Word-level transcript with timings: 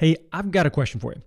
Hey, 0.00 0.16
I've 0.32 0.50
got 0.50 0.64
a 0.64 0.70
question 0.70 0.98
for 0.98 1.12
you. 1.12 1.20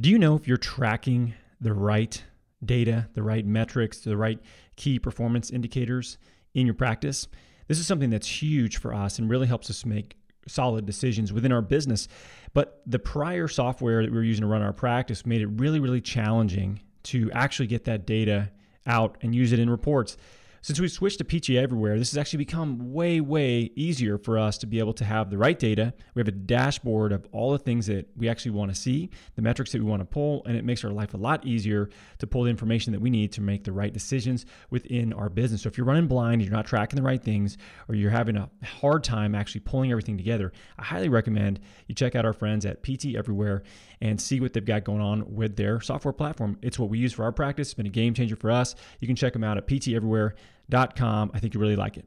Do 0.00 0.08
you 0.08 0.16
know 0.16 0.36
if 0.36 0.46
you're 0.46 0.56
tracking 0.56 1.34
the 1.60 1.72
right 1.72 2.22
data, 2.64 3.08
the 3.14 3.22
right 3.24 3.44
metrics, 3.44 3.98
the 3.98 4.16
right 4.16 4.38
key 4.76 5.00
performance 5.00 5.50
indicators 5.50 6.18
in 6.54 6.64
your 6.64 6.76
practice? 6.76 7.26
This 7.66 7.80
is 7.80 7.86
something 7.88 8.10
that's 8.10 8.28
huge 8.28 8.76
for 8.76 8.94
us 8.94 9.18
and 9.18 9.28
really 9.28 9.48
helps 9.48 9.70
us 9.70 9.84
make 9.84 10.18
solid 10.46 10.86
decisions 10.86 11.32
within 11.32 11.50
our 11.50 11.62
business. 11.62 12.06
But 12.54 12.80
the 12.86 13.00
prior 13.00 13.48
software 13.48 14.02
that 14.02 14.12
we 14.12 14.16
were 14.16 14.22
using 14.22 14.42
to 14.42 14.46
run 14.46 14.62
our 14.62 14.72
practice 14.72 15.26
made 15.26 15.42
it 15.42 15.48
really, 15.48 15.80
really 15.80 16.00
challenging 16.00 16.78
to 17.02 17.28
actually 17.32 17.66
get 17.66 17.86
that 17.86 18.06
data 18.06 18.52
out 18.86 19.18
and 19.22 19.34
use 19.34 19.50
it 19.50 19.58
in 19.58 19.68
reports. 19.68 20.16
Since 20.64 20.78
we 20.78 20.86
switched 20.86 21.18
to 21.18 21.24
PT 21.24 21.56
Everywhere, 21.56 21.98
this 21.98 22.12
has 22.12 22.18
actually 22.18 22.36
become 22.36 22.92
way, 22.92 23.20
way 23.20 23.72
easier 23.74 24.16
for 24.16 24.38
us 24.38 24.56
to 24.58 24.66
be 24.68 24.78
able 24.78 24.92
to 24.92 25.04
have 25.04 25.28
the 25.28 25.36
right 25.36 25.58
data. 25.58 25.92
We 26.14 26.20
have 26.20 26.28
a 26.28 26.30
dashboard 26.30 27.10
of 27.10 27.26
all 27.32 27.50
the 27.50 27.58
things 27.58 27.86
that 27.86 28.08
we 28.16 28.28
actually 28.28 28.52
want 28.52 28.72
to 28.72 28.80
see, 28.80 29.10
the 29.34 29.42
metrics 29.42 29.72
that 29.72 29.80
we 29.80 29.88
want 29.88 30.02
to 30.02 30.06
pull, 30.06 30.44
and 30.46 30.56
it 30.56 30.64
makes 30.64 30.84
our 30.84 30.92
life 30.92 31.14
a 31.14 31.16
lot 31.16 31.44
easier 31.44 31.90
to 32.18 32.28
pull 32.28 32.44
the 32.44 32.50
information 32.50 32.92
that 32.92 33.00
we 33.00 33.10
need 33.10 33.32
to 33.32 33.40
make 33.40 33.64
the 33.64 33.72
right 33.72 33.92
decisions 33.92 34.46
within 34.70 35.12
our 35.14 35.28
business. 35.28 35.62
So 35.62 35.68
if 35.68 35.76
you're 35.76 35.84
running 35.84 36.06
blind, 36.06 36.42
you're 36.42 36.52
not 36.52 36.66
tracking 36.66 36.96
the 36.96 37.02
right 37.02 37.20
things, 37.20 37.58
or 37.88 37.96
you're 37.96 38.12
having 38.12 38.36
a 38.36 38.48
hard 38.64 39.02
time 39.02 39.34
actually 39.34 39.62
pulling 39.62 39.90
everything 39.90 40.16
together, 40.16 40.52
I 40.78 40.84
highly 40.84 41.08
recommend 41.08 41.58
you 41.88 41.96
check 41.96 42.14
out 42.14 42.24
our 42.24 42.32
friends 42.32 42.64
at 42.66 42.84
PT 42.84 43.16
Everywhere 43.16 43.64
and 44.02 44.20
see 44.20 44.40
what 44.40 44.52
they've 44.52 44.64
got 44.64 44.82
going 44.82 45.00
on 45.00 45.32
with 45.32 45.54
their 45.54 45.80
software 45.80 46.12
platform. 46.12 46.58
It's 46.60 46.76
what 46.76 46.90
we 46.90 46.98
use 46.98 47.12
for 47.12 47.22
our 47.22 47.30
practice. 47.30 47.68
It's 47.68 47.74
been 47.74 47.86
a 47.86 47.88
game 47.88 48.14
changer 48.14 48.34
for 48.34 48.50
us. 48.50 48.74
You 48.98 49.06
can 49.06 49.14
check 49.14 49.32
them 49.32 49.44
out 49.44 49.56
at 49.56 49.68
pteverywhere.com. 49.68 51.30
I 51.32 51.38
think 51.38 51.54
you 51.54 51.60
really 51.60 51.76
like 51.76 51.96
it. 51.96 52.04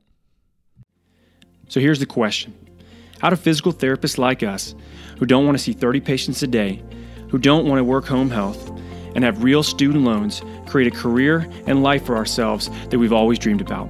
So 1.70 1.80
here's 1.80 2.00
the 2.00 2.05
question 2.05 2.53
How 3.22 3.30
do 3.30 3.38
physical 3.38 3.72
therapists 3.72 4.17
like 4.17 4.44
us, 4.44 4.76
who 5.20 5.26
don't 5.26 5.45
want 5.45 5.58
to 5.58 5.63
see 5.63 5.72
30 5.72 6.02
patients 6.02 6.44
a 6.44 6.48
day, 6.48 6.84
who 7.30 7.38
don't 7.38 7.66
want 7.66 7.80
to 7.80 7.84
work 7.86 8.05
home 8.05 8.30
health, 8.30 8.72
and 9.16 9.23
have 9.23 9.42
real 9.42 9.64
student 9.64 10.03
loans, 10.03 10.42
create 10.67 10.94
a 10.94 10.95
career 10.95 11.50
and 11.66 11.81
life 11.81 12.05
for 12.05 12.17
ourselves 12.17 12.70
that 12.89 13.00
we've 13.00 13.14
always 13.14 13.39
dreamed 13.39 13.61
about? 13.61 13.89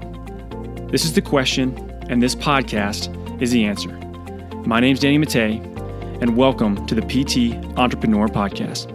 This 0.92 1.06
is 1.06 1.14
the 1.14 1.24
question, 1.24 1.76
and 2.08 2.22
this 2.22 2.36
podcast 2.36 3.42
is 3.42 3.50
the 3.50 3.66
answer. 3.66 3.90
My 4.68 4.80
name's 4.80 5.00
Danny 5.00 5.18
Mattei 5.18 5.75
and 6.22 6.38
welcome 6.38 6.86
to 6.86 6.96
the 6.96 7.02
PT 7.02 7.56
Entrepreneur 7.78 8.28
Podcast. 8.28 8.90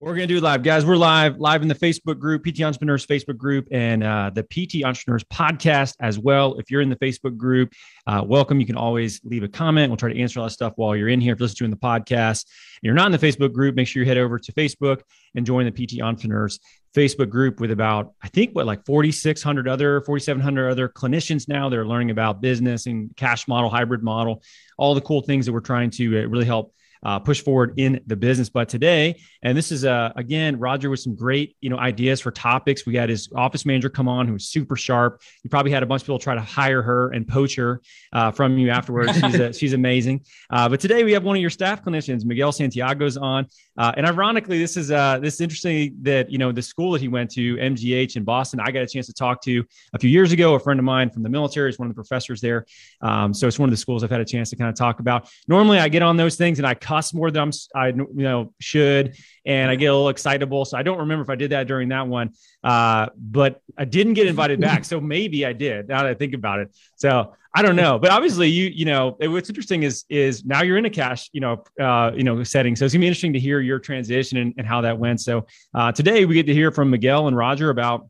We're 0.00 0.14
going 0.14 0.28
to 0.28 0.34
do 0.34 0.40
live, 0.40 0.62
guys. 0.62 0.84
We're 0.84 0.96
live, 0.96 1.38
live 1.38 1.62
in 1.62 1.68
the 1.68 1.74
Facebook 1.74 2.18
group, 2.18 2.44
PT 2.44 2.62
Entrepreneurs 2.62 3.06
Facebook 3.06 3.36
group, 3.36 3.68
and 3.70 4.02
uh, 4.02 4.30
the 4.32 4.44
PT 4.44 4.84
Entrepreneurs 4.84 5.24
podcast 5.24 5.94
as 6.00 6.18
well. 6.18 6.54
If 6.54 6.70
you're 6.70 6.80
in 6.80 6.90
the 6.90 6.96
Facebook 6.96 7.36
group, 7.36 7.72
uh, 8.06 8.22
welcome. 8.24 8.60
You 8.60 8.66
can 8.66 8.76
always 8.76 9.20
leave 9.24 9.42
a 9.42 9.48
comment. 9.48 9.90
We'll 9.90 9.96
try 9.96 10.12
to 10.12 10.20
answer 10.20 10.40
all 10.40 10.46
that 10.46 10.52
stuff 10.52 10.72
while 10.76 10.96
you're 10.96 11.08
in 11.08 11.20
here. 11.20 11.32
If 11.32 11.40
you're 11.40 11.48
listening 11.48 11.70
to 11.72 11.76
the 11.76 11.80
podcast, 11.80 12.44
and 12.44 12.82
you're 12.82 12.94
not 12.94 13.06
in 13.06 13.12
the 13.12 13.18
Facebook 13.18 13.52
group, 13.52 13.74
make 13.74 13.88
sure 13.88 14.02
you 14.02 14.08
head 14.08 14.16
over 14.16 14.38
to 14.38 14.52
Facebook 14.52 15.02
and 15.34 15.44
join 15.44 15.66
the 15.66 15.72
PT 15.72 16.00
Entrepreneurs 16.00 16.60
Facebook 16.94 17.28
group 17.28 17.60
with 17.60 17.70
about, 17.70 18.12
I 18.22 18.28
think, 18.28 18.54
what, 18.54 18.66
like 18.66 18.84
4,600 18.86 19.68
other, 19.68 20.00
4,700 20.02 20.70
other 20.70 20.88
clinicians 20.88 21.48
now. 21.48 21.68
They're 21.68 21.86
learning 21.86 22.10
about 22.10 22.40
business 22.40 22.86
and 22.86 23.14
cash 23.16 23.48
model, 23.48 23.70
hybrid 23.70 24.02
model, 24.02 24.42
all 24.78 24.94
the 24.94 25.00
cool 25.00 25.22
things 25.22 25.46
that 25.46 25.52
we're 25.52 25.60
trying 25.60 25.90
to 25.90 26.22
uh, 26.22 26.26
really 26.26 26.46
help 26.46 26.72
uh, 27.02 27.18
push 27.18 27.40
forward 27.40 27.74
in 27.76 28.00
the 28.06 28.16
business. 28.16 28.48
But 28.48 28.68
today, 28.68 29.20
and 29.42 29.56
this 29.56 29.70
is 29.70 29.84
uh, 29.84 30.12
again 30.16 30.58
Roger 30.58 30.90
with 30.90 31.00
some 31.00 31.14
great 31.14 31.56
you 31.60 31.70
know 31.70 31.78
ideas 31.78 32.20
for 32.20 32.30
topics. 32.30 32.86
We 32.86 32.96
had 32.96 33.08
his 33.08 33.28
office 33.34 33.64
manager 33.64 33.88
come 33.88 34.08
on 34.08 34.26
who 34.26 34.32
was 34.32 34.48
super 34.48 34.76
sharp. 34.76 35.22
You 35.42 35.50
probably 35.50 35.72
had 35.72 35.82
a 35.82 35.86
bunch 35.86 36.02
of 36.02 36.06
people 36.06 36.18
try 36.18 36.34
to 36.34 36.40
hire 36.40 36.82
her 36.82 37.12
and 37.12 37.26
poach 37.26 37.54
her 37.56 37.80
uh, 38.12 38.32
from 38.32 38.58
you 38.58 38.70
afterwards. 38.70 39.12
She's 39.20 39.34
a, 39.34 39.52
she's 39.52 39.72
amazing. 39.72 40.24
Uh, 40.50 40.68
but 40.68 40.80
today 40.80 41.04
we 41.04 41.12
have 41.12 41.24
one 41.24 41.36
of 41.36 41.40
your 41.40 41.50
staff 41.50 41.84
clinicians, 41.84 42.24
Miguel 42.24 42.52
Santiago's 42.52 43.16
on. 43.16 43.46
Uh, 43.78 43.92
and 43.96 44.06
ironically, 44.06 44.58
this 44.58 44.76
is 44.76 44.90
uh, 44.90 45.18
this 45.18 45.34
is 45.34 45.40
interesting 45.40 45.96
that 46.02 46.30
you 46.30 46.38
know 46.38 46.52
the 46.52 46.62
school 46.62 46.92
that 46.92 47.00
he 47.00 47.08
went 47.08 47.30
to, 47.32 47.56
MGH 47.56 48.16
in 48.16 48.24
Boston. 48.24 48.60
I 48.60 48.70
got 48.70 48.82
a 48.82 48.86
chance 48.86 49.06
to 49.06 49.12
talk 49.12 49.42
to 49.42 49.64
a 49.94 49.98
few 49.98 50.10
years 50.10 50.32
ago. 50.32 50.54
A 50.54 50.60
friend 50.60 50.80
of 50.80 50.84
mine 50.84 51.10
from 51.10 51.22
the 51.22 51.28
military 51.28 51.70
is 51.70 51.78
one 51.78 51.88
of 51.88 51.94
the 51.94 52.00
professors 52.00 52.40
there. 52.40 52.66
Um, 53.02 53.34
so 53.34 53.46
it's 53.46 53.58
one 53.58 53.68
of 53.68 53.72
the 53.72 53.76
schools 53.76 54.02
I've 54.02 54.10
had 54.10 54.20
a 54.20 54.24
chance 54.24 54.50
to 54.50 54.56
kind 54.56 54.70
of 54.70 54.76
talk 54.76 55.00
about. 55.00 55.28
Normally, 55.48 55.78
I 55.78 55.88
get 55.88 56.02
on 56.02 56.16
those 56.16 56.36
things 56.36 56.58
and 56.58 56.66
I 56.66 56.74
cuss 56.74 57.12
more 57.12 57.30
than 57.30 57.42
I'm, 57.42 57.50
I 57.74 57.88
you 57.88 58.08
know 58.14 58.54
should, 58.60 59.16
and 59.44 59.70
I 59.70 59.76
get 59.76 59.86
a 59.86 59.92
little 59.92 60.08
excitable. 60.08 60.64
So 60.64 60.78
I 60.78 60.82
don't 60.82 60.98
remember 60.98 61.22
if 61.22 61.30
I 61.30 61.36
did 61.36 61.50
that 61.50 61.66
during 61.66 61.88
that 61.90 62.06
one, 62.06 62.32
uh, 62.64 63.08
but 63.16 63.60
I 63.76 63.84
didn't 63.84 64.14
get 64.14 64.26
invited 64.26 64.60
back. 64.60 64.84
So 64.84 65.00
maybe 65.00 65.44
I 65.44 65.52
did. 65.52 65.88
Now 65.88 66.02
that 66.02 66.10
I 66.10 66.14
think 66.14 66.34
about 66.34 66.60
it, 66.60 66.74
so 66.96 67.34
I 67.56 67.62
don't 67.62 67.74
know. 67.74 67.98
But 67.98 68.10
obviously, 68.10 68.50
you 68.50 68.66
you 68.66 68.84
know 68.84 69.16
what's 69.18 69.48
interesting 69.48 69.82
is 69.82 70.04
is 70.10 70.44
now 70.44 70.62
you're 70.62 70.76
in 70.76 70.84
a 70.84 70.90
cash 70.90 71.30
you 71.32 71.40
know 71.40 71.64
uh, 71.80 72.12
you 72.14 72.22
know 72.22 72.44
setting. 72.44 72.76
So 72.76 72.84
it's 72.84 72.92
gonna 72.92 73.00
be 73.00 73.06
interesting 73.06 73.32
to 73.32 73.40
hear 73.40 73.60
your 73.60 73.78
transition 73.78 74.36
and, 74.36 74.54
and 74.58 74.66
how 74.66 74.82
that 74.82 74.98
went. 74.98 75.22
So 75.22 75.46
uh, 75.74 75.90
today 75.90 76.26
we 76.26 76.34
get 76.34 76.46
to 76.46 76.54
hear 76.54 76.70
from 76.70 76.90
Miguel 76.90 77.28
and 77.28 77.36
Roger 77.36 77.70
about 77.70 78.08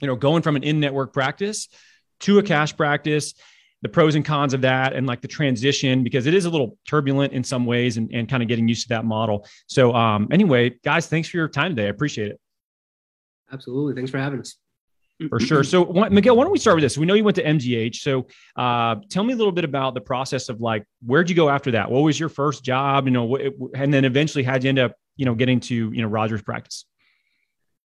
you 0.00 0.08
know 0.08 0.16
going 0.16 0.42
from 0.42 0.56
an 0.56 0.64
in 0.64 0.80
network 0.80 1.12
practice 1.12 1.68
to 2.20 2.38
a 2.38 2.42
cash 2.42 2.76
practice 2.76 3.34
the 3.82 3.88
pros 3.90 4.14
and 4.14 4.24
cons 4.24 4.54
of 4.54 4.62
that 4.62 4.94
and 4.94 5.06
like 5.06 5.20
the 5.20 5.28
transition 5.28 6.02
because 6.02 6.26
it 6.26 6.32
is 6.32 6.46
a 6.46 6.50
little 6.50 6.78
turbulent 6.88 7.34
in 7.34 7.44
some 7.44 7.66
ways 7.66 7.98
and, 7.98 8.10
and 8.14 8.30
kind 8.30 8.42
of 8.42 8.48
getting 8.48 8.66
used 8.66 8.84
to 8.84 8.88
that 8.88 9.04
model. 9.04 9.46
So 9.66 9.94
um, 9.94 10.26
anyway, 10.32 10.70
guys, 10.82 11.06
thanks 11.06 11.28
for 11.28 11.36
your 11.36 11.48
time 11.48 11.76
today. 11.76 11.88
I 11.88 11.90
appreciate 11.90 12.30
it. 12.30 12.40
Absolutely. 13.52 13.94
Thanks 13.94 14.10
for 14.10 14.16
having 14.16 14.40
us. 14.40 14.56
For 15.28 15.38
sure. 15.38 15.62
So 15.62 15.84
Miguel, 16.10 16.36
why 16.36 16.42
don't 16.42 16.52
we 16.52 16.58
start 16.58 16.76
with 16.76 16.82
this? 16.82 16.98
We 16.98 17.06
know 17.06 17.14
you 17.14 17.22
went 17.22 17.36
to 17.36 17.44
MGH. 17.44 17.96
So 17.96 18.26
uh, 18.56 18.96
tell 19.08 19.22
me 19.22 19.32
a 19.32 19.36
little 19.36 19.52
bit 19.52 19.64
about 19.64 19.94
the 19.94 20.00
process 20.00 20.48
of 20.48 20.60
like, 20.60 20.84
where'd 21.06 21.30
you 21.30 21.36
go 21.36 21.48
after 21.48 21.70
that? 21.70 21.90
What 21.90 22.00
was 22.00 22.18
your 22.18 22.28
first 22.28 22.64
job? 22.64 23.06
You 23.06 23.12
know, 23.12 23.38
and 23.74 23.94
then 23.94 24.04
eventually 24.04 24.42
how'd 24.42 24.64
you 24.64 24.70
end 24.70 24.80
up, 24.80 24.94
you 25.16 25.24
know, 25.24 25.34
getting 25.34 25.60
to, 25.60 25.74
you 25.74 26.02
know, 26.02 26.08
Rogers 26.08 26.42
practice? 26.42 26.84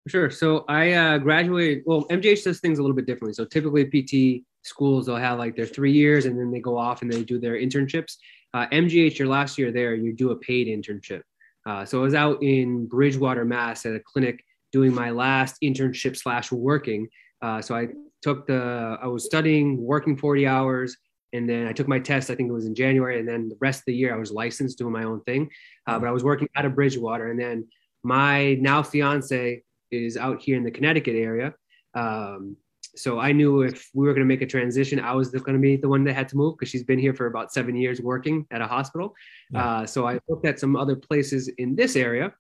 Sure. 0.08 0.30
So 0.30 0.66
I 0.70 0.92
uh, 0.92 1.18
graduated. 1.18 1.84
Well, 1.88 2.06
MGH 2.10 2.44
does 2.44 2.60
things 2.60 2.78
a 2.78 2.84
little 2.84 2.96
bit 2.96 3.08
differently. 3.08 3.34
So 3.34 3.44
typically 3.44 3.86
PT 3.86 4.46
schools 4.66 5.06
they'll 5.06 5.16
have 5.16 5.38
like 5.38 5.56
their 5.56 5.66
three 5.66 5.92
years 5.92 6.26
and 6.26 6.38
then 6.38 6.52
they 6.52 6.60
go 6.60 6.78
off 6.78 7.02
and 7.02 7.12
they 7.12 7.24
do 7.24 7.40
their 7.40 7.54
internships 7.54 8.18
uh, 8.56 8.66
mgh 8.68 9.18
your 9.18 9.28
last 9.28 9.58
year 9.58 9.72
there 9.72 9.94
you 9.94 10.12
do 10.12 10.32
a 10.32 10.36
paid 10.38 10.68
internship 10.68 11.22
uh, 11.68 11.86
so 11.86 12.00
i 12.00 12.02
was 12.02 12.16
out 12.16 12.42
in 12.42 12.88
bridgewater 12.88 13.46
mass 13.46 13.86
at 13.86 13.96
a 13.96 14.00
clinic 14.00 14.44
doing 14.76 14.94
my 14.94 15.10
last 15.10 15.56
internship 15.64 16.16
slash 16.18 16.52
working 16.52 17.08
uh, 17.42 17.62
so 17.62 17.72
i 17.76 17.88
took 18.22 18.46
the 18.48 18.98
i 19.02 19.08
was 19.08 19.24
studying 19.32 19.68
working 19.94 20.18
40 20.18 20.46
hours 20.46 20.98
and 21.32 21.50
then 21.50 21.68
i 21.68 21.72
took 21.72 21.88
my 21.88 22.00
test 22.00 22.30
i 22.30 22.36
think 22.36 22.50
it 22.50 22.58
was 22.60 22.66
in 22.66 22.76
january 22.76 23.20
and 23.20 23.28
then 23.28 23.48
the 23.48 23.58
rest 23.62 23.80
of 23.80 23.86
the 23.88 23.96
year 23.96 24.14
i 24.14 24.18
was 24.18 24.32
licensed 24.32 24.78
doing 24.78 24.92
my 25.00 25.06
own 25.06 25.22
thing 25.22 25.50
uh, 25.88 25.98
but 26.00 26.08
i 26.10 26.12
was 26.12 26.26
working 26.26 26.50
out 26.58 26.66
of 26.66 26.76
bridgewater 26.76 27.32
and 27.32 27.40
then 27.40 27.66
my 28.04 28.56
now 28.56 28.84
fiance 28.84 29.64
is 29.92 30.18
out 30.18 30.42
here 30.42 30.58
in 30.58 30.64
the 30.64 30.76
connecticut 30.78 31.16
area 31.16 31.54
um, 31.94 32.58
so 32.98 33.20
I 33.20 33.32
knew 33.32 33.62
if 33.62 33.90
we 33.94 34.06
were 34.08 34.14
going 34.14 34.26
to 34.28 34.34
make 34.34 34.42
a 34.42 34.46
transition, 34.46 35.00
I 35.00 35.14
was 35.14 35.30
going 35.30 35.54
to 35.54 35.60
be 35.60 35.76
the 35.76 35.90
one 35.90 36.04
that 36.06 36.14
had 36.14 36.30
to 36.30 36.38
move 36.38 36.56
because 36.58 36.70
she's 36.70 36.84
been 36.84 37.00
here 37.00 37.14
for 37.14 37.26
about 37.26 37.52
seven 37.52 37.76
years 37.76 38.00
working 38.00 38.46
at 38.52 38.62
a 38.62 38.68
hospital. 38.68 39.14
Yeah. 39.52 39.66
Uh, 39.66 39.86
so 39.86 40.08
I 40.08 40.20
looked 40.30 40.46
at 40.46 40.60
some 40.60 40.76
other 40.76 40.96
places 40.96 41.50
in 41.58 41.76
this 41.76 41.96
area, 41.96 42.34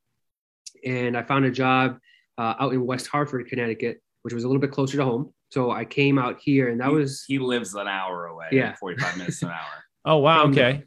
and 0.85 1.17
I 1.17 1.23
found 1.23 1.45
a 1.45 1.51
job 1.51 1.99
uh, 2.37 2.55
out 2.59 2.73
in 2.73 2.85
West 2.85 3.07
Hartford, 3.07 3.47
Connecticut, 3.47 4.01
which 4.23 4.33
was 4.33 4.43
a 4.43 4.47
little 4.47 4.61
bit 4.61 4.71
closer 4.71 4.97
to 4.97 5.03
home. 5.03 5.33
So 5.49 5.71
I 5.71 5.85
came 5.85 6.17
out 6.17 6.39
here, 6.41 6.69
and 6.69 6.79
that 6.81 6.89
he, 6.89 6.95
was 6.95 7.23
he 7.27 7.39
lives 7.39 7.73
an 7.75 7.87
hour 7.87 8.27
away. 8.27 8.47
Yeah, 8.51 8.75
forty-five 8.75 9.17
minutes 9.17 9.41
an 9.41 9.49
hour. 9.49 9.83
oh 10.05 10.17
wow, 10.17 10.45
okay. 10.47 10.83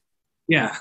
Yeah. 0.47 0.77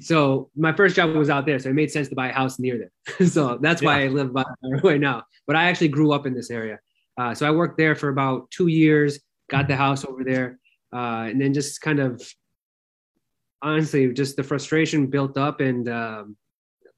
So 0.00 0.50
my 0.56 0.72
first 0.72 0.96
job 0.96 1.14
was 1.14 1.30
out 1.30 1.46
there, 1.46 1.58
so 1.58 1.68
it 1.68 1.74
made 1.74 1.92
sense 1.92 2.08
to 2.08 2.16
buy 2.16 2.30
a 2.30 2.32
house 2.32 2.58
near 2.58 2.78
there. 2.78 3.28
so 3.28 3.58
that's 3.60 3.82
why 3.82 4.00
yeah. 4.00 4.06
I 4.06 4.08
live 4.08 4.30
about 4.30 4.46
right 4.82 5.00
now. 5.00 5.24
But 5.46 5.56
I 5.56 5.64
actually 5.64 5.88
grew 5.88 6.12
up 6.12 6.26
in 6.26 6.34
this 6.34 6.50
area. 6.50 6.80
Uh, 7.16 7.34
so 7.34 7.46
I 7.46 7.50
worked 7.50 7.78
there 7.78 7.94
for 7.94 8.08
about 8.08 8.50
two 8.50 8.66
years, 8.66 9.20
got 9.48 9.68
the 9.68 9.76
house 9.76 10.04
over 10.04 10.24
there, 10.24 10.58
uh, 10.92 11.28
and 11.28 11.40
then 11.40 11.54
just 11.54 11.80
kind 11.80 12.00
of 12.00 12.20
honestly, 13.62 14.12
just 14.12 14.36
the 14.36 14.42
frustration 14.42 15.06
built 15.06 15.36
up. 15.36 15.60
And 15.60 15.88
um, 15.88 16.36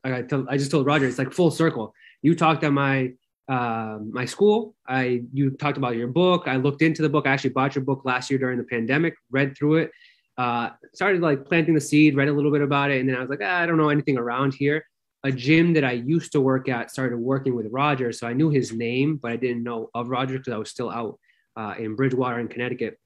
I, 0.05 0.25
I 0.49 0.57
just 0.57 0.71
told 0.71 0.87
Roger, 0.87 1.07
it's 1.07 1.19
like 1.19 1.33
full 1.33 1.51
circle. 1.51 1.95
You 2.23 2.35
talked 2.35 2.65
at 2.65 2.73
my 2.73 3.13
uh, 3.49 3.99
my 4.11 4.25
school. 4.25 4.75
I 4.87 5.25
you 5.33 5.51
talked 5.51 5.77
about 5.77 5.97
your 5.97 6.09
book. 6.09 6.45
I 6.47 6.57
looked 6.57 6.83
into 6.83 7.03
the 7.03 7.09
book. 7.09 7.27
I 7.27 7.33
actually 7.33 7.51
bought 7.51 7.75
your 7.75 7.85
book 7.85 8.03
last 8.05 8.31
year 8.31 8.39
during 8.39 8.59
the 8.59 8.65
pandemic. 8.65 9.15
Read 9.31 9.57
through 9.57 9.77
it. 9.77 9.91
Uh, 10.39 10.71
started 10.95 11.21
like 11.21 11.45
planting 11.45 11.75
the 11.75 11.81
seed. 11.81 12.17
Read 12.17 12.29
a 12.29 12.33
little 12.33 12.51
bit 12.51 12.63
about 12.63 12.91
it, 12.91 13.01
and 13.01 13.09
then 13.09 13.17
I 13.17 13.21
was 13.21 13.29
like, 13.29 13.41
ah, 13.43 13.59
I 13.59 13.67
don't 13.67 13.77
know 13.77 13.91
anything 13.91 14.17
around 14.17 14.55
here 14.55 14.85
a 15.25 15.31
gym 15.31 15.73
that 15.75 15.85
I 15.85 15.93
used 15.93 16.33
to 16.33 16.41
work 16.41 16.69
at 16.69 16.91
started 16.91 17.17
working 17.17 17.55
with 17.55 17.67
Roger. 17.71 18.13
So 18.13 18.27
I 18.27 18.33
knew 18.33 18.51
his 18.51 18.73
name, 18.73 19.17
but 19.23 19.31
I 19.31 19.37
didn't 19.37 19.63
know 19.63 19.89
of 19.95 20.09
Roger 20.09 20.39
because 20.39 20.53
I 20.53 20.59
was 20.59 20.71
still 20.71 20.91
out 20.91 21.19
uh, 21.57 21.75
in 21.79 21.95
Bridgewater 21.95 22.41
in 22.41 22.49
Connecticut. 22.49 22.99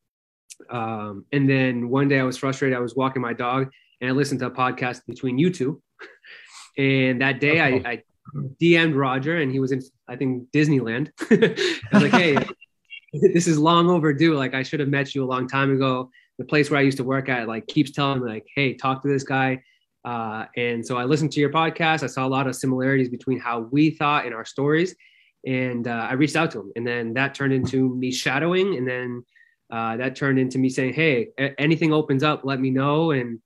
Um, 0.70 1.26
and 1.32 1.48
then 1.48 1.90
one 1.90 2.08
day 2.08 2.18
I 2.18 2.22
was 2.22 2.38
frustrated. 2.38 2.76
I 2.76 2.80
was 2.80 2.96
walking 2.96 3.20
my 3.20 3.34
dog 3.34 3.70
and 4.00 4.08
I 4.08 4.14
listened 4.14 4.40
to 4.40 4.46
a 4.46 4.50
podcast 4.50 5.02
between 5.06 5.38
you 5.38 5.52
two. 5.52 5.82
and 6.78 7.20
that 7.20 7.40
day 7.40 7.60
I, 7.60 7.68
I 7.84 8.02
DM'd 8.34 8.94
Roger 8.94 9.38
and 9.38 9.52
he 9.52 9.60
was 9.60 9.72
in, 9.72 9.82
I 10.08 10.16
think, 10.16 10.50
Disneyland. 10.50 11.10
I 11.30 11.78
was 11.92 12.02
like, 12.02 12.12
hey, 12.12 12.36
this 13.32 13.46
is 13.46 13.58
long 13.58 13.88
overdue. 13.88 14.34
Like 14.34 14.54
I 14.54 14.62
should 14.62 14.80
have 14.80 14.88
met 14.88 15.14
you 15.14 15.24
a 15.24 15.26
long 15.26 15.48
time 15.48 15.74
ago. 15.74 16.10
The 16.38 16.44
place 16.44 16.70
where 16.70 16.78
I 16.78 16.82
used 16.82 16.98
to 16.98 17.04
work 17.04 17.28
at 17.28 17.48
like 17.48 17.66
keeps 17.66 17.92
telling 17.92 18.22
me 18.22 18.30
like, 18.30 18.46
hey, 18.54 18.74
talk 18.74 19.02
to 19.02 19.08
this 19.08 19.22
guy. 19.22 19.62
Uh, 20.04 20.46
and 20.56 20.86
so 20.86 20.96
I 20.96 21.04
listened 21.04 21.32
to 21.32 21.40
your 21.40 21.50
podcast. 21.50 22.04
I 22.04 22.06
saw 22.06 22.26
a 22.26 22.28
lot 22.28 22.46
of 22.46 22.54
similarities 22.54 23.08
between 23.08 23.40
how 23.40 23.60
we 23.72 23.90
thought 23.90 24.24
in 24.24 24.32
our 24.32 24.44
stories, 24.44 24.94
and 25.44 25.88
uh, 25.88 26.06
I 26.08 26.12
reached 26.12 26.36
out 26.36 26.52
to 26.52 26.60
him. 26.60 26.72
And 26.76 26.86
then 26.86 27.12
that 27.14 27.34
turned 27.34 27.52
into 27.52 27.92
me 27.96 28.12
shadowing, 28.12 28.76
and 28.76 28.86
then 28.86 29.24
uh, 29.72 29.96
that 29.96 30.14
turned 30.14 30.38
into 30.38 30.58
me 30.58 30.68
saying, 30.68 30.94
"Hey, 30.94 31.30
anything 31.58 31.92
opens 31.92 32.22
up, 32.22 32.42
let 32.44 32.60
me 32.60 32.70
know." 32.70 33.10
And 33.10 33.40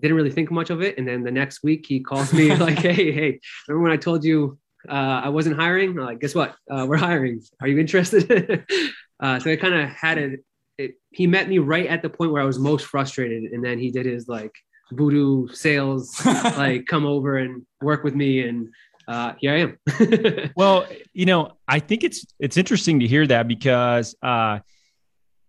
didn't 0.00 0.16
really 0.16 0.30
think 0.30 0.50
much 0.50 0.70
of 0.70 0.82
it. 0.82 0.98
And 0.98 1.06
then 1.06 1.22
the 1.22 1.30
next 1.30 1.62
week, 1.62 1.86
he 1.86 2.00
calls 2.00 2.32
me 2.32 2.54
like, 2.66 2.78
"Hey, 2.78 3.12
hey, 3.12 3.40
remember 3.68 3.82
when 3.82 3.92
I 3.92 3.96
told 3.96 4.24
you 4.24 4.58
uh, 4.88 5.22
I 5.24 5.28
wasn't 5.28 5.56
hiring. 5.56 5.90
I'm 5.90 5.96
like, 5.96 6.20
guess 6.20 6.34
what? 6.34 6.54
Uh, 6.70 6.86
we're 6.88 6.96
hiring. 6.96 7.42
Are 7.60 7.68
you 7.68 7.78
interested? 7.78 8.64
uh, 9.20 9.38
so 9.38 9.48
it 9.48 9.60
kind 9.60 9.74
of 9.74 9.88
had 9.88 10.18
it, 10.18 10.44
it, 10.78 10.94
He 11.10 11.26
met 11.26 11.48
me 11.48 11.58
right 11.58 11.86
at 11.86 12.02
the 12.02 12.10
point 12.10 12.32
where 12.32 12.42
I 12.42 12.44
was 12.44 12.58
most 12.58 12.86
frustrated, 12.86 13.52
and 13.52 13.64
then 13.64 13.78
he 13.78 13.90
did 13.90 14.06
his 14.06 14.28
like 14.28 14.52
voodoo 14.92 15.48
sales, 15.48 16.24
like 16.56 16.86
come 16.86 17.06
over 17.06 17.38
and 17.38 17.66
work 17.80 18.04
with 18.04 18.14
me, 18.14 18.46
and 18.46 18.68
uh, 19.08 19.32
here 19.38 19.52
I 19.52 19.58
am. 19.58 20.52
well, 20.56 20.86
you 21.12 21.26
know, 21.26 21.52
I 21.66 21.78
think 21.80 22.04
it's 22.04 22.26
it's 22.38 22.56
interesting 22.56 23.00
to 23.00 23.06
hear 23.06 23.26
that 23.26 23.48
because 23.48 24.14
uh, 24.22 24.60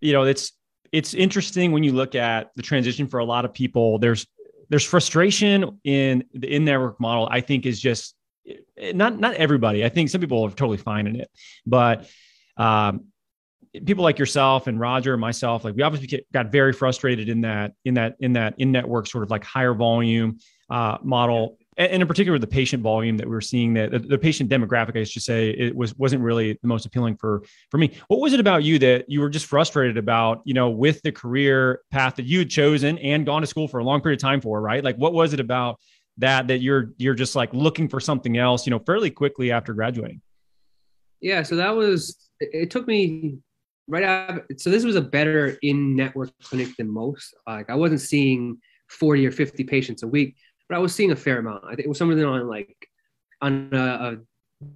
you 0.01 0.13
know 0.13 0.23
it's 0.23 0.53
it's 0.91 1.13
interesting 1.13 1.71
when 1.71 1.83
you 1.83 1.91
look 1.91 2.15
at 2.15 2.51
the 2.55 2.61
transition 2.61 3.07
for 3.07 3.19
a 3.19 3.25
lot 3.25 3.45
of 3.45 3.53
people. 3.53 3.99
There's 3.99 4.25
there's 4.69 4.85
frustration 4.85 5.79
in 5.83 6.23
the 6.33 6.53
in 6.53 6.65
network 6.65 6.99
model. 6.99 7.27
I 7.31 7.41
think 7.41 7.65
is 7.65 7.79
just 7.79 8.15
not 8.93 9.19
not 9.19 9.35
everybody. 9.35 9.83
I 9.85 9.89
think 9.89 10.09
some 10.09 10.21
people 10.21 10.43
are 10.43 10.49
totally 10.49 10.77
fine 10.77 11.07
in 11.07 11.19
it, 11.19 11.29
but 11.65 12.09
um, 12.57 13.05
people 13.85 14.03
like 14.03 14.19
yourself 14.19 14.67
and 14.67 14.79
Roger 14.79 15.13
and 15.13 15.21
myself, 15.21 15.63
like 15.63 15.75
we 15.75 15.83
obviously 15.83 16.25
got 16.33 16.51
very 16.51 16.73
frustrated 16.73 17.29
in 17.29 17.41
that 17.41 17.73
in 17.85 17.95
that 17.95 18.15
in 18.19 18.33
that 18.33 18.55
in 18.57 18.71
network 18.71 19.07
sort 19.07 19.23
of 19.23 19.29
like 19.29 19.43
higher 19.43 19.73
volume 19.73 20.39
uh, 20.69 20.97
model. 21.03 21.57
And 21.77 22.01
in 22.01 22.07
particular, 22.07 22.39
the 22.39 22.47
patient 22.47 22.81
volume 22.81 23.17
that 23.17 23.27
we 23.27 23.31
were 23.31 23.41
seeing, 23.41 23.75
that 23.75 23.91
the, 24.09 24.17
patient 24.17 24.49
demographic, 24.49 24.99
I 24.99 25.03
should 25.03 25.21
say, 25.21 25.51
it 25.51 25.75
was 25.75 25.95
wasn't 25.95 26.23
really 26.23 26.57
the 26.61 26.67
most 26.67 26.87
appealing 26.87 27.17
for 27.17 27.43
for 27.69 27.77
me. 27.77 27.91
What 28.07 28.19
was 28.19 28.33
it 28.33 28.39
about 28.39 28.63
you 28.63 28.79
that 28.79 29.07
you 29.07 29.21
were 29.21 29.29
just 29.29 29.45
frustrated 29.45 29.95
about, 29.95 30.41
you 30.43 30.55
know, 30.55 30.69
with 30.71 31.01
the 31.03 31.11
career 31.11 31.81
path 31.91 32.15
that 32.15 32.25
you 32.25 32.39
had 32.39 32.49
chosen 32.49 32.97
and 32.97 33.27
gone 33.27 33.41
to 33.41 33.47
school 33.47 33.67
for 33.67 33.79
a 33.79 33.83
long 33.83 34.01
period 34.01 34.19
of 34.19 34.21
time 34.21 34.41
for, 34.41 34.59
right? 34.59 34.83
Like, 34.83 34.95
what 34.95 35.13
was 35.13 35.33
it 35.33 35.39
about 35.39 35.79
that 36.17 36.47
that 36.47 36.59
you're 36.59 36.93
you're 36.97 37.13
just 37.13 37.35
like 37.35 37.53
looking 37.53 37.87
for 37.87 37.99
something 37.99 38.37
else 38.37 38.65
you 38.65 38.71
know 38.71 38.79
fairly 38.79 39.09
quickly 39.09 39.51
after 39.51 39.73
graduating 39.73 40.21
yeah 41.21 41.43
so 41.43 41.55
that 41.55 41.75
was 41.75 42.29
it 42.39 42.69
took 42.71 42.87
me 42.87 43.37
right 43.87 44.03
after 44.03 44.45
so 44.57 44.69
this 44.69 44.83
was 44.83 44.95
a 44.95 45.01
better 45.01 45.57
in 45.61 45.95
network 45.95 46.31
clinic 46.43 46.69
than 46.77 46.91
most 46.91 47.35
like 47.47 47.69
i 47.69 47.75
wasn't 47.75 48.01
seeing 48.01 48.57
40 48.89 49.27
or 49.27 49.31
50 49.31 49.63
patients 49.65 50.03
a 50.03 50.07
week 50.07 50.35
but 50.69 50.75
i 50.75 50.79
was 50.79 50.93
seeing 50.93 51.11
a 51.11 51.15
fair 51.15 51.39
amount 51.39 51.63
i 51.65 51.69
think 51.69 51.81
it 51.81 51.89
was 51.89 51.97
something 51.97 52.23
on 52.23 52.47
like 52.47 52.89
on 53.41 53.69
a, 53.73 53.77
a 53.77 54.17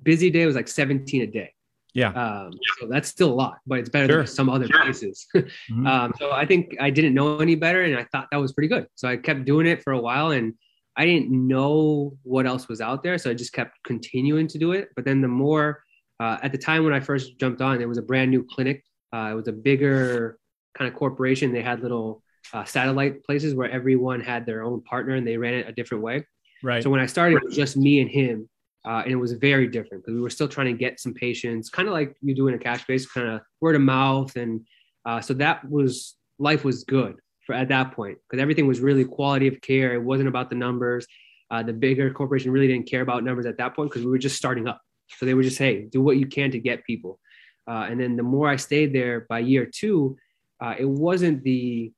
busy 0.04 0.30
day 0.30 0.44
it 0.44 0.46
was 0.46 0.56
like 0.56 0.68
17 0.68 1.22
a 1.22 1.28
day 1.28 1.54
yeah. 1.94 2.10
Um, 2.10 2.54
so 2.80 2.88
that's 2.88 3.10
still 3.10 3.32
a 3.32 3.34
lot, 3.34 3.58
but 3.68 3.80
it's 3.80 3.90
better 3.90 4.08
sure. 4.08 4.18
than 4.20 4.28
some 4.28 4.50
other 4.50 4.68
sure. 4.68 4.82
places. 4.82 5.28
mm-hmm. 5.36 5.86
um, 5.86 6.14
so 6.18 6.32
I 6.32 6.46
think 6.46 6.76
I 6.80 6.90
didn't 6.90 7.14
know 7.14 7.40
any 7.40 7.56
better 7.56 7.84
and 7.84 7.98
I 7.98 8.06
thought 8.12 8.28
that 8.32 8.38
was 8.38 8.54
pretty 8.54 8.70
good. 8.70 8.88
So 8.96 9.08
I 9.08 9.18
kept 9.18 9.46
doing 9.46 9.68
it 9.68 9.84
for 9.84 9.94
a 9.94 10.00
while 10.00 10.32
and 10.32 10.54
I 10.96 11.06
didn't 11.06 11.32
know 11.32 12.18
what 12.24 12.46
else 12.46 12.68
was 12.68 12.82
out 12.82 13.02
there, 13.02 13.18
so 13.18 13.30
I 13.30 13.34
just 13.34 13.54
kept 13.54 13.78
continuing 13.84 14.48
to 14.48 14.58
do 14.58 14.74
it. 14.74 14.90
But 14.96 15.06
then 15.06 15.22
the 15.22 15.28
more 15.28 15.84
uh, 16.20 16.38
at 16.44 16.52
the 16.52 16.58
time 16.58 16.84
when 16.84 16.94
I 16.94 17.00
first 17.00 17.40
jumped 17.40 17.62
on, 17.62 17.78
there 17.78 17.88
was 17.88 17.98
a 17.98 18.04
brand 18.04 18.30
new 18.30 18.46
clinic. 18.50 18.84
Uh, 19.14 19.30
it 19.32 19.36
was 19.36 19.48
a 19.48 19.54
bigger 19.54 20.38
kind 20.78 20.92
of 20.92 20.98
corporation. 20.98 21.54
They 21.54 21.62
had 21.62 21.82
little 21.82 22.24
uh, 22.54 22.64
satellite 22.66 23.24
places 23.24 23.56
where 23.56 23.70
everyone 23.70 24.20
had 24.22 24.46
their 24.46 24.64
own 24.64 24.82
partner 24.82 25.16
and 25.16 25.26
they 25.26 25.38
ran 25.38 25.54
it 25.54 25.68
a 25.68 25.72
different 25.72 26.04
way. 26.04 26.26
Right. 26.64 26.84
So 26.84 26.90
when 26.90 27.00
I 27.00 27.06
started, 27.06 27.38
it 27.38 27.46
was 27.46 27.56
just 27.56 27.78
me 27.78 28.02
and 28.02 28.10
him, 28.10 28.50
uh, 28.86 29.02
and 29.04 29.12
it 29.12 29.16
was 29.16 29.34
very 29.34 29.68
different 29.68 30.04
because 30.04 30.16
we 30.16 30.22
were 30.22 30.30
still 30.30 30.48
trying 30.48 30.68
to 30.68 30.74
get 30.74 31.00
some 31.00 31.14
patients, 31.14 31.70
kind 31.70 31.88
of 31.88 31.94
like 31.94 32.16
you 32.22 32.36
do 32.36 32.48
in 32.48 32.54
a 32.54 32.60
cash 32.60 32.86
base, 32.86 33.06
kind 33.08 33.28
of 33.28 33.42
word 33.62 33.76
of 33.76 33.82
mouth, 33.82 34.36
and 34.36 34.66
uh, 35.06 35.22
so 35.22 35.34
that 35.36 35.68
was 35.70 36.16
life 36.38 36.64
was 36.64 36.84
good 36.84 37.16
for 37.46 37.54
at 37.54 37.70
that 37.70 37.94
point 37.94 38.18
because 38.30 38.42
everything 38.42 38.68
was 38.68 38.80
really 38.80 39.06
quality 39.06 39.48
of 39.48 39.60
care. 39.62 39.94
It 39.94 40.04
wasn't 40.04 40.30
about 40.30 40.50
the 40.50 40.56
numbers. 40.56 41.08
Uh, 41.50 41.64
the 41.64 41.74
bigger 41.74 42.12
corporation 42.12 42.52
really 42.52 42.68
didn't 42.68 42.90
care 42.90 43.02
about 43.02 43.24
numbers 43.24 43.46
at 43.46 43.58
that 43.58 43.76
point 43.76 43.90
because 43.90 44.06
we 44.06 44.12
were 44.12 44.18
just 44.18 44.38
starting 44.38 44.68
up. 44.68 44.82
So 45.18 45.26
they 45.26 45.34
were 45.34 45.44
just, 45.44 45.58
hey, 45.58 45.82
do 45.84 46.02
what 46.02 46.18
you 46.18 46.26
can 46.26 46.52
to 46.52 46.60
get 46.60 46.86
people. 46.86 47.20
Uh, 47.68 47.88
and 47.90 48.00
then 48.00 48.16
the 48.16 48.24
more 48.24 48.48
I 48.48 48.56
stayed 48.56 48.94
there 48.94 49.26
by 49.28 49.40
year 49.40 49.66
two, 49.66 50.18
uh, 50.62 50.76
it 50.80 50.88
wasn't 50.88 51.44
the 51.44 51.92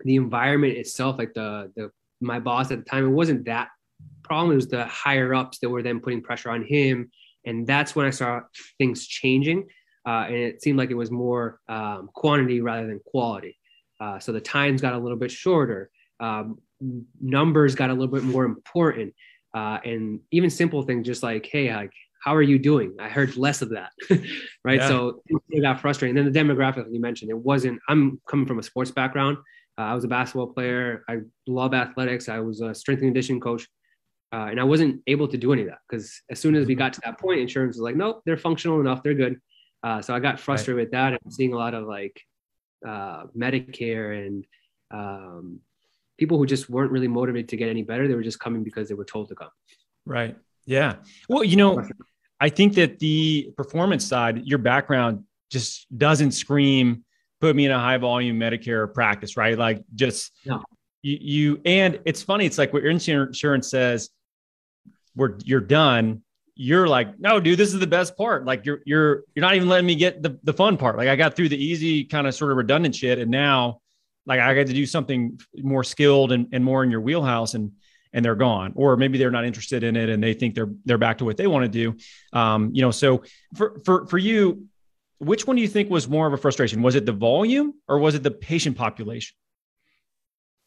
the 0.00 0.16
environment 0.16 0.76
itself, 0.76 1.18
like 1.18 1.34
the 1.34 1.72
the 1.76 1.90
my 2.20 2.40
boss 2.40 2.70
at 2.70 2.78
the 2.78 2.84
time. 2.84 3.04
It 3.04 3.10
wasn't 3.10 3.44
that 3.46 3.68
problem. 4.22 4.52
It 4.52 4.56
was 4.56 4.68
the 4.68 4.84
higher 4.86 5.34
ups 5.34 5.58
that 5.58 5.68
were 5.68 5.82
then 5.82 6.00
putting 6.00 6.22
pressure 6.22 6.50
on 6.50 6.64
him, 6.64 7.10
and 7.44 7.66
that's 7.66 7.94
when 7.94 8.06
I 8.06 8.10
saw 8.10 8.40
things 8.78 9.06
changing. 9.06 9.68
Uh, 10.06 10.24
and 10.26 10.36
it 10.36 10.62
seemed 10.62 10.78
like 10.78 10.90
it 10.90 10.94
was 10.94 11.10
more 11.10 11.58
um, 11.68 12.08
quantity 12.14 12.60
rather 12.60 12.86
than 12.86 13.00
quality. 13.04 13.58
Uh, 14.00 14.18
so 14.18 14.30
the 14.30 14.40
times 14.40 14.80
got 14.80 14.94
a 14.94 14.98
little 14.98 15.18
bit 15.18 15.30
shorter. 15.30 15.90
Um, 16.20 16.58
numbers 17.20 17.74
got 17.74 17.90
a 17.90 17.92
little 17.92 18.14
bit 18.14 18.22
more 18.22 18.44
important. 18.44 19.14
Uh, 19.54 19.78
and 19.84 20.20
even 20.30 20.50
simple 20.50 20.82
things 20.82 21.06
just 21.06 21.22
like, 21.22 21.46
hey, 21.46 21.74
like, 21.74 21.92
how 22.22 22.34
are 22.34 22.42
you 22.42 22.58
doing? 22.58 22.94
I 23.00 23.08
heard 23.08 23.36
less 23.36 23.62
of 23.62 23.70
that. 23.70 23.92
right. 24.64 24.78
Yeah. 24.78 24.88
So 24.88 25.22
it 25.50 25.62
got 25.62 25.80
frustrating. 25.80 26.16
And 26.16 26.26
then 26.26 26.32
the 26.32 26.54
demographic 26.54 26.92
you 26.92 27.00
mentioned, 27.00 27.30
it 27.30 27.38
wasn't, 27.38 27.80
I'm 27.88 28.20
coming 28.28 28.46
from 28.46 28.58
a 28.58 28.62
sports 28.62 28.90
background. 28.90 29.38
Uh, 29.78 29.82
I 29.82 29.94
was 29.94 30.04
a 30.04 30.08
basketball 30.08 30.48
player. 30.48 31.04
I 31.08 31.18
love 31.46 31.74
athletics. 31.74 32.28
I 32.28 32.40
was 32.40 32.60
a 32.60 32.74
strength 32.74 33.00
and 33.00 33.08
conditioning 33.08 33.40
coach. 33.40 33.66
Uh, 34.32 34.48
and 34.50 34.60
I 34.60 34.64
wasn't 34.64 35.02
able 35.06 35.28
to 35.28 35.36
do 35.38 35.52
any 35.52 35.62
of 35.62 35.68
that 35.68 35.78
because 35.88 36.20
as 36.30 36.40
soon 36.40 36.56
as 36.56 36.66
we 36.66 36.74
got 36.74 36.92
to 36.94 37.00
that 37.04 37.18
point, 37.18 37.40
insurance 37.40 37.76
was 37.76 37.82
like, 37.82 37.96
nope, 37.96 38.22
they're 38.26 38.36
functional 38.36 38.80
enough. 38.80 39.02
They're 39.02 39.14
good. 39.14 39.40
Uh, 39.82 40.02
so 40.02 40.14
I 40.14 40.20
got 40.20 40.40
frustrated 40.40 40.76
right. 40.76 40.82
with 40.82 40.90
that 40.92 41.20
and 41.22 41.32
seeing 41.32 41.52
a 41.52 41.56
lot 41.56 41.74
of 41.74 41.86
like 41.86 42.20
uh, 42.86 43.24
Medicare 43.36 44.26
and 44.26 44.44
um, 44.90 45.60
people 46.18 46.38
who 46.38 46.46
just 46.46 46.68
weren't 46.68 46.90
really 46.90 47.08
motivated 47.08 47.48
to 47.50 47.56
get 47.56 47.68
any 47.68 47.82
better. 47.82 48.08
They 48.08 48.14
were 48.14 48.22
just 48.22 48.40
coming 48.40 48.64
because 48.64 48.88
they 48.88 48.94
were 48.94 49.04
told 49.04 49.28
to 49.28 49.34
come. 49.36 49.50
Right. 50.04 50.36
Yeah. 50.64 50.96
Well, 51.28 51.44
you 51.44 51.56
know, 51.56 51.86
I 52.40 52.48
think 52.48 52.74
that 52.74 52.98
the 52.98 53.52
performance 53.56 54.04
side, 54.04 54.44
your 54.44 54.58
background 54.58 55.24
just 55.50 55.86
doesn't 55.96 56.32
scream 56.32 57.04
put 57.40 57.54
me 57.54 57.66
in 57.66 57.70
a 57.70 57.78
high 57.78 57.98
volume 57.98 58.38
Medicare 58.38 58.92
practice, 58.92 59.36
right? 59.36 59.56
Like 59.56 59.82
just 59.94 60.32
no. 60.44 60.62
you, 61.02 61.18
you, 61.20 61.60
and 61.64 62.00
it's 62.04 62.22
funny. 62.22 62.46
It's 62.46 62.58
like 62.58 62.72
what 62.72 62.82
your 62.82 62.90
insurance 62.90 63.70
says, 63.70 64.10
we're 65.14 65.38
you're 65.44 65.60
done 65.60 66.22
you're 66.58 66.88
like, 66.88 67.20
no, 67.20 67.38
dude, 67.38 67.58
this 67.58 67.74
is 67.74 67.78
the 67.78 67.86
best 67.86 68.16
part. 68.16 68.46
Like 68.46 68.64
you're 68.64 68.80
you're 68.86 69.24
you're 69.34 69.42
not 69.42 69.54
even 69.54 69.68
letting 69.68 69.86
me 69.86 69.94
get 69.94 70.22
the, 70.22 70.38
the 70.42 70.54
fun 70.54 70.78
part. 70.78 70.96
Like 70.96 71.08
I 71.08 71.14
got 71.14 71.36
through 71.36 71.50
the 71.50 71.62
easy 71.62 72.04
kind 72.04 72.26
of 72.26 72.34
sort 72.34 72.50
of 72.50 72.56
redundant 72.56 72.94
shit. 72.94 73.18
And 73.18 73.30
now 73.30 73.82
like 74.24 74.40
I 74.40 74.54
got 74.54 74.66
to 74.66 74.72
do 74.72 74.86
something 74.86 75.38
more 75.54 75.84
skilled 75.84 76.32
and, 76.32 76.48
and 76.52 76.64
more 76.64 76.82
in 76.82 76.90
your 76.90 77.02
wheelhouse 77.02 77.54
and 77.54 77.72
and 78.14 78.24
they're 78.24 78.34
gone. 78.34 78.72
Or 78.74 78.96
maybe 78.96 79.18
they're 79.18 79.30
not 79.30 79.44
interested 79.44 79.84
in 79.84 79.96
it 79.96 80.08
and 80.08 80.22
they 80.22 80.32
think 80.32 80.54
they're 80.54 80.70
they're 80.86 80.96
back 80.96 81.18
to 81.18 81.26
what 81.26 81.36
they 81.36 81.46
want 81.46 81.64
to 81.64 81.68
do. 81.68 81.96
Um, 82.32 82.70
you 82.72 82.80
know, 82.80 82.90
so 82.90 83.22
for 83.54 83.78
for 83.84 84.06
for 84.06 84.16
you, 84.16 84.66
which 85.18 85.46
one 85.46 85.56
do 85.56 85.62
you 85.62 85.68
think 85.68 85.90
was 85.90 86.08
more 86.08 86.26
of 86.26 86.32
a 86.32 86.36
frustration? 86.36 86.82
Was 86.82 86.94
it 86.94 87.06
the 87.06 87.12
volume 87.12 87.74
or 87.88 87.98
was 87.98 88.14
it 88.14 88.22
the 88.22 88.30
patient 88.30 88.76
population? 88.76 89.34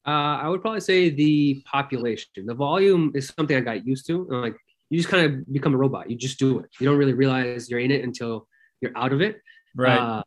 Uh, 0.08 0.40
I 0.42 0.48
would 0.48 0.62
probably 0.62 0.80
say 0.80 1.10
the 1.10 1.62
population. 1.66 2.46
The 2.46 2.56
volume 2.56 3.12
is 3.14 3.32
something 3.38 3.56
I 3.56 3.62
got 3.62 3.86
used 3.86 4.08
to. 4.08 4.26
Like 4.30 4.56
you 4.90 4.98
just 4.98 5.10
kind 5.10 5.26
of 5.26 5.54
become 5.54 5.74
a 5.74 5.78
robot. 5.78 6.10
You 6.10 6.18
just 6.18 6.40
do 6.40 6.60
it. 6.60 6.70
You 6.80 6.88
don't 6.88 6.98
really 6.98 7.14
realize 7.14 7.70
you're 7.70 7.80
in 7.80 7.92
it 7.92 8.04
until 8.04 8.48
you're 8.82 8.98
out 8.98 9.14
of 9.14 9.22
it. 9.22 9.42
Right. 9.76 9.98
Uh, 9.98 10.24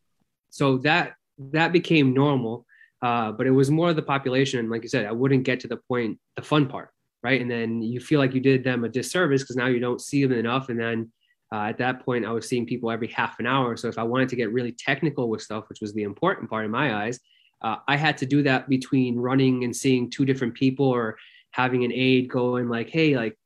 so 0.50 0.78
that 0.78 1.14
that 1.38 1.72
became 1.72 2.14
normal. 2.14 2.66
Uh, 3.00 3.32
but 3.32 3.48
it 3.48 3.50
was 3.50 3.70
more 3.70 3.90
of 3.90 3.96
the 3.96 4.02
population. 4.02 4.60
And 4.60 4.70
like 4.70 4.84
you 4.84 4.88
said, 4.88 5.06
I 5.06 5.12
wouldn't 5.12 5.42
get 5.42 5.58
to 5.60 5.68
the 5.68 5.78
point, 5.88 6.20
the 6.36 6.42
fun 6.42 6.68
part, 6.68 6.90
right? 7.24 7.40
And 7.40 7.50
then 7.50 7.82
you 7.82 7.98
feel 7.98 8.20
like 8.20 8.32
you 8.32 8.40
did 8.40 8.62
them 8.62 8.84
a 8.84 8.88
disservice 8.88 9.42
because 9.42 9.56
now 9.56 9.66
you 9.66 9.80
don't 9.80 10.00
see 10.00 10.24
them 10.24 10.38
enough. 10.38 10.68
And 10.68 10.78
then 10.78 11.10
uh, 11.52 11.66
at 11.68 11.76
that 11.78 12.04
point, 12.04 12.24
I 12.24 12.32
was 12.32 12.48
seeing 12.48 12.64
people 12.64 12.90
every 12.90 13.08
half 13.08 13.38
an 13.38 13.46
hour. 13.46 13.76
So 13.76 13.88
if 13.88 13.98
I 13.98 14.02
wanted 14.02 14.30
to 14.30 14.36
get 14.36 14.52
really 14.52 14.72
technical 14.72 15.28
with 15.28 15.42
stuff, 15.42 15.68
which 15.68 15.80
was 15.82 15.92
the 15.92 16.02
important 16.02 16.48
part 16.48 16.64
in 16.64 16.70
my 16.70 17.04
eyes, 17.04 17.20
uh, 17.60 17.76
I 17.86 17.96
had 17.96 18.16
to 18.18 18.26
do 18.26 18.42
that 18.44 18.68
between 18.68 19.18
running 19.18 19.64
and 19.64 19.76
seeing 19.76 20.10
two 20.10 20.24
different 20.24 20.54
people 20.54 20.86
or 20.86 21.18
having 21.50 21.84
an 21.84 21.92
aide 21.92 22.28
going 22.28 22.68
like, 22.68 22.88
hey, 22.88 23.16
like 23.16 23.36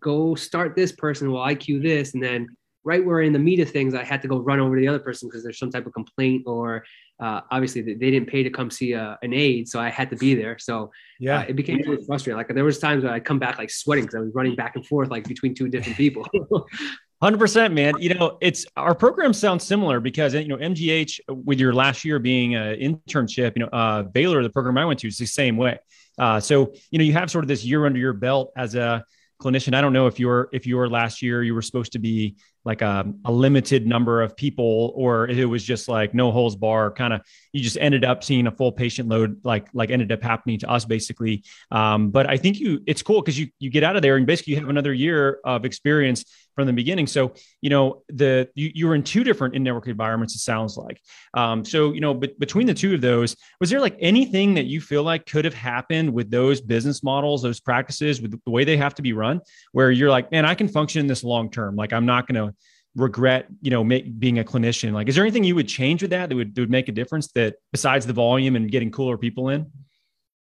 go 0.00 0.34
start 0.36 0.76
this 0.76 0.92
person 0.92 1.32
while 1.32 1.42
I 1.42 1.56
cue 1.56 1.80
this. 1.80 2.14
And 2.14 2.22
then 2.22 2.46
right 2.84 3.04
where 3.04 3.22
in 3.22 3.32
the 3.32 3.38
meat 3.38 3.58
of 3.58 3.68
things, 3.68 3.94
I 3.94 4.04
had 4.04 4.22
to 4.22 4.28
go 4.28 4.38
run 4.38 4.60
over 4.60 4.76
to 4.76 4.80
the 4.80 4.86
other 4.86 5.00
person 5.00 5.28
because 5.28 5.42
there's 5.42 5.58
some 5.58 5.72
type 5.72 5.86
of 5.86 5.92
complaint 5.92 6.44
or 6.46 6.84
uh, 7.18 7.40
obviously 7.50 7.80
they 7.80 7.94
didn't 7.94 8.28
pay 8.28 8.44
to 8.44 8.50
come 8.50 8.70
see 8.70 8.92
a, 8.92 9.02
uh, 9.02 9.16
an 9.22 9.32
aide. 9.32 9.68
So 9.68 9.80
I 9.80 9.88
had 9.88 10.08
to 10.10 10.16
be 10.16 10.34
there. 10.34 10.58
So 10.58 10.92
yeah, 11.18 11.40
uh, 11.40 11.46
it 11.48 11.56
became 11.56 11.78
really 11.78 12.04
frustrating. 12.04 12.36
Like 12.36 12.48
there 12.54 12.64
was 12.64 12.78
times 12.78 13.02
where 13.02 13.12
I'd 13.12 13.24
come 13.24 13.38
back 13.38 13.58
like 13.58 13.70
sweating 13.70 14.04
because 14.04 14.16
I 14.16 14.20
was 14.20 14.32
running 14.34 14.54
back 14.54 14.76
and 14.76 14.86
forth 14.86 15.10
like 15.10 15.26
between 15.26 15.54
two 15.54 15.68
different 15.68 15.96
people. 15.96 16.26
Hundred 17.22 17.38
percent, 17.38 17.72
man. 17.72 17.94
You 17.98 18.12
know, 18.12 18.36
it's 18.42 18.66
our 18.76 18.94
program 18.94 19.32
sounds 19.32 19.64
similar 19.64 20.00
because 20.00 20.34
you 20.34 20.48
know 20.48 20.58
MGH 20.58 21.20
with 21.28 21.58
your 21.58 21.72
last 21.72 22.04
year 22.04 22.18
being 22.18 22.56
an 22.56 22.76
internship. 22.76 23.56
You 23.56 23.62
know, 23.62 23.68
uh, 23.68 24.02
Baylor, 24.02 24.42
the 24.42 24.50
program 24.50 24.76
I 24.76 24.84
went 24.84 25.00
to, 25.00 25.08
is 25.08 25.16
the 25.16 25.24
same 25.24 25.56
way. 25.56 25.78
Uh, 26.18 26.40
so 26.40 26.74
you 26.90 26.98
know, 26.98 27.04
you 27.04 27.14
have 27.14 27.30
sort 27.30 27.42
of 27.42 27.48
this 27.48 27.64
year 27.64 27.86
under 27.86 27.98
your 27.98 28.12
belt 28.12 28.52
as 28.54 28.74
a 28.74 29.02
clinician. 29.40 29.74
I 29.74 29.80
don't 29.80 29.94
know 29.94 30.06
if 30.06 30.20
you're 30.20 30.50
if 30.52 30.66
you 30.66 30.76
were 30.76 30.90
last 30.90 31.22
year 31.22 31.42
you 31.42 31.54
were 31.54 31.62
supposed 31.62 31.92
to 31.92 31.98
be 31.98 32.36
like 32.64 32.82
a, 32.82 33.06
a 33.24 33.30
limited 33.30 33.86
number 33.86 34.22
of 34.22 34.36
people 34.36 34.92
or 34.96 35.28
it 35.28 35.44
was 35.44 35.62
just 35.62 35.88
like 35.88 36.14
no 36.14 36.32
holes 36.32 36.56
bar 36.56 36.90
kind 36.90 37.12
of 37.12 37.20
you 37.52 37.62
just 37.62 37.78
ended 37.78 38.04
up 38.04 38.24
seeing 38.24 38.46
a 38.46 38.50
full 38.50 38.72
patient 38.72 39.08
load 39.08 39.38
like 39.44 39.68
like 39.72 39.90
ended 39.90 40.10
up 40.10 40.22
happening 40.22 40.58
to 40.58 40.68
us 40.68 40.84
basically 40.84 41.44
um, 41.70 42.10
but 42.10 42.28
i 42.28 42.36
think 42.36 42.58
you 42.58 42.80
it's 42.86 43.02
cool 43.02 43.20
because 43.20 43.38
you 43.38 43.48
you 43.60 43.70
get 43.70 43.84
out 43.84 43.94
of 43.94 44.02
there 44.02 44.16
and 44.16 44.26
basically 44.26 44.54
you 44.54 44.60
have 44.60 44.68
another 44.68 44.92
year 44.92 45.38
of 45.44 45.64
experience 45.64 46.24
from 46.56 46.66
the 46.66 46.72
beginning 46.72 47.06
so 47.06 47.32
you 47.60 47.70
know 47.70 48.02
the 48.08 48.48
you, 48.54 48.72
you 48.74 48.86
were 48.88 48.96
in 48.96 49.02
two 49.02 49.22
different 49.22 49.54
in-network 49.54 49.86
environments 49.86 50.34
it 50.34 50.40
sounds 50.40 50.76
like 50.76 51.00
um, 51.34 51.64
so 51.64 51.92
you 51.92 52.00
know 52.00 52.12
but 52.12 52.36
between 52.40 52.66
the 52.66 52.74
two 52.74 52.94
of 52.94 53.00
those 53.00 53.36
was 53.60 53.70
there 53.70 53.80
like 53.80 53.96
anything 54.00 54.54
that 54.54 54.64
you 54.64 54.80
feel 54.80 55.04
like 55.04 55.24
could 55.26 55.44
have 55.44 55.54
happened 55.54 56.12
with 56.12 56.30
those 56.30 56.60
business 56.60 57.04
models 57.04 57.42
those 57.42 57.60
practices 57.60 58.20
with 58.20 58.32
the 58.44 58.50
way 58.50 58.64
they 58.64 58.76
have 58.76 58.94
to 58.94 59.02
be 59.02 59.12
run 59.12 59.40
where 59.70 59.92
you're 59.92 60.10
like 60.10 60.32
man 60.32 60.44
i 60.44 60.54
can 60.54 60.66
function 60.66 60.98
in 60.98 61.06
this 61.06 61.22
long 61.22 61.48
term 61.48 61.76
like 61.76 61.92
i'm 61.92 62.06
not 62.06 62.26
going 62.26 62.48
to 62.48 62.52
regret, 62.96 63.46
you 63.60 63.70
know, 63.70 63.84
make, 63.84 64.18
being 64.18 64.38
a 64.38 64.44
clinician? 64.44 64.92
Like, 64.92 65.08
is 65.08 65.14
there 65.14 65.24
anything 65.24 65.44
you 65.44 65.54
would 65.54 65.68
change 65.68 66.02
with 66.02 66.10
that 66.10 66.28
that 66.28 66.34
would, 66.34 66.54
that 66.54 66.62
would 66.62 66.70
make 66.70 66.88
a 66.88 66.92
difference 66.92 67.28
that 67.32 67.56
besides 67.70 68.06
the 68.06 68.12
volume 68.12 68.56
and 68.56 68.70
getting 68.70 68.90
cooler 68.90 69.18
people 69.18 69.50
in? 69.50 69.70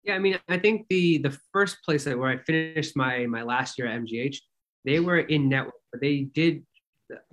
Yeah, 0.03 0.15
I 0.15 0.19
mean, 0.19 0.39
I 0.49 0.59
think 0.59 0.87
the 0.89 1.19
the 1.19 1.39
first 1.53 1.83
place 1.85 2.05
that 2.05 2.19
where 2.19 2.31
I 2.31 2.39
finished 2.39 2.97
my 2.97 3.27
my 3.27 3.43
last 3.43 3.79
year 3.79 3.87
at 3.87 4.01
MGH, 4.01 4.37
they 4.85 4.99
were 4.99 5.19
in 5.19 5.49
network, 5.49 5.75
but 5.93 6.01
they 6.01 6.23
did. 6.23 6.65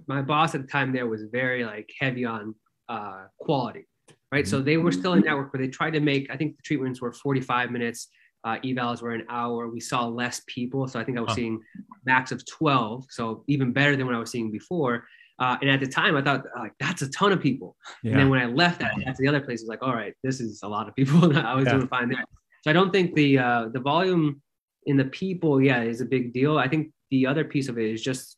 My 0.08 0.22
boss 0.22 0.56
at 0.56 0.62
the 0.62 0.68
time 0.68 0.92
there 0.92 1.08
was 1.08 1.24
very 1.32 1.64
like 1.64 1.90
heavy 2.00 2.26
on 2.26 2.56
uh, 2.90 3.26
quality, 3.40 3.88
right? 4.32 4.44
Mm-hmm. 4.44 4.50
So 4.50 4.62
they 4.62 4.78
were 4.78 4.92
still 4.92 5.14
in 5.14 5.22
network, 5.22 5.52
but 5.52 5.62
they 5.62 5.68
tried 5.68 5.92
to 5.92 6.00
make. 6.00 6.30
I 6.32 6.38
think 6.38 6.58
the 6.58 6.64
treatments 6.64 7.02
were 7.02 7.14
45 7.14 7.72
minutes. 7.72 8.08
Uh, 8.44 8.58
evals 8.64 9.02
were 9.02 9.12
an 9.12 9.26
hour. 9.30 9.68
We 9.68 9.80
saw 9.80 10.06
less 10.06 10.42
people, 10.48 10.88
so 10.88 11.00
I 11.00 11.04
think 11.04 11.18
I 11.18 11.22
was 11.22 11.34
seeing 11.34 11.60
max 12.06 12.32
of 12.32 12.46
12, 12.46 13.06
so 13.10 13.44
even 13.48 13.74
better 13.74 13.96
than 13.96 14.06
what 14.06 14.16
I 14.16 14.20
was 14.20 14.32
seeing 14.32 14.52
before. 14.52 15.06
Uh, 15.40 15.58
and 15.62 15.70
at 15.70 15.80
the 15.80 15.88
time, 15.88 16.16
I 16.16 16.22
thought 16.22 16.46
like 16.56 16.74
that's 16.80 17.02
a 17.02 17.10
ton 17.10 17.32
of 17.32 17.42
people. 17.42 17.76
Yeah. 18.02 18.12
And 18.12 18.22
then 18.22 18.30
when 18.30 18.40
I 18.40 18.46
left 18.46 18.80
that, 18.80 18.94
that's 19.06 19.20
the 19.20 19.28
other 19.28 19.42
place. 19.42 19.62
Was 19.62 19.70
like, 19.70 19.84
all 19.84 19.94
right, 19.94 20.14
this 20.24 20.40
is 20.40 20.62
a 20.64 20.68
lot 20.68 20.88
of 20.88 20.96
people. 20.96 21.38
I 21.46 21.54
was 21.54 21.66
yeah. 21.66 21.74
doing 21.74 21.88
fine 21.88 22.10
there. 22.10 22.24
So 22.64 22.72
I 22.72 22.74
don't 22.74 22.92
think 22.92 23.14
the 23.14 23.38
uh, 23.38 23.66
the 23.72 23.80
volume 23.80 24.42
in 24.86 24.98
the 24.98 25.06
people, 25.06 25.62
yeah, 25.62 25.82
is 25.82 26.02
a 26.02 26.06
big 26.06 26.34
deal. 26.34 26.58
I 26.58 26.68
think 26.68 26.92
the 27.12 27.28
other 27.28 27.44
piece 27.44 27.70
of 27.70 27.78
it 27.78 27.90
is 27.90 28.02
just 28.02 28.37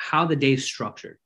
how 0.00 0.24
the 0.24 0.36
day's 0.36 0.64
structured. 0.64 1.18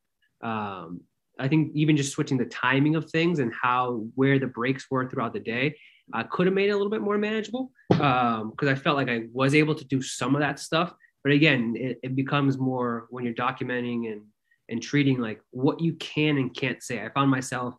Um, 0.43 1.03
I 1.39 1.49
think 1.49 1.73
even 1.75 1.97
just 1.97 2.13
switching 2.13 2.39
the 2.39 2.45
timing 2.47 2.97
of 2.97 3.09
things 3.11 3.39
and 3.39 3.53
how 3.55 4.07
where 4.15 4.39
the 4.39 4.47
breaks 4.47 4.91
were 4.91 5.09
throughout 5.09 5.33
the 5.33 5.41
day 5.41 5.77
uh, 6.13 6.25
could 6.25 6.47
have 6.47 6.55
made 6.55 6.69
it 6.69 6.73
a 6.73 6.77
little 6.77 6.91
bit 6.91 7.01
more 7.01 7.17
manageable 7.17 7.71
because 7.89 8.41
um, 8.41 8.69
I 8.69 8.75
felt 8.75 8.97
like 8.97 9.09
I 9.09 9.23
was 9.33 9.55
able 9.55 9.75
to 9.75 9.85
do 9.85 10.03
some 10.03 10.35
of 10.35 10.41
that 10.41 10.59
stuff. 10.59 10.93
But 11.23 11.33
again, 11.33 11.75
it, 11.77 11.99
it, 12.03 12.15
becomes 12.15 12.59
more 12.59 13.07
when 13.09 13.25
you're 13.25 13.35
documenting 13.35 14.13
and 14.13 14.23
and 14.69 14.83
treating 14.83 15.19
like 15.19 15.41
what 15.51 15.81
you 15.81 15.95
can 15.95 16.37
and 16.39 16.55
can't 16.55 16.83
say. 16.83 17.03
I 17.03 17.09
found 17.11 17.31
myself 17.31 17.75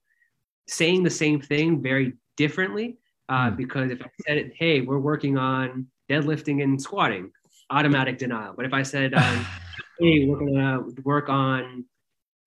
saying 0.68 1.04
the 1.04 1.10
same 1.10 1.40
thing 1.40 1.82
very 1.82 2.14
differently 2.38 2.98
uh, 3.30 3.50
mm. 3.50 3.58
because 3.58 3.92
if 3.92 4.02
I 4.02 4.10
said 4.26 4.38
it, 4.38 4.54
hey, 4.56 4.82
we're 4.82 5.00
working 5.00 5.38
on 5.38 5.88
deadlifting 6.10 6.64
and 6.64 6.82
squatting, 6.82 7.32
automatic 7.70 8.18
denial. 8.18 8.54
But 8.56 8.66
if 8.66 8.74
I 8.74 8.84
said, 8.84 9.14
um, 9.14 9.46
hey, 10.00 10.26
we're 10.26 10.40
gonna 10.40 10.82
work 11.04 11.30
on, 11.30 11.86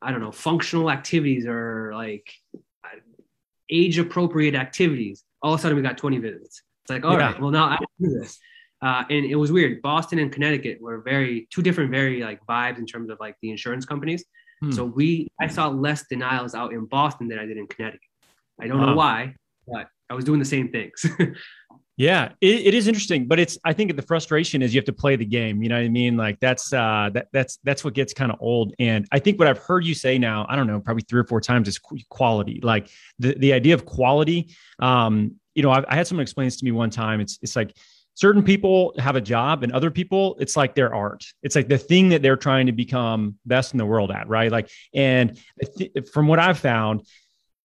I 0.03 0.11
don't 0.11 0.21
know, 0.21 0.33
functional 0.33 0.91
activities 0.91 1.47
or 1.47 1.93
like 1.95 2.31
age 3.71 3.99
appropriate 3.99 4.55
activities, 4.55 5.25
all 5.43 5.55
of 5.55 5.61
a 5.61 5.63
sudden 5.63 5.77
we 5.77 5.83
got 5.83 5.99
20 5.99 6.19
visits. 6.19 6.63
It's 6.85 6.91
like, 6.91 7.05
all 7.05 7.13
yeah. 7.13 7.33
right, 7.33 7.41
well 7.41 7.51
now 7.51 7.67
I 7.67 7.79
do 8.01 8.19
this. 8.21 8.39
Uh, 8.81 9.03
and 9.11 9.27
it 9.27 9.35
was 9.35 9.51
weird. 9.51 9.83
Boston 9.83 10.21
and 10.21 10.31
Connecticut 10.31 10.81
were 10.81 11.01
very 11.01 11.49
two 11.51 11.63
different, 11.63 11.91
very 11.91 12.23
like 12.23 12.41
vibes 12.47 12.79
in 12.79 12.87
terms 12.87 13.11
of 13.11 13.19
like 13.21 13.37
the 13.43 13.51
insurance 13.51 13.85
companies. 13.85 14.25
Hmm. 14.61 14.71
So 14.71 14.85
we, 14.85 15.29
I 15.41 15.49
saw 15.49 15.69
less 15.69 16.05
denials 16.09 16.55
out 16.55 16.73
in 16.73 16.87
Boston 16.87 17.29
than 17.29 17.39
I 17.39 17.47
did 17.47 17.57
in 17.57 17.67
Connecticut. 17.67 18.01
I 18.61 18.67
don't 18.67 18.81
know 18.81 18.95
why, 18.95 19.35
but 19.67 19.89
I 20.11 20.15
was 20.15 20.25
doing 20.25 20.39
the 20.39 20.45
same 20.45 20.71
things. 20.71 21.05
yeah, 21.99 22.31
it, 22.41 22.69
it 22.69 22.75
is 22.75 22.87
interesting, 22.87 23.27
but 23.27 23.41
it's 23.41 23.59
I 23.65 23.73
think 23.73 23.97
the 23.97 24.03
frustration 24.03 24.63
is 24.63 24.73
you 24.73 24.79
have 24.79 24.87
to 24.87 24.93
play 24.93 25.17
the 25.17 25.25
game. 25.25 25.61
You 25.65 25.69
know 25.69 25.75
what 25.75 25.85
I 25.85 25.89
mean? 25.89 26.17
Like 26.17 26.39
that's 26.39 26.73
uh, 26.73 27.11
that 27.13 27.27
that's 27.33 27.59
that's 27.65 27.83
what 27.83 27.93
gets 27.93 28.15
kind 28.15 28.31
of 28.31 28.39
old. 28.41 28.73
And 28.79 29.05
I 29.11 29.19
think 29.19 29.37
what 29.41 29.49
I've 29.49 29.59
heard 29.59 29.85
you 29.85 29.95
say 29.95 30.17
now, 30.17 30.47
I 30.49 30.55
don't 30.55 30.69
know, 30.69 30.79
probably 30.79 31.03
three 31.09 31.19
or 31.19 31.25
four 31.25 31.41
times 31.41 31.67
is 31.67 31.81
quality. 32.09 32.61
Like 32.63 32.89
the 33.19 33.35
the 33.35 33.53
idea 33.53 33.75
of 33.75 33.85
quality. 33.85 34.55
Um, 34.79 35.35
you 35.57 35.65
know, 35.65 35.71
I, 35.71 35.85
I 35.89 35.97
had 35.97 36.07
someone 36.07 36.23
explain 36.23 36.47
this 36.47 36.59
to 36.59 36.65
me 36.65 36.71
one 36.71 36.91
time. 36.91 37.21
It's 37.21 37.41
it's 37.43 37.57
like 37.57 37.77
certain 38.15 38.45
people 38.45 38.95
have 38.99 39.17
a 39.17 39.21
job 39.21 39.65
and 39.65 39.73
other 39.73 39.91
people 39.93 40.37
it's 40.41 40.57
like 40.57 40.75
their 40.75 40.93
art 40.93 41.25
it's 41.45 41.55
like 41.55 41.69
the 41.69 41.79
thing 41.79 42.09
that 42.09 42.21
they're 42.21 42.37
trying 42.37 42.67
to 42.67 42.73
become 42.73 43.37
best 43.47 43.73
in 43.73 43.79
the 43.79 43.87
world 43.87 44.11
at 44.11 44.29
right 44.29 44.51
like 44.51 44.69
and 44.93 45.39
th- 45.77 45.93
from 46.13 46.27
what 46.27 46.41
i've 46.41 46.59
found 46.59 47.07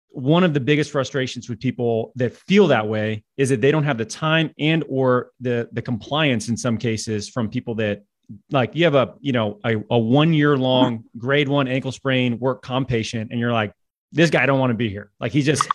one 0.09 0.43
of 0.43 0.53
the 0.53 0.59
biggest 0.59 0.91
frustrations 0.91 1.49
with 1.49 1.59
people 1.59 2.11
that 2.15 2.35
feel 2.35 2.67
that 2.67 2.87
way 2.87 3.23
is 3.37 3.49
that 3.49 3.61
they 3.61 3.71
don't 3.71 3.83
have 3.83 3.97
the 3.97 4.05
time 4.05 4.51
and 4.57 4.83
or 4.89 5.31
the 5.39 5.69
the 5.73 5.81
compliance 5.81 6.49
in 6.49 6.57
some 6.57 6.77
cases 6.77 7.29
from 7.29 7.49
people 7.49 7.75
that 7.75 8.03
like 8.51 8.75
you 8.75 8.83
have 8.83 8.95
a 8.95 9.13
you 9.19 9.31
know 9.31 9.59
a, 9.63 9.75
a 9.91 9.97
one 9.97 10.33
year 10.33 10.57
long 10.57 11.03
grade 11.17 11.47
one 11.47 11.67
ankle 11.67 11.91
sprain 11.91 12.39
work 12.39 12.61
comp 12.61 12.87
patient 12.87 13.31
and 13.31 13.39
you're 13.39 13.53
like 13.53 13.73
this 14.11 14.29
guy 14.29 14.45
don't 14.45 14.59
want 14.59 14.71
to 14.71 14.75
be 14.75 14.89
here. 14.89 15.11
Like 15.19 15.31
he 15.31 15.41
just 15.41 15.67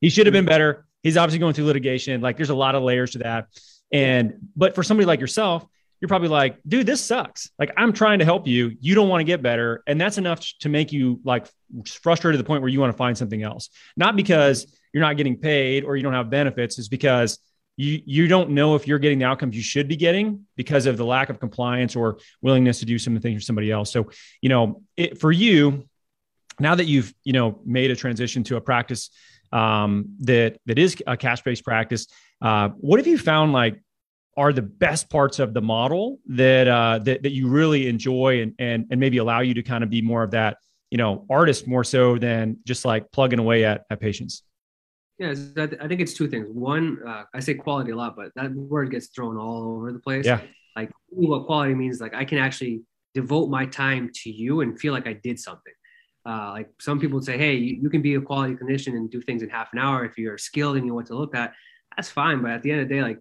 he 0.00 0.10
should 0.10 0.26
have 0.26 0.32
been 0.32 0.44
better. 0.44 0.86
He's 1.02 1.16
obviously 1.16 1.38
going 1.38 1.54
through 1.54 1.66
litigation. 1.66 2.20
Like 2.20 2.36
there's 2.36 2.50
a 2.50 2.54
lot 2.54 2.74
of 2.74 2.82
layers 2.82 3.12
to 3.12 3.18
that. 3.18 3.48
And 3.92 4.48
but 4.56 4.74
for 4.74 4.82
somebody 4.82 5.06
like 5.06 5.20
yourself, 5.20 5.66
you're 6.00 6.08
probably 6.08 6.28
like, 6.28 6.58
dude, 6.66 6.86
this 6.86 7.00
sucks. 7.00 7.50
Like 7.58 7.72
I'm 7.76 7.92
trying 7.92 8.18
to 8.18 8.24
help 8.24 8.46
you. 8.46 8.76
You 8.80 8.94
don't 8.94 9.08
want 9.08 9.20
to 9.20 9.24
get 9.24 9.42
better. 9.42 9.82
And 9.86 10.00
that's 10.00 10.18
enough 10.18 10.44
to 10.60 10.68
make 10.68 10.92
you 10.92 11.20
like 11.24 11.46
frustrated 11.86 12.38
to 12.38 12.42
the 12.42 12.46
point 12.46 12.62
where 12.62 12.68
you 12.68 12.80
want 12.80 12.92
to 12.92 12.96
find 12.96 13.16
something 13.16 13.42
else. 13.42 13.70
Not 13.96 14.16
because 14.16 14.66
you're 14.92 15.02
not 15.02 15.16
getting 15.16 15.36
paid 15.38 15.84
or 15.84 15.96
you 15.96 16.02
don't 16.02 16.12
have 16.12 16.30
benefits, 16.30 16.78
is 16.78 16.88
because 16.88 17.38
you 17.76 18.00
you 18.04 18.28
don't 18.28 18.50
know 18.50 18.74
if 18.74 18.86
you're 18.86 18.98
getting 18.98 19.18
the 19.18 19.24
outcomes 19.24 19.56
you 19.56 19.62
should 19.62 19.88
be 19.88 19.96
getting 19.96 20.46
because 20.56 20.86
of 20.86 20.96
the 20.96 21.04
lack 21.04 21.28
of 21.28 21.40
compliance 21.40 21.96
or 21.96 22.18
willingness 22.40 22.78
to 22.80 22.86
do 22.86 22.98
some 22.98 23.16
of 23.16 23.22
the 23.22 23.28
things 23.28 23.42
for 23.42 23.46
somebody 23.46 23.70
else. 23.70 23.90
So, 23.92 24.10
you 24.40 24.48
know, 24.48 24.82
it, 24.96 25.18
for 25.18 25.32
you, 25.32 25.88
now 26.60 26.74
that 26.74 26.84
you've 26.84 27.12
you 27.24 27.32
know 27.32 27.60
made 27.64 27.90
a 27.90 27.96
transition 27.96 28.44
to 28.44 28.56
a 28.56 28.60
practice 28.60 29.10
um, 29.52 30.16
that 30.20 30.58
that 30.66 30.78
is 30.78 31.02
a 31.06 31.16
cash 31.16 31.42
based 31.42 31.64
practice, 31.64 32.06
uh, 32.40 32.68
what 32.76 33.00
have 33.00 33.06
you 33.06 33.18
found 33.18 33.52
like 33.52 33.80
are 34.36 34.52
the 34.52 34.62
best 34.62 35.10
parts 35.10 35.38
of 35.38 35.54
the 35.54 35.60
model 35.60 36.18
that 36.26 36.68
uh, 36.68 36.98
that, 37.04 37.22
that 37.22 37.32
you 37.32 37.48
really 37.48 37.88
enjoy 37.88 38.42
and, 38.42 38.54
and 38.58 38.86
and 38.90 39.00
maybe 39.00 39.18
allow 39.18 39.40
you 39.40 39.54
to 39.54 39.62
kind 39.62 39.84
of 39.84 39.90
be 39.90 40.02
more 40.02 40.22
of 40.22 40.30
that 40.32 40.58
you 40.90 40.98
know 40.98 41.26
artist 41.28 41.66
more 41.66 41.82
so 41.82 42.18
than 42.18 42.56
just 42.64 42.84
like 42.84 43.10
plugging 43.10 43.40
away 43.40 43.64
at, 43.64 43.84
at 43.90 44.00
patients? 44.00 44.44
Yeah 45.18 45.34
i 45.56 45.88
think 45.88 46.00
it's 46.00 46.14
two 46.14 46.28
things. 46.28 46.48
One 46.50 46.98
uh, 47.06 47.24
i 47.34 47.40
say 47.40 47.54
quality 47.54 47.90
a 47.90 47.96
lot 47.96 48.14
but 48.16 48.30
that 48.36 48.52
word 48.52 48.90
gets 48.90 49.08
thrown 49.08 49.36
all 49.36 49.76
over 49.76 49.92
the 49.92 49.98
place. 49.98 50.24
Yeah. 50.24 50.40
Like 50.76 50.90
what 51.08 51.46
quality 51.46 51.74
means 51.74 52.00
like 52.00 52.14
i 52.14 52.24
can 52.24 52.38
actually 52.38 52.82
devote 53.12 53.48
my 53.48 53.66
time 53.66 54.10
to 54.22 54.30
you 54.30 54.60
and 54.60 54.78
feel 54.78 54.92
like 54.92 55.06
i 55.06 55.12
did 55.12 55.38
something. 55.38 55.72
Uh, 56.26 56.52
like 56.52 56.70
some 56.80 56.98
people 56.98 57.16
would 57.16 57.24
say 57.24 57.36
hey 57.36 57.54
you, 57.54 57.78
you 57.82 57.90
can 57.90 58.00
be 58.00 58.14
a 58.14 58.20
quality 58.20 58.54
clinician 58.54 58.94
and 58.96 59.10
do 59.10 59.20
things 59.20 59.42
in 59.42 59.48
half 59.48 59.72
an 59.72 59.78
hour 59.78 60.04
if 60.04 60.16
you're 60.16 60.38
skilled 60.38 60.76
and 60.76 60.84
you 60.84 60.90
know 60.90 60.94
what 60.94 61.06
to 61.06 61.16
look 61.16 61.34
at. 61.34 61.52
That's 61.96 62.10
fine 62.10 62.40
but 62.40 62.52
at 62.52 62.62
the 62.62 62.70
end 62.70 62.80
of 62.82 62.88
the 62.88 62.94
day 62.94 63.02
like 63.02 63.18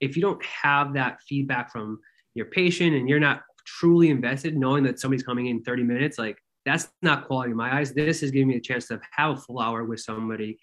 if 0.00 0.16
you 0.16 0.22
don't 0.22 0.44
have 0.44 0.94
that 0.94 1.18
feedback 1.28 1.70
from 1.70 1.98
your 2.34 2.46
patient 2.46 2.94
and 2.94 3.08
you're 3.08 3.20
not 3.20 3.42
truly 3.66 4.10
invested, 4.10 4.56
knowing 4.56 4.84
that 4.84 4.98
somebody's 5.00 5.22
coming 5.22 5.46
in 5.46 5.62
30 5.62 5.82
minutes, 5.82 6.18
like 6.18 6.38
that's 6.64 6.88
not 7.02 7.26
quality 7.26 7.50
in 7.50 7.56
my 7.56 7.78
eyes. 7.78 7.92
This 7.92 8.22
is 8.22 8.30
giving 8.30 8.48
me 8.48 8.56
a 8.56 8.60
chance 8.60 8.88
to 8.88 9.00
have 9.12 9.32
a 9.32 9.36
full 9.36 9.60
hour 9.60 9.84
with 9.84 10.00
somebody 10.00 10.58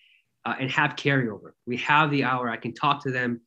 uh, 0.45 0.55
and 0.59 0.69
have 0.71 0.95
carryover. 0.95 1.51
We 1.65 1.77
have 1.77 2.11
the 2.11 2.23
hour. 2.23 2.49
I 2.49 2.57
can 2.57 2.73
talk 2.73 3.03
to 3.03 3.11
them, 3.11 3.41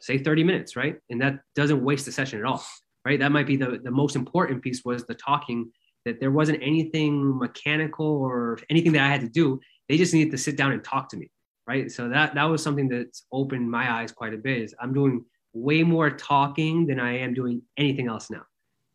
say 0.00 0.18
30 0.18 0.44
minutes, 0.44 0.76
right? 0.76 0.96
And 1.10 1.20
that 1.20 1.40
doesn't 1.54 1.82
waste 1.82 2.06
the 2.06 2.12
session 2.12 2.40
at 2.40 2.44
all, 2.44 2.64
right? 3.04 3.18
That 3.18 3.32
might 3.32 3.46
be 3.46 3.56
the, 3.56 3.80
the 3.82 3.90
most 3.90 4.16
important 4.16 4.62
piece 4.62 4.82
was 4.84 5.04
the 5.06 5.14
talking 5.14 5.70
that 6.04 6.20
there 6.20 6.30
wasn't 6.30 6.62
anything 6.62 7.38
mechanical 7.38 8.06
or 8.06 8.58
anything 8.68 8.92
that 8.92 9.02
I 9.02 9.08
had 9.08 9.22
to 9.22 9.28
do. 9.28 9.60
They 9.88 9.96
just 9.96 10.12
needed 10.12 10.32
to 10.32 10.38
sit 10.38 10.56
down 10.56 10.72
and 10.72 10.84
talk 10.84 11.08
to 11.10 11.16
me 11.16 11.30
right? 11.66 11.90
So 11.90 12.08
that 12.08 12.34
that 12.34 12.44
was 12.44 12.62
something 12.62 12.88
that's 12.88 13.24
opened 13.32 13.70
my 13.70 13.92
eyes 13.92 14.12
quite 14.12 14.34
a 14.34 14.38
bit. 14.38 14.62
Is 14.62 14.74
I'm 14.80 14.92
doing 14.92 15.24
way 15.52 15.82
more 15.82 16.10
talking 16.10 16.86
than 16.86 16.98
I 17.00 17.18
am 17.18 17.34
doing 17.34 17.62
anything 17.76 18.08
else 18.08 18.30
now, 18.30 18.42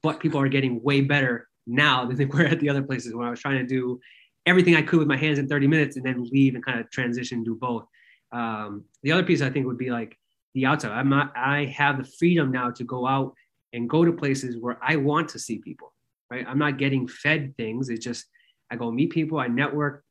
but 0.04 0.20
people 0.20 0.40
are 0.40 0.50
getting 0.50 0.82
way 0.84 1.02
better 1.02 1.48
now 1.66 2.06
than 2.06 2.18
they 2.18 2.26
were 2.26 2.44
at 2.44 2.60
the 2.60 2.70
other 2.70 2.84
places 2.84 3.16
when 3.16 3.28
I 3.28 3.30
was 3.30 3.40
trying 3.40 3.60
to 3.60 3.66
do 3.66 4.00
everything 4.46 4.76
I 4.76 4.82
could 4.82 5.00
with 5.00 5.08
my 5.08 5.18
hands 5.18 5.38
in 5.38 5.48
30 5.48 5.68
minutes 5.68 5.96
and 5.96 6.06
then 6.06 6.28
leave 6.32 6.56
and 6.56 6.66
kind 6.66 6.80
of 6.80 6.90
transition 6.90 7.44
do 7.44 7.56
both. 7.56 7.86
Um, 8.32 8.86
the 9.04 9.12
other 9.12 9.24
piece 9.24 9.42
I 9.42 9.50
think 9.50 9.66
would 9.68 9.78
be 9.78 9.92
like 9.92 10.18
the 10.54 10.66
outside. 10.66 10.92
I'm 10.92 11.10
not. 11.10 11.34
I 11.36 11.66
have 11.66 11.98
the 11.98 12.10
freedom 12.18 12.52
now 12.52 12.72
to 12.72 12.84
go 12.84 13.08
out 13.08 13.34
and 13.74 13.90
go 13.90 14.04
to 14.04 14.12
places 14.12 14.58
where 14.58 14.78
I 14.82 14.96
want 14.96 15.30
to 15.30 15.40
see 15.40 15.60
people. 15.60 15.94
right? 16.32 16.46
I'm 16.48 16.58
not 16.58 16.78
getting 16.78 17.08
fed 17.08 17.56
things. 17.58 17.90
It's 17.90 18.04
just 18.04 18.26
I 18.72 18.76
go 18.76 18.92
meet 18.92 19.12
people, 19.12 19.40
I 19.40 19.48
network, 19.48 20.04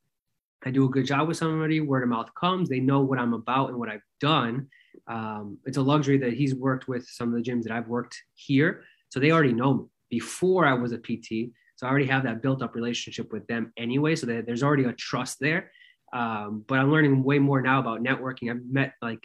I 0.65 0.71
do 0.71 0.85
a 0.85 0.89
good 0.89 1.07
job 1.07 1.29
with 1.29 1.37
somebody, 1.37 1.81
word 1.81 2.03
of 2.03 2.09
mouth 2.09 2.35
comes, 2.35 2.69
they 2.69 2.81
know 2.81 3.01
what 3.01 3.19
I'm 3.19 3.35
about 3.35 3.71
and 3.71 3.79
what 3.79 3.89
I've 3.89 4.03
done. 4.21 4.69
Um, 5.07 5.59
it's 5.65 5.77
a 5.77 5.83
luxury 5.83 6.19
that 6.19 6.35
he's 6.35 6.55
worked 6.55 6.89
with 6.89 7.07
some 7.09 7.29
of 7.29 7.35
the 7.35 7.49
gyms 7.49 7.63
that 7.63 7.73
I've 7.73 7.89
worked 7.89 8.17
here. 8.35 8.85
So 9.11 9.21
they 9.21 9.31
already 9.31 9.53
know 9.53 9.75
me 9.75 9.85
before 10.11 10.67
I 10.67 10.75
was 10.75 10.93
a 10.93 10.99
PT. 10.99 11.53
So 11.77 11.87
I 11.87 11.91
already 11.91 12.07
have 12.07 12.25
that 12.25 12.43
built 12.43 12.63
up 12.63 12.75
relationship 12.75 13.33
with 13.33 13.47
them 13.47 13.73
anyway. 13.77 14.17
So 14.17 14.27
there's 14.27 14.63
already 14.63 14.85
a 14.85 14.93
trust 14.93 15.39
there. 15.41 15.71
Um, 16.13 16.65
but 16.67 16.79
I'm 16.79 16.91
learning 16.91 17.23
way 17.23 17.39
more 17.39 17.61
now 17.61 17.79
about 17.79 18.03
networking. 18.03 18.51
I've 18.51 18.65
met 18.65 18.95
like 19.01 19.21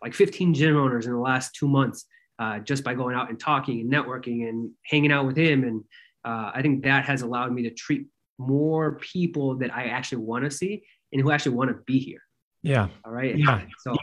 like 0.00 0.14
15 0.14 0.54
gym 0.54 0.76
owners 0.76 1.06
in 1.06 1.12
the 1.12 1.18
last 1.18 1.54
two 1.54 1.68
months 1.68 2.06
uh, 2.38 2.60
just 2.60 2.84
by 2.84 2.94
going 2.94 3.16
out 3.16 3.30
and 3.30 3.38
talking 3.38 3.80
and 3.80 3.92
networking 3.92 4.48
and 4.48 4.70
hanging 4.84 5.12
out 5.12 5.26
with 5.26 5.36
him. 5.36 5.64
And 5.64 5.84
uh, 6.24 6.52
I 6.54 6.62
think 6.62 6.84
that 6.84 7.04
has 7.04 7.22
allowed 7.22 7.52
me 7.52 7.64
to 7.64 7.70
treat 7.70 8.06
more 8.38 8.98
people 8.98 9.56
that 9.56 9.74
I 9.74 9.86
actually 9.86 10.24
want 10.24 10.44
to 10.44 10.50
see 10.50 10.82
and 11.12 11.20
who 11.20 11.30
actually 11.30 11.56
want 11.56 11.70
to 11.70 11.82
be 11.84 11.98
here. 11.98 12.22
Yeah. 12.62 12.88
All 13.04 13.12
right. 13.12 13.36
Yeah. 13.36 13.62
So 13.80 13.96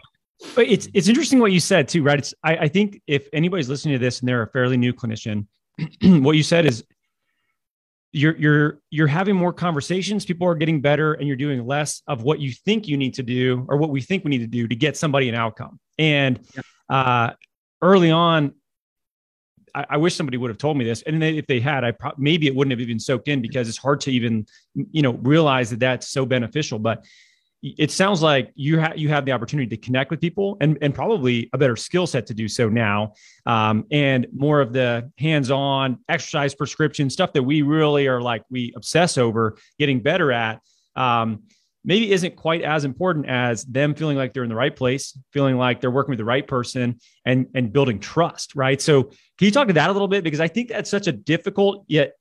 but 0.56 0.68
it's 0.68 0.88
it's 0.94 1.08
interesting 1.08 1.40
what 1.40 1.52
you 1.52 1.60
said 1.60 1.88
too, 1.88 2.04
right? 2.04 2.20
It's 2.20 2.34
I, 2.44 2.58
I 2.58 2.68
think 2.68 3.02
if 3.08 3.28
anybody's 3.34 3.70
listening 3.70 3.94
to 3.94 4.00
this 4.00 4.20
and 4.20 4.28
they're 4.28 4.44
a 4.44 4.48
fairly 4.48 4.78
new 4.78 4.94
clinician, 4.94 5.48
what 6.02 6.36
you 6.36 6.44
said 6.44 6.66
is 6.66 6.84
you're 8.12 8.36
you're 8.38 8.80
you're 8.90 9.08
having 9.08 9.36
more 9.36 9.52
conversations 9.52 10.26
people 10.26 10.48
are 10.48 10.56
getting 10.56 10.80
better 10.80 11.14
and 11.16 11.28
you're 11.28 11.36
doing 11.36 11.66
less 11.66 12.02
of 12.08 12.24
what 12.24 12.40
you 12.40 12.52
think 12.52 12.88
you 12.88 12.96
need 12.96 13.14
to 13.14 13.24
do 13.24 13.66
or 13.68 13.76
what 13.76 13.90
we 13.90 14.02
think 14.02 14.24
we 14.24 14.30
need 14.30 14.40
to 14.40 14.48
do 14.48 14.68
to 14.68 14.76
get 14.76 14.96
somebody 14.96 15.28
an 15.28 15.36
outcome 15.36 15.78
and 15.98 16.40
yeah. 16.56 16.62
uh, 16.96 17.34
early 17.82 18.12
on 18.12 18.54
I, 19.76 19.86
I, 19.92 19.98
wish 19.98 20.16
somebody 20.16 20.38
would 20.38 20.50
have 20.50 20.58
told 20.58 20.78
me 20.78 20.86
this. 20.86 21.02
And 21.04 21.24
if 21.24 21.46
they 21.48 21.60
had 21.60 21.84
i 21.84 21.92
pro- 21.92 22.14
maybe 22.18 22.48
it 22.48 22.56
wouldn't 22.56 22.72
have 22.72 22.80
even 22.80 23.00
soaked 23.00 23.28
in 23.28 23.42
because 23.42 23.68
it's 23.70 23.78
hard 23.78 24.02
to 24.02 24.12
even 24.12 24.46
you 24.74 25.02
know 25.02 25.14
realize 25.14 25.70
that 25.70 25.80
that's 25.80 26.08
so 26.08 26.26
beneficial. 26.26 26.80
But 26.80 27.06
it 27.62 27.90
sounds 27.90 28.22
like 28.22 28.52
you 28.56 28.78
have 28.78 28.98
you 28.98 29.10
have 29.10 29.26
the 29.26 29.32
opportunity 29.32 29.76
to 29.76 29.78
connect 29.78 30.12
with 30.12 30.22
people 30.22 30.58
and 30.62 30.78
and 30.82 30.94
probably 30.94 31.50
a 31.54 31.58
better 31.58 31.76
skill 31.76 32.06
set 32.06 32.28
to 32.28 32.34
do 32.34 32.48
so 32.48 32.70
now. 32.70 33.14
Um, 33.46 33.86
and 33.92 34.28
more 34.34 34.62
of 34.62 34.72
the 34.72 35.12
hands-on 35.18 36.00
exercise 36.08 36.54
prescription 36.54 37.10
stuff 37.10 37.34
that 37.34 37.44
we 37.44 37.62
really 37.64 38.08
are 38.08 38.22
like 38.22 38.44
we 38.50 38.74
obsess 38.76 39.18
over 39.18 39.58
getting 39.80 40.00
better 40.00 40.32
at. 40.32 40.62
Um, 40.96 41.44
maybe 41.86 42.12
isn't 42.12 42.36
quite 42.36 42.64
as 42.64 42.84
important 42.84 43.28
as 43.28 43.64
them 43.66 43.96
feeling 43.96 44.18
like 44.18 44.34
they're 44.34 44.44
in 44.44 44.50
the 44.50 44.56
right 44.56 44.76
place 44.76 45.18
feeling 45.32 45.58
like 45.58 45.80
they're 45.80 45.92
working 45.92 46.12
with 46.12 46.20
the 46.20 46.26
right 46.26 46.48
person 46.48 47.00
and 47.26 47.48
and 47.56 47.72
building 47.72 48.00
trust 48.00 48.56
right? 48.56 48.82
So 48.82 49.04
can 49.04 49.46
you 49.46 49.52
talk 49.52 49.68
to 49.68 49.74
that 49.74 49.90
a 49.90 49.94
little 49.94 50.08
bit? 50.08 50.24
Because 50.24 50.40
i 50.40 50.48
think 50.48 50.70
that's 50.70 50.90
such 50.90 51.08
a 51.08 51.12
difficult 51.12 51.86
yet 51.88 52.14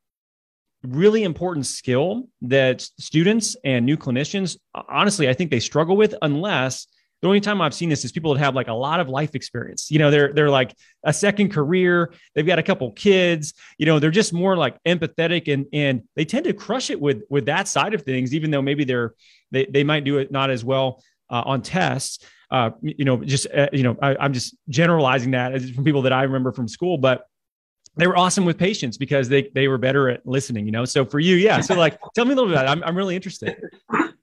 really 0.85 1.25
important 1.25 1.66
skill 1.66 2.28
that 2.42 2.83
students 2.83 3.56
and 3.64 3.87
new 3.87 3.97
clinicians, 3.97 4.59
honestly, 4.88 5.28
I 5.28 5.33
think 5.33 5.50
they 5.50 5.61
struggle 5.61 5.97
with 5.97 6.14
unless 6.23 6.87
the 7.24 7.28
only 7.28 7.40
time 7.40 7.62
I've 7.62 7.72
seen 7.72 7.88
this 7.88 8.04
is 8.04 8.12
people 8.12 8.34
that 8.34 8.40
have 8.40 8.54
like 8.54 8.68
a 8.68 8.74
lot 8.74 9.00
of 9.00 9.08
life 9.08 9.34
experience. 9.34 9.90
You 9.90 9.98
know, 9.98 10.10
they're 10.10 10.34
they're 10.34 10.50
like 10.50 10.76
a 11.04 11.12
second 11.12 11.54
career, 11.54 12.12
they've 12.34 12.46
got 12.46 12.58
a 12.58 12.62
couple 12.62 12.92
kids, 12.92 13.54
you 13.78 13.86
know, 13.86 13.98
they're 13.98 14.10
just 14.10 14.34
more 14.34 14.58
like 14.58 14.76
empathetic 14.84 15.50
and 15.50 15.64
and 15.72 16.02
they 16.16 16.26
tend 16.26 16.44
to 16.44 16.52
crush 16.52 16.90
it 16.90 17.00
with 17.00 17.22
with 17.30 17.46
that 17.46 17.66
side 17.66 17.94
of 17.94 18.02
things, 18.02 18.34
even 18.34 18.50
though 18.50 18.60
maybe 18.60 18.84
they're 18.84 19.14
they, 19.52 19.64
they 19.64 19.84
might 19.84 20.04
do 20.04 20.18
it 20.18 20.32
not 20.32 20.50
as 20.50 20.66
well 20.66 21.02
uh, 21.30 21.42
on 21.46 21.62
tests. 21.62 22.18
Uh, 22.50 22.72
you 22.82 23.06
know, 23.06 23.24
just 23.24 23.46
uh, 23.54 23.70
you 23.72 23.84
know, 23.84 23.96
I, 24.02 24.16
I'm 24.20 24.34
just 24.34 24.54
generalizing 24.68 25.30
that 25.30 25.58
from 25.74 25.82
people 25.82 26.02
that 26.02 26.12
I 26.12 26.24
remember 26.24 26.52
from 26.52 26.68
school, 26.68 26.98
but 26.98 27.26
they 27.96 28.06
were 28.06 28.18
awesome 28.18 28.44
with 28.44 28.58
patients 28.58 28.98
because 28.98 29.30
they 29.30 29.50
they 29.54 29.66
were 29.66 29.78
better 29.78 30.10
at 30.10 30.26
listening, 30.26 30.66
you 30.66 30.72
know. 30.72 30.84
So 30.84 31.06
for 31.06 31.20
you, 31.20 31.36
yeah. 31.36 31.62
So 31.62 31.74
like, 31.74 31.98
tell 32.14 32.26
me 32.26 32.32
a 32.32 32.34
little 32.34 32.50
bit. 32.50 32.58
I'm 32.58 32.84
I'm 32.84 32.94
really 32.94 33.16
interested. 33.16 33.56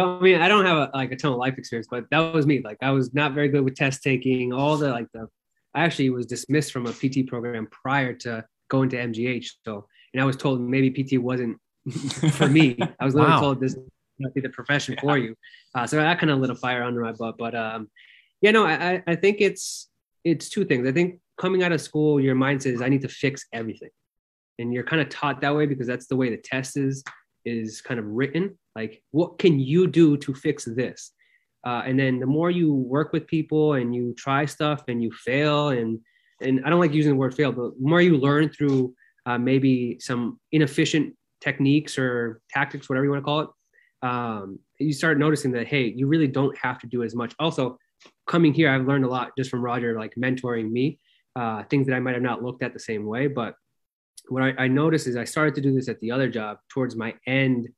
I 0.00 0.20
mean, 0.20 0.40
I 0.40 0.48
don't 0.48 0.64
have 0.66 0.76
a, 0.76 0.90
like 0.94 1.12
a 1.12 1.16
ton 1.16 1.32
of 1.32 1.38
life 1.38 1.58
experience, 1.58 1.88
but 1.90 2.04
that 2.10 2.18
was 2.18 2.46
me. 2.46 2.60
Like 2.62 2.78
I 2.82 2.90
was 2.90 3.14
not 3.14 3.32
very 3.32 3.48
good 3.48 3.64
with 3.64 3.74
test 3.74 4.02
taking. 4.02 4.52
All 4.52 4.76
the 4.76 4.90
like 4.90 5.06
the, 5.12 5.28
I 5.74 5.84
actually 5.84 6.10
was 6.10 6.26
dismissed 6.26 6.72
from 6.72 6.86
a 6.86 6.92
PT 6.92 7.26
program 7.26 7.68
prior 7.70 8.14
to 8.14 8.44
going 8.68 8.88
to 8.90 8.96
MGH. 8.96 9.46
So 9.64 9.86
and 10.12 10.22
I 10.22 10.24
was 10.24 10.36
told 10.36 10.60
maybe 10.60 10.90
PT 10.90 11.20
wasn't 11.20 11.58
for 12.32 12.48
me. 12.48 12.78
I 12.98 13.04
was 13.04 13.14
literally 13.14 13.34
wow. 13.34 13.40
told 13.40 13.60
this 13.60 13.76
might 14.18 14.34
be 14.34 14.40
the 14.40 14.50
profession 14.50 14.94
yeah. 14.94 15.00
for 15.00 15.18
you. 15.18 15.34
Uh, 15.74 15.86
so 15.86 15.96
that 15.96 16.18
kind 16.18 16.30
of 16.30 16.38
lit 16.38 16.50
a 16.50 16.54
fire 16.54 16.82
under 16.82 17.00
my 17.00 17.12
butt. 17.12 17.36
But 17.38 17.54
um, 17.54 17.90
yeah, 18.40 18.50
no, 18.50 18.66
I 18.66 19.02
I 19.06 19.16
think 19.16 19.40
it's 19.40 19.88
it's 20.24 20.48
two 20.48 20.64
things. 20.64 20.86
I 20.86 20.92
think 20.92 21.20
coming 21.38 21.62
out 21.62 21.72
of 21.72 21.80
school, 21.80 22.20
your 22.20 22.34
mindset 22.34 22.74
is 22.74 22.82
I 22.82 22.88
need 22.88 23.02
to 23.02 23.08
fix 23.08 23.46
everything. 23.52 23.90
And 24.58 24.74
you're 24.74 24.84
kind 24.84 25.00
of 25.00 25.08
taught 25.08 25.40
that 25.40 25.56
way 25.56 25.64
because 25.64 25.86
that's 25.86 26.06
the 26.06 26.16
way 26.16 26.28
the 26.28 26.36
test 26.36 26.76
is 26.76 27.02
is 27.44 27.80
kind 27.80 27.98
of 28.00 28.06
written. 28.06 28.58
Like, 28.76 29.02
what 29.10 29.38
can 29.38 29.58
you 29.58 29.86
do 29.86 30.16
to 30.18 30.34
fix 30.34 30.64
this? 30.64 31.12
Uh, 31.66 31.82
and 31.84 31.98
then 31.98 32.18
the 32.18 32.26
more 32.26 32.50
you 32.50 32.72
work 32.72 33.12
with 33.12 33.26
people 33.26 33.74
and 33.74 33.94
you 33.94 34.14
try 34.16 34.46
stuff 34.46 34.84
and 34.88 35.02
you 35.02 35.10
fail 35.12 35.68
and 35.70 35.98
and 36.42 36.64
I 36.64 36.70
don't 36.70 36.80
like 36.80 36.94
using 36.94 37.12
the 37.12 37.18
word 37.18 37.34
fail, 37.34 37.52
but 37.52 37.78
the 37.78 37.86
more 37.86 38.00
you 38.00 38.16
learn 38.16 38.48
through 38.48 38.94
uh, 39.26 39.36
maybe 39.36 39.98
some 40.00 40.40
inefficient 40.52 41.14
techniques 41.42 41.98
or 41.98 42.40
tactics, 42.50 42.88
whatever 42.88 43.04
you 43.04 43.10
want 43.10 43.20
to 43.20 43.24
call 43.24 43.40
it, 43.40 43.48
um, 44.02 44.58
you 44.78 44.94
start 44.94 45.18
noticing 45.18 45.52
that 45.52 45.66
hey, 45.66 45.92
you 45.94 46.06
really 46.06 46.26
don't 46.26 46.56
have 46.56 46.78
to 46.78 46.86
do 46.86 47.02
as 47.02 47.14
much. 47.14 47.34
Also, 47.38 47.76
coming 48.26 48.54
here, 48.54 48.70
I've 48.70 48.86
learned 48.86 49.04
a 49.04 49.08
lot 49.08 49.32
just 49.36 49.50
from 49.50 49.60
Roger, 49.60 49.98
like 49.98 50.14
mentoring 50.14 50.70
me 50.70 50.98
uh, 51.36 51.62
things 51.64 51.86
that 51.86 51.94
I 51.94 52.00
might 52.00 52.14
have 52.14 52.22
not 52.22 52.42
looked 52.42 52.62
at 52.62 52.72
the 52.72 52.80
same 52.80 53.04
way. 53.04 53.26
But 53.26 53.54
what 54.28 54.42
I, 54.42 54.54
I, 54.58 54.68
noticed 54.68 55.06
is 55.06 55.16
I 55.16 55.24
started 55.24 55.54
to 55.56 55.60
do 55.60 55.74
this 55.74 55.88
at 55.88 56.00
the 56.00 56.10
other 56.10 56.28
job 56.28 56.58
towards 56.68 56.96
my 56.96 57.14
end 57.26 57.68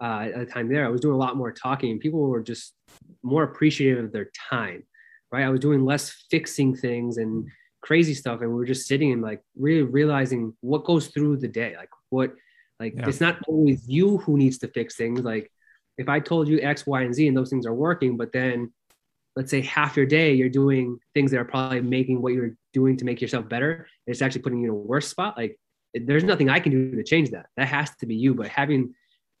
uh, 0.00 0.28
at 0.34 0.38
the 0.38 0.46
time 0.46 0.68
there. 0.68 0.84
I 0.84 0.88
was 0.88 1.00
doing 1.00 1.14
a 1.14 1.18
lot 1.18 1.36
more 1.36 1.52
talking, 1.52 1.90
and 1.90 2.00
people 2.00 2.20
were 2.20 2.42
just 2.42 2.74
more 3.22 3.42
appreciative 3.42 4.04
of 4.04 4.12
their 4.12 4.30
time. 4.50 4.84
Right, 5.32 5.44
I 5.44 5.50
was 5.50 5.60
doing 5.60 5.84
less 5.84 6.10
fixing 6.30 6.74
things 6.74 7.18
and 7.18 7.48
crazy 7.82 8.14
stuff, 8.14 8.40
and 8.40 8.50
we 8.50 8.56
were 8.56 8.64
just 8.64 8.88
sitting 8.88 9.12
and 9.12 9.22
like 9.22 9.42
really 9.56 9.82
realizing 9.82 10.54
what 10.60 10.84
goes 10.84 11.08
through 11.08 11.36
the 11.36 11.48
day, 11.48 11.76
like 11.76 11.90
what, 12.08 12.32
like 12.80 12.94
yeah. 12.96 13.08
it's 13.08 13.20
not 13.20 13.38
always 13.46 13.88
you 13.88 14.18
who 14.18 14.36
needs 14.36 14.58
to 14.58 14.68
fix 14.68 14.96
things. 14.96 15.20
Like 15.20 15.52
if 15.98 16.08
I 16.08 16.18
told 16.18 16.48
you 16.48 16.60
X, 16.60 16.86
Y, 16.86 17.02
and 17.02 17.14
Z, 17.14 17.28
and 17.28 17.36
those 17.36 17.50
things 17.50 17.66
are 17.66 17.74
working, 17.74 18.16
but 18.16 18.32
then 18.32 18.72
let's 19.36 19.50
say 19.50 19.60
half 19.60 19.96
your 19.96 20.06
day 20.06 20.32
you're 20.32 20.48
doing 20.48 20.98
things 21.14 21.30
that 21.30 21.38
are 21.38 21.44
probably 21.44 21.80
making 21.80 22.20
what 22.20 22.32
you're 22.32 22.56
doing 22.72 22.96
to 22.96 23.04
make 23.04 23.20
yourself 23.20 23.48
better 23.48 23.86
it's 24.06 24.22
actually 24.22 24.42
putting 24.42 24.60
you 24.60 24.64
in 24.64 24.70
a 24.70 24.74
worse 24.74 25.08
spot 25.08 25.36
like 25.36 25.58
there's 25.94 26.24
nothing 26.24 26.48
i 26.48 26.60
can 26.60 26.72
do 26.72 26.94
to 26.94 27.02
change 27.02 27.30
that. 27.30 27.46
That 27.56 27.68
has 27.68 27.90
to 27.96 28.06
be 28.06 28.14
you 28.14 28.34
but 28.34 28.48
having 28.48 28.94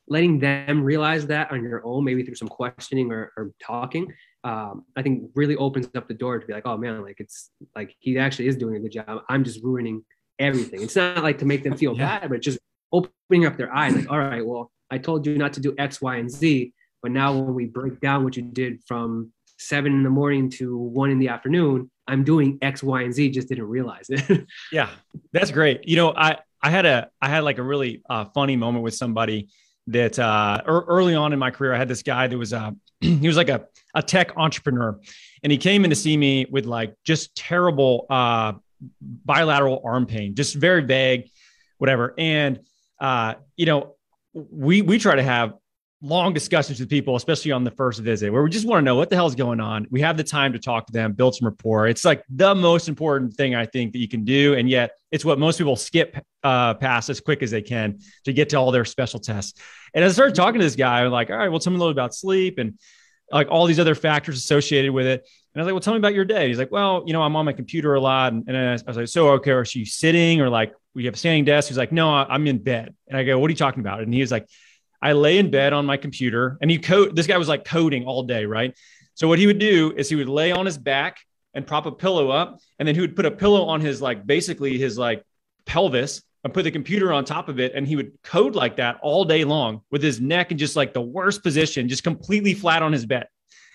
letting 0.08 0.40
them 0.40 0.82
realize 0.82 1.26
that 1.28 1.52
on 1.52 1.62
your 1.62 1.84
own 1.84 2.04
maybe 2.04 2.24
through 2.24 2.34
some 2.34 2.48
questioning 2.48 3.12
or, 3.12 3.32
or 3.36 3.52
talking 3.62 4.12
um, 4.44 4.84
i 4.96 5.02
think 5.02 5.30
really 5.34 5.56
opens 5.56 5.88
up 5.94 6.08
the 6.08 6.14
door 6.14 6.38
to 6.38 6.46
be 6.46 6.52
like 6.52 6.66
oh 6.66 6.76
man 6.76 7.02
like 7.02 7.20
it's 7.20 7.50
like 7.76 7.94
he 7.98 8.18
actually 8.18 8.48
is 8.48 8.56
doing 8.56 8.76
a 8.76 8.80
good 8.80 8.92
job. 8.92 9.22
I'm 9.28 9.44
just 9.44 9.62
ruining 9.62 10.04
everything. 10.38 10.82
It's 10.82 10.96
not 10.96 11.22
like 11.22 11.38
to 11.38 11.44
make 11.44 11.62
them 11.62 11.76
feel 11.76 11.96
yeah. 11.96 12.20
bad 12.20 12.30
but 12.30 12.40
just 12.40 12.58
opening 12.92 13.46
up 13.46 13.56
their 13.56 13.72
eyes 13.74 13.94
like 13.94 14.10
all 14.10 14.18
right 14.18 14.44
well 14.44 14.70
i 14.90 14.98
told 14.98 15.26
you 15.26 15.38
not 15.38 15.52
to 15.52 15.60
do 15.60 15.74
x 15.78 16.00
y 16.00 16.16
and 16.16 16.30
z 16.30 16.72
but 17.02 17.12
now 17.12 17.32
when 17.32 17.54
we 17.54 17.66
break 17.66 18.00
down 18.00 18.24
what 18.24 18.36
you 18.36 18.42
did 18.42 18.82
from 18.86 19.32
seven 19.60 19.92
in 19.92 20.02
the 20.02 20.10
morning 20.10 20.50
to 20.50 20.76
one 20.76 21.10
in 21.10 21.18
the 21.18 21.28
afternoon, 21.28 21.90
I'm 22.08 22.24
doing 22.24 22.58
X, 22.62 22.82
Y, 22.82 23.02
and 23.02 23.14
Z. 23.14 23.30
Just 23.30 23.48
didn't 23.48 23.68
realize 23.68 24.06
it. 24.08 24.46
yeah, 24.72 24.90
that's 25.32 25.50
great. 25.50 25.86
You 25.86 25.96
know, 25.96 26.12
I 26.16 26.38
I 26.62 26.70
had 26.70 26.86
a 26.86 27.08
I 27.20 27.28
had 27.28 27.44
like 27.44 27.58
a 27.58 27.62
really 27.62 28.02
uh, 28.08 28.24
funny 28.26 28.56
moment 28.56 28.82
with 28.82 28.94
somebody 28.94 29.48
that 29.88 30.18
uh, 30.18 30.62
early 30.66 31.14
on 31.14 31.32
in 31.32 31.38
my 31.38 31.50
career, 31.50 31.74
I 31.74 31.78
had 31.78 31.88
this 31.88 32.02
guy 32.02 32.26
that 32.26 32.36
was 32.36 32.52
uh, 32.52 32.72
he 33.00 33.26
was 33.26 33.36
like 33.36 33.48
a 33.48 33.66
a 33.94 34.02
tech 34.02 34.36
entrepreneur, 34.36 34.98
and 35.42 35.52
he 35.52 35.58
came 35.58 35.84
in 35.84 35.90
to 35.90 35.96
see 35.96 36.16
me 36.16 36.46
with 36.50 36.66
like 36.66 36.94
just 37.04 37.34
terrible 37.34 38.06
uh, 38.10 38.54
bilateral 39.00 39.82
arm 39.84 40.06
pain, 40.06 40.34
just 40.34 40.54
very 40.54 40.82
vague, 40.82 41.30
whatever. 41.78 42.14
And 42.18 42.60
uh, 43.00 43.34
you 43.56 43.66
know, 43.66 43.94
we 44.32 44.82
we 44.82 44.98
try 44.98 45.16
to 45.16 45.22
have 45.22 45.54
long 46.02 46.32
discussions 46.32 46.80
with 46.80 46.88
people, 46.88 47.14
especially 47.16 47.52
on 47.52 47.62
the 47.62 47.70
first 47.70 48.00
visit, 48.00 48.32
where 48.32 48.42
we 48.42 48.48
just 48.48 48.66
want 48.66 48.80
to 48.80 48.84
know 48.84 48.94
what 48.94 49.10
the 49.10 49.16
hell's 49.16 49.34
going 49.34 49.60
on. 49.60 49.86
We 49.90 50.00
have 50.00 50.16
the 50.16 50.24
time 50.24 50.54
to 50.54 50.58
talk 50.58 50.86
to 50.86 50.92
them, 50.92 51.12
build 51.12 51.34
some 51.34 51.46
rapport. 51.46 51.88
It's 51.88 52.04
like 52.04 52.24
the 52.30 52.54
most 52.54 52.88
important 52.88 53.34
thing 53.34 53.54
I 53.54 53.66
think 53.66 53.92
that 53.92 53.98
you 53.98 54.08
can 54.08 54.24
do, 54.24 54.54
and 54.54 54.68
yet 54.68 54.92
it's 55.10 55.24
what 55.24 55.38
most 55.38 55.58
people 55.58 55.76
skip 55.76 56.16
uh, 56.42 56.74
past 56.74 57.10
as 57.10 57.20
quick 57.20 57.42
as 57.42 57.50
they 57.50 57.60
can 57.60 57.98
to 58.24 58.32
get 58.32 58.48
to 58.50 58.56
all 58.56 58.70
their 58.70 58.86
special 58.86 59.20
tests. 59.20 59.60
And 59.92 60.04
I 60.04 60.08
started 60.08 60.34
talking 60.34 60.58
to 60.60 60.64
this 60.64 60.76
guy, 60.76 61.04
I'm 61.04 61.10
like, 61.10 61.30
all 61.30 61.36
right, 61.36 61.48
well, 61.48 61.58
tell 61.58 61.72
me 61.72 61.76
a 61.76 61.80
little 61.80 61.92
about 61.92 62.14
sleep 62.14 62.58
and 62.58 62.78
like 63.30 63.48
all 63.48 63.66
these 63.66 63.78
other 63.78 63.94
factors 63.94 64.36
associated 64.38 64.92
with 64.92 65.06
it. 65.06 65.26
And 65.54 65.60
I 65.60 65.64
was 65.64 65.66
like, 65.66 65.74
well, 65.74 65.80
tell 65.80 65.94
me 65.94 65.98
about 65.98 66.14
your 66.14 66.24
day. 66.24 66.48
He's 66.48 66.58
like, 66.58 66.70
well, 66.70 67.02
you 67.06 67.12
know, 67.12 67.22
I'm 67.22 67.34
on 67.36 67.44
my 67.44 67.52
computer 67.52 67.94
a 67.94 68.00
lot. 68.00 68.32
And, 68.32 68.44
and 68.48 68.56
I 68.56 68.72
was 68.86 68.96
like, 68.96 69.08
so, 69.08 69.30
okay, 69.30 69.50
are 69.50 69.64
you 69.68 69.84
sitting 69.84 70.40
or 70.40 70.48
like 70.48 70.72
we 70.94 71.04
have 71.04 71.14
a 71.14 71.16
standing 71.16 71.44
desk? 71.44 71.68
He's 71.68 71.78
like, 71.78 71.92
no, 71.92 72.08
I'm 72.08 72.46
in 72.46 72.58
bed. 72.58 72.94
And 73.08 73.18
I 73.18 73.24
go, 73.24 73.38
what 73.38 73.48
are 73.48 73.50
you 73.52 73.56
talking 73.56 73.80
about? 73.80 74.00
And 74.00 74.14
he 74.14 74.20
was 74.20 74.30
like, 74.30 74.48
I 75.02 75.12
lay 75.12 75.38
in 75.38 75.50
bed 75.50 75.72
on 75.72 75.86
my 75.86 75.96
computer 75.96 76.58
and 76.60 76.70
he 76.70 76.78
code 76.78 77.16
this 77.16 77.26
guy 77.26 77.38
was 77.38 77.48
like 77.48 77.64
coding 77.64 78.04
all 78.04 78.22
day, 78.22 78.44
right? 78.44 78.76
So 79.14 79.28
what 79.28 79.38
he 79.38 79.46
would 79.46 79.58
do 79.58 79.92
is 79.96 80.08
he 80.08 80.16
would 80.16 80.28
lay 80.28 80.52
on 80.52 80.66
his 80.66 80.78
back 80.78 81.18
and 81.54 81.66
prop 81.66 81.86
a 81.86 81.92
pillow 81.92 82.30
up 82.30 82.60
and 82.78 82.86
then 82.86 82.94
he 82.94 83.00
would 83.00 83.16
put 83.16 83.26
a 83.26 83.30
pillow 83.30 83.64
on 83.64 83.80
his 83.80 84.00
like 84.00 84.26
basically 84.26 84.78
his 84.78 84.98
like 84.98 85.24
pelvis 85.66 86.22
and 86.44 86.54
put 86.54 86.62
the 86.62 86.70
computer 86.70 87.12
on 87.12 87.24
top 87.24 87.48
of 87.48 87.60
it 87.60 87.72
and 87.74 87.86
he 87.86 87.96
would 87.96 88.12
code 88.22 88.54
like 88.54 88.76
that 88.76 88.98
all 89.02 89.24
day 89.24 89.44
long 89.44 89.82
with 89.90 90.02
his 90.02 90.20
neck 90.20 90.52
in 90.52 90.58
just 90.58 90.76
like 90.76 90.92
the 90.92 91.00
worst 91.00 91.42
position 91.42 91.88
just 91.88 92.02
completely 92.02 92.54
flat 92.54 92.82
on 92.82 92.92
his 92.92 93.06
bed. 93.06 93.26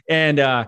And 0.09 0.39
uh 0.39 0.65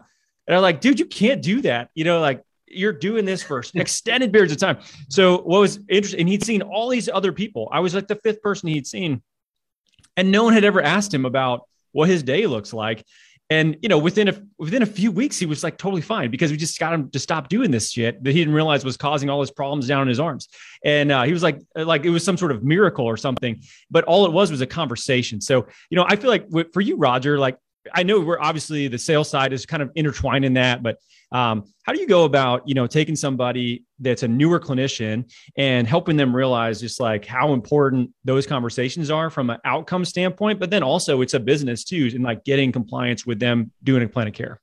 and 0.48 0.56
i'm 0.56 0.62
like 0.62 0.82
dude 0.82 1.00
you 1.00 1.06
can't 1.06 1.42
do 1.42 1.62
that. 1.62 1.90
You 1.94 2.04
know 2.04 2.20
like 2.20 2.44
you're 2.68 2.94
doing 2.94 3.26
this 3.26 3.42
for 3.42 3.64
extended 3.76 4.32
periods 4.34 4.52
of 4.52 4.60
time. 4.60 4.80
So 5.10 5.38
what 5.38 5.60
was 5.60 5.80
interesting 5.88 6.22
and 6.22 6.30
he'd 6.30 6.44
seen 6.44 6.62
all 6.62 6.90
these 6.90 7.10
other 7.10 7.32
people. 7.32 7.70
I 7.72 7.80
was 7.80 7.96
like 7.96 8.08
the 8.08 8.16
fifth 8.18 8.42
person 8.42 8.70
he'd 8.70 8.88
seen 8.88 9.22
and 10.18 10.32
no 10.32 10.44
one 10.44 10.54
had 10.54 10.66
ever 10.66 10.82
asked 10.82 11.14
him 11.14 11.26
about 11.26 11.62
what 11.94 12.10
his 12.10 12.24
day 12.24 12.46
looks 12.48 12.74
like 12.74 13.06
and 13.50 13.78
you 13.82 13.88
know, 13.88 13.98
within 13.98 14.28
a 14.28 14.42
within 14.58 14.82
a 14.82 14.86
few 14.86 15.10
weeks, 15.10 15.40
he 15.40 15.46
was 15.46 15.64
like 15.64 15.78
totally 15.78 16.02
fine 16.02 16.30
because 16.32 16.52
we 16.52 16.58
just 16.58 16.78
got 16.80 16.94
him 16.94 17.10
to 17.12 17.20
stop 17.20 17.48
doing 17.48 17.72
this 17.72 17.92
shit 17.92 18.22
that 18.24 18.32
he 18.32 18.40
didn't 18.40 18.54
realize 18.54 18.84
was 18.84 18.98
causing 18.98 19.30
all 19.30 19.40
his 19.40 19.52
problems 19.52 19.88
down 19.88 20.02
in 20.02 20.08
his 20.10 20.20
arms. 20.20 20.50
And 20.84 21.12
uh, 21.12 21.24
he 21.24 21.32
was 21.32 21.44
like, 21.44 21.62
like 21.76 22.04
it 22.04 22.10
was 22.10 22.26
some 22.26 22.36
sort 22.36 22.52
of 22.52 22.64
miracle 22.64 23.06
or 23.06 23.16
something. 23.16 23.62
But 23.90 24.04
all 24.04 24.26
it 24.26 24.34
was 24.34 24.52
was 24.52 24.60
a 24.60 24.68
conversation. 24.68 25.40
So 25.40 25.66
you 25.90 25.96
know, 25.96 26.06
I 26.08 26.18
feel 26.18 26.30
like 26.30 26.48
for 26.74 26.82
you, 26.82 26.98
Roger, 26.98 27.40
like 27.40 27.58
I 27.94 28.04
know 28.04 28.20
we're 28.20 28.40
obviously 28.40 28.88
the 28.88 28.98
sales 28.98 29.30
side 29.30 29.54
is 29.54 29.66
kind 29.66 29.84
of 29.84 29.92
intertwined 29.96 30.46
in 30.46 30.54
that, 30.54 30.84
but 30.84 30.98
um, 31.32 31.66
how 31.84 31.94
do 31.94 32.00
you 32.00 32.08
go 32.08 32.24
about 32.24 32.68
you 32.68 32.74
know 32.74 32.88
taking 32.88 33.16
somebody 33.16 33.84
that's 34.00 34.24
a 34.24 34.28
newer 34.28 34.60
clinician 34.60 35.30
and 35.58 35.88
helping 35.88 36.16
them 36.18 36.36
realize 36.36 36.80
just 36.80 37.00
like 37.00 37.26
how 37.26 37.54
important 37.54 38.12
those 38.24 38.48
conversations 38.48 39.12
are 39.12 39.30
from 39.30 39.50
an 39.50 39.60
outcome 39.66 40.06
standpoint, 40.06 40.60
but 40.60 40.70
then 40.70 40.84
also 40.84 41.22
it's 41.22 41.34
a 41.34 41.40
business 41.40 41.84
too, 41.84 42.10
and 42.14 42.24
like 42.24 42.44
getting 42.46 42.72
compliance 42.72 43.26
with 43.26 43.40
them 43.40 43.72
doing 43.84 44.04
a 44.04 44.08
plan 44.08 44.28
of 44.28 44.34
care. 44.34 44.62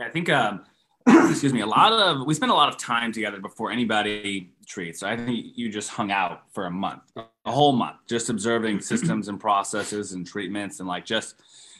I 0.00 0.08
think. 0.08 0.28
Um, 0.28 0.64
excuse 1.30 1.52
me. 1.52 1.60
A 1.60 1.66
lot 1.66 1.92
of 1.92 2.26
we 2.26 2.34
spend 2.34 2.52
a 2.52 2.54
lot 2.54 2.68
of 2.68 2.78
time 2.78 3.12
together 3.12 3.40
before 3.40 3.72
anybody 3.72 4.52
treats. 4.66 5.00
So 5.00 5.08
I 5.08 5.16
think 5.16 5.46
you 5.56 5.68
just 5.68 5.90
hung 5.90 6.12
out 6.12 6.42
for 6.52 6.66
a 6.66 6.70
month, 6.70 7.02
a 7.16 7.50
whole 7.50 7.72
month, 7.72 7.96
just 8.08 8.30
observing 8.30 8.80
systems 8.80 9.28
and 9.28 9.40
processes 9.40 10.12
and 10.12 10.26
treatments, 10.26 10.78
and 10.78 10.88
like 10.88 11.04
just 11.04 11.34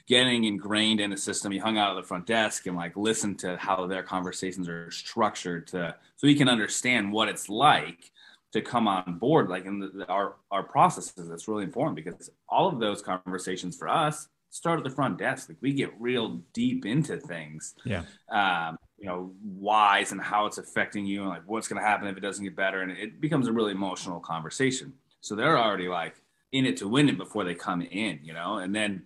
getting 0.07 0.45
ingrained 0.45 1.01
in 1.01 1.13
a 1.13 1.17
system. 1.17 1.53
He 1.53 1.59
hung 1.59 1.79
out 1.79 1.97
at 1.97 2.01
the 2.01 2.07
front 2.07 2.27
desk 2.27 2.67
and 2.67 2.77
like 2.77 2.97
listened 2.97 3.39
to 3.41 3.57
how 3.57 3.87
their 3.87 4.03
conversations 4.03 4.69
are 4.69 4.91
structured 4.91 5.67
to 5.69 5.95
so 6.17 6.27
he 6.27 6.35
can 6.35 6.49
understand 6.49 7.13
what 7.13 7.29
it's 7.29 7.49
like 7.49 8.11
to 8.53 8.61
come 8.61 8.87
on 8.87 9.19
board 9.19 9.49
like 9.49 9.65
in 9.65 9.81
the, 9.81 10.07
our 10.09 10.37
our 10.51 10.63
processes. 10.63 11.29
That's 11.29 11.49
really 11.49 11.65
important 11.65 11.97
because 11.97 12.31
all 12.49 12.69
of 12.69 12.81
those 12.81 13.03
conversations 13.03 13.77
for 13.77 13.89
us 13.89 14.29
start 14.51 14.79
at 14.79 14.85
the 14.85 14.91
front 14.91 15.19
desk. 15.19 15.49
Like 15.49 15.59
we 15.61 15.73
get 15.73 15.93
real 15.99 16.41
deep 16.53 16.85
into 16.85 17.17
things 17.17 17.75
yeah. 17.85 18.03
um, 18.31 18.77
you 18.99 19.07
know 19.07 19.33
whys 19.43 20.13
and 20.13 20.21
how 20.21 20.47
it's 20.47 20.59
affecting 20.59 21.07
you 21.07 21.23
and 21.23 21.31
like 21.31 21.43
what's 21.47 21.69
going 21.69 21.81
to 21.81 21.87
happen 21.87 22.09
if 22.09 22.17
it 22.17 22.21
doesn't 22.21 22.45
get 22.45 22.55
better 22.55 22.83
and 22.83 22.93
it 22.93 23.21
becomes 23.21 23.49
a 23.49 23.53
really 23.53 23.73
emotional 23.73 24.21
conversation. 24.21 24.93
So 25.21 25.35
they're 25.35 25.59
already 25.59 25.89
like 25.89 26.17
in 26.53 26.67
it 26.67 26.77
to 26.77 26.89
win 26.89 27.09
it 27.09 27.17
before 27.17 27.45
they 27.45 27.55
come 27.55 27.81
in 27.83 28.21
you 28.23 28.35
know? 28.35 28.59
And 28.59 28.75
then 28.75 29.05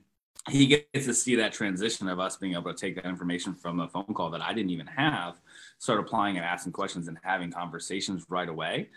he 0.49 0.67
gets 0.67 1.07
to 1.07 1.15
see 1.15 1.37
that 1.37 1.53
transition 1.53 2.09
of 2.09 2.21
us 2.21 2.37
being 2.37 2.55
able 2.55 2.73
to 2.73 2.79
take 2.79 2.95
that 2.97 3.07
information 3.07 3.55
from 3.55 3.81
a 3.81 3.89
phone 3.89 4.15
call 4.15 4.31
that 4.31 4.43
I 4.43 4.53
didn't 4.53 4.71
even 4.71 4.87
have, 4.87 5.37
start 5.79 5.99
applying 5.99 6.37
and 6.37 6.45
asking 6.45 6.73
questions 6.73 7.09
and 7.09 7.19
having 7.23 7.51
conversations 7.51 8.25
right 8.29 8.49
away. 8.49 8.89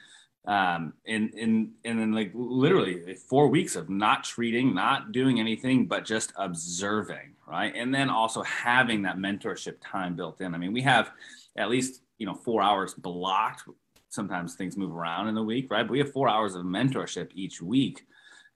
Um, 0.46 0.94
and, 1.06 1.34
and, 1.34 1.72
and 1.84 2.00
then 2.00 2.14
like 2.14 2.32
literally 2.34 3.16
four 3.16 3.48
weeks 3.48 3.76
of 3.76 3.90
not 3.90 4.24
treating, 4.24 4.74
not 4.74 5.12
doing 5.12 5.40
anything, 5.40 5.86
but 5.86 6.06
just 6.06 6.34
observing. 6.38 7.36
Right. 7.48 7.74
And 7.76 7.94
then 7.94 8.10
also 8.10 8.44
having 8.44 9.02
that 9.04 9.18
mentorship 9.18 9.78
time 9.82 10.16
built 10.16 10.40
in. 10.40 10.54
I 10.54 10.60
mean, 10.60 10.72
we 10.72 10.84
have 10.84 11.12
at 11.58 11.70
least, 11.70 12.04
you 12.20 12.28
know, 12.28 12.36
four 12.36 12.62
hours 12.62 12.94
blocked. 12.94 13.64
Sometimes 14.10 14.54
things 14.54 14.78
move 14.78 14.96
around 14.96 15.30
in 15.30 15.36
the 15.36 15.44
week, 15.44 15.72
right? 15.72 15.84
But 15.84 15.92
we 15.92 16.00
have 16.00 16.12
four 16.12 16.30
hours 16.30 16.54
of 16.54 16.64
mentorship 16.64 17.32
each 17.34 17.60
week 17.60 18.06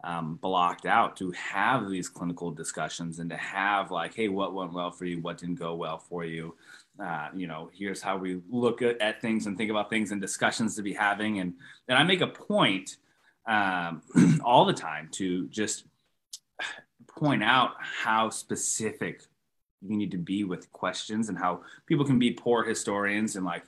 um, 0.03 0.35
blocked 0.41 0.85
out 0.85 1.15
to 1.17 1.31
have 1.31 1.89
these 1.89 2.09
clinical 2.09 2.51
discussions 2.51 3.19
and 3.19 3.29
to 3.29 3.37
have 3.37 3.89
like, 3.89 4.13
hey, 4.13 4.27
what 4.27 4.53
went 4.53 4.73
well 4.73 4.91
for 4.91 5.05
you? 5.05 5.21
What 5.21 5.37
didn't 5.37 5.55
go 5.55 5.75
well 5.75 5.97
for 5.97 6.25
you? 6.25 6.55
Uh, 7.01 7.29
you 7.33 7.47
know, 7.47 7.71
here's 7.73 8.01
how 8.01 8.17
we 8.17 8.41
look 8.49 8.81
at, 8.81 9.01
at, 9.01 9.21
things 9.21 9.47
and 9.47 9.57
think 9.57 9.71
about 9.71 9.89
things 9.89 10.11
and 10.11 10.21
discussions 10.21 10.75
to 10.75 10.83
be 10.83 10.93
having. 10.93 11.39
And 11.39 11.53
and 11.87 11.97
I 11.97 12.03
make 12.03 12.21
a 12.21 12.27
point 12.27 12.97
um, 13.47 14.01
all 14.43 14.65
the 14.65 14.73
time 14.73 15.09
to 15.13 15.47
just 15.47 15.85
point 17.07 17.43
out 17.43 17.71
how 17.79 18.29
specific 18.29 19.23
you 19.81 19.97
need 19.97 20.11
to 20.11 20.17
be 20.17 20.43
with 20.43 20.71
questions 20.71 21.29
and 21.29 21.37
how 21.37 21.61
people 21.85 22.05
can 22.05 22.19
be 22.19 22.31
poor 22.31 22.63
historians 22.63 23.35
and 23.35 23.45
like 23.45 23.63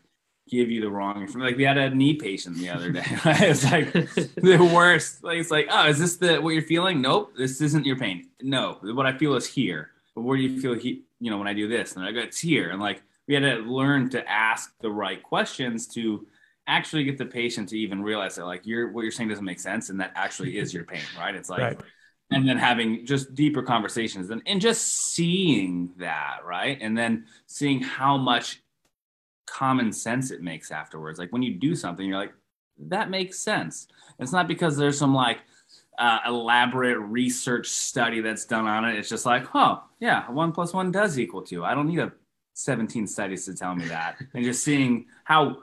give 0.50 0.70
you 0.70 0.82
the 0.82 0.90
wrong 0.90 1.22
information. 1.22 1.42
Like 1.42 1.58
we 1.58 1.64
had 1.64 1.78
a 1.78 1.90
knee 1.90 2.16
patient 2.16 2.58
the 2.58 2.70
other 2.70 2.92
day. 2.92 3.04
it's 3.26 3.64
like 3.64 3.92
the 3.92 4.72
worst. 4.74 5.24
Like 5.24 5.40
it's 5.40 5.52
like, 5.52 5.68
oh, 5.70 5.88
is 5.88 6.00
this 6.00 6.18
the 6.18 6.38
what 6.38 6.52
you're 6.52 6.64
feeling? 6.64 7.02
Nope, 7.02 7.34
this 7.38 7.62
isn't 7.62 7.86
your 7.86 7.98
pain. 7.98 8.30
No, 8.42 8.78
what 8.82 9.06
I 9.06 9.18
feel 9.18 9.36
is 9.36 9.48
here. 9.48 9.92
But 10.14 10.22
where 10.22 10.38
do 10.38 10.44
you 10.44 10.62
feel 10.62 10.74
he? 10.74 11.04
You 11.20 11.32
know, 11.32 11.38
when 11.38 11.48
I 11.48 11.54
do 11.54 11.68
this, 11.68 11.96
and 11.96 12.06
I 12.06 12.12
go, 12.12 12.20
it's 12.20 12.40
here. 12.40 12.70
And 12.70 12.80
like 12.80 13.02
we 13.28 13.34
had 13.34 13.42
to 13.42 13.58
learn 13.58 14.10
to 14.12 14.30
ask 14.30 14.72
the 14.82 14.92
right 14.92 15.22
questions 15.22 15.88
to 15.90 16.28
actually 16.68 17.04
get 17.04 17.18
the 17.18 17.26
patient 17.26 17.70
to 17.70 17.78
even 17.78 18.02
realize 18.02 18.36
that 18.36 18.46
like 18.46 18.66
you're 18.66 18.92
what 18.92 19.02
you're 19.02 19.12
saying 19.12 19.30
doesn't 19.30 19.46
make 19.46 19.60
sense, 19.60 19.90
and 19.90 20.00
that 20.00 20.12
actually 20.16 20.58
is 20.58 20.74
your 20.74 20.84
pain, 20.84 21.04
right? 21.18 21.36
It's 21.36 21.50
like. 21.50 21.62
Right. 21.62 21.82
And 22.32 22.50
then 22.50 22.58
having 22.58 23.06
just 23.06 23.36
deeper 23.36 23.62
conversations 23.62 24.32
and, 24.32 24.42
and 24.48 24.60
just 24.60 25.14
seeing 25.14 25.92
that, 25.98 26.40
right? 26.44 26.76
And 26.82 26.98
then 26.98 27.26
seeing 27.46 27.80
how 27.82 28.18
much 28.18 28.64
common 29.46 29.92
sense 29.92 30.32
it 30.32 30.42
makes 30.42 30.72
afterwards. 30.72 31.20
Like 31.20 31.32
when 31.32 31.44
you 31.44 31.54
do 31.54 31.76
something, 31.76 32.08
you're 32.08 32.18
like, 32.18 32.34
that 32.78 33.10
makes 33.10 33.40
sense. 33.40 33.88
It's 34.20 34.32
not 34.32 34.48
because 34.48 34.78
there's 34.78 34.98
some 34.98 35.14
like 35.14 35.40
uh, 35.98 36.20
elaborate 36.26 36.98
research 37.00 37.68
study 37.68 38.22
that's 38.22 38.46
done 38.46 38.68
on 38.68 38.86
it. 38.86 38.98
It's 38.98 39.10
just 39.10 39.26
like, 39.26 39.48
oh, 39.54 39.84
yeah, 40.00 40.30
one 40.30 40.52
plus 40.52 40.74
one 40.74 40.92
does 40.92 41.18
equal 41.18 41.42
two. 41.42 41.64
I 41.64 41.74
don't 41.74 41.88
need 41.88 42.00
a 42.00 42.12
17 42.54 43.08
studies 43.08 43.46
to 43.46 43.54
tell 43.54 43.76
me 43.76 43.86
that. 43.88 44.18
and 44.34 44.44
just 44.44 44.64
seeing 44.64 45.06
how 45.24 45.58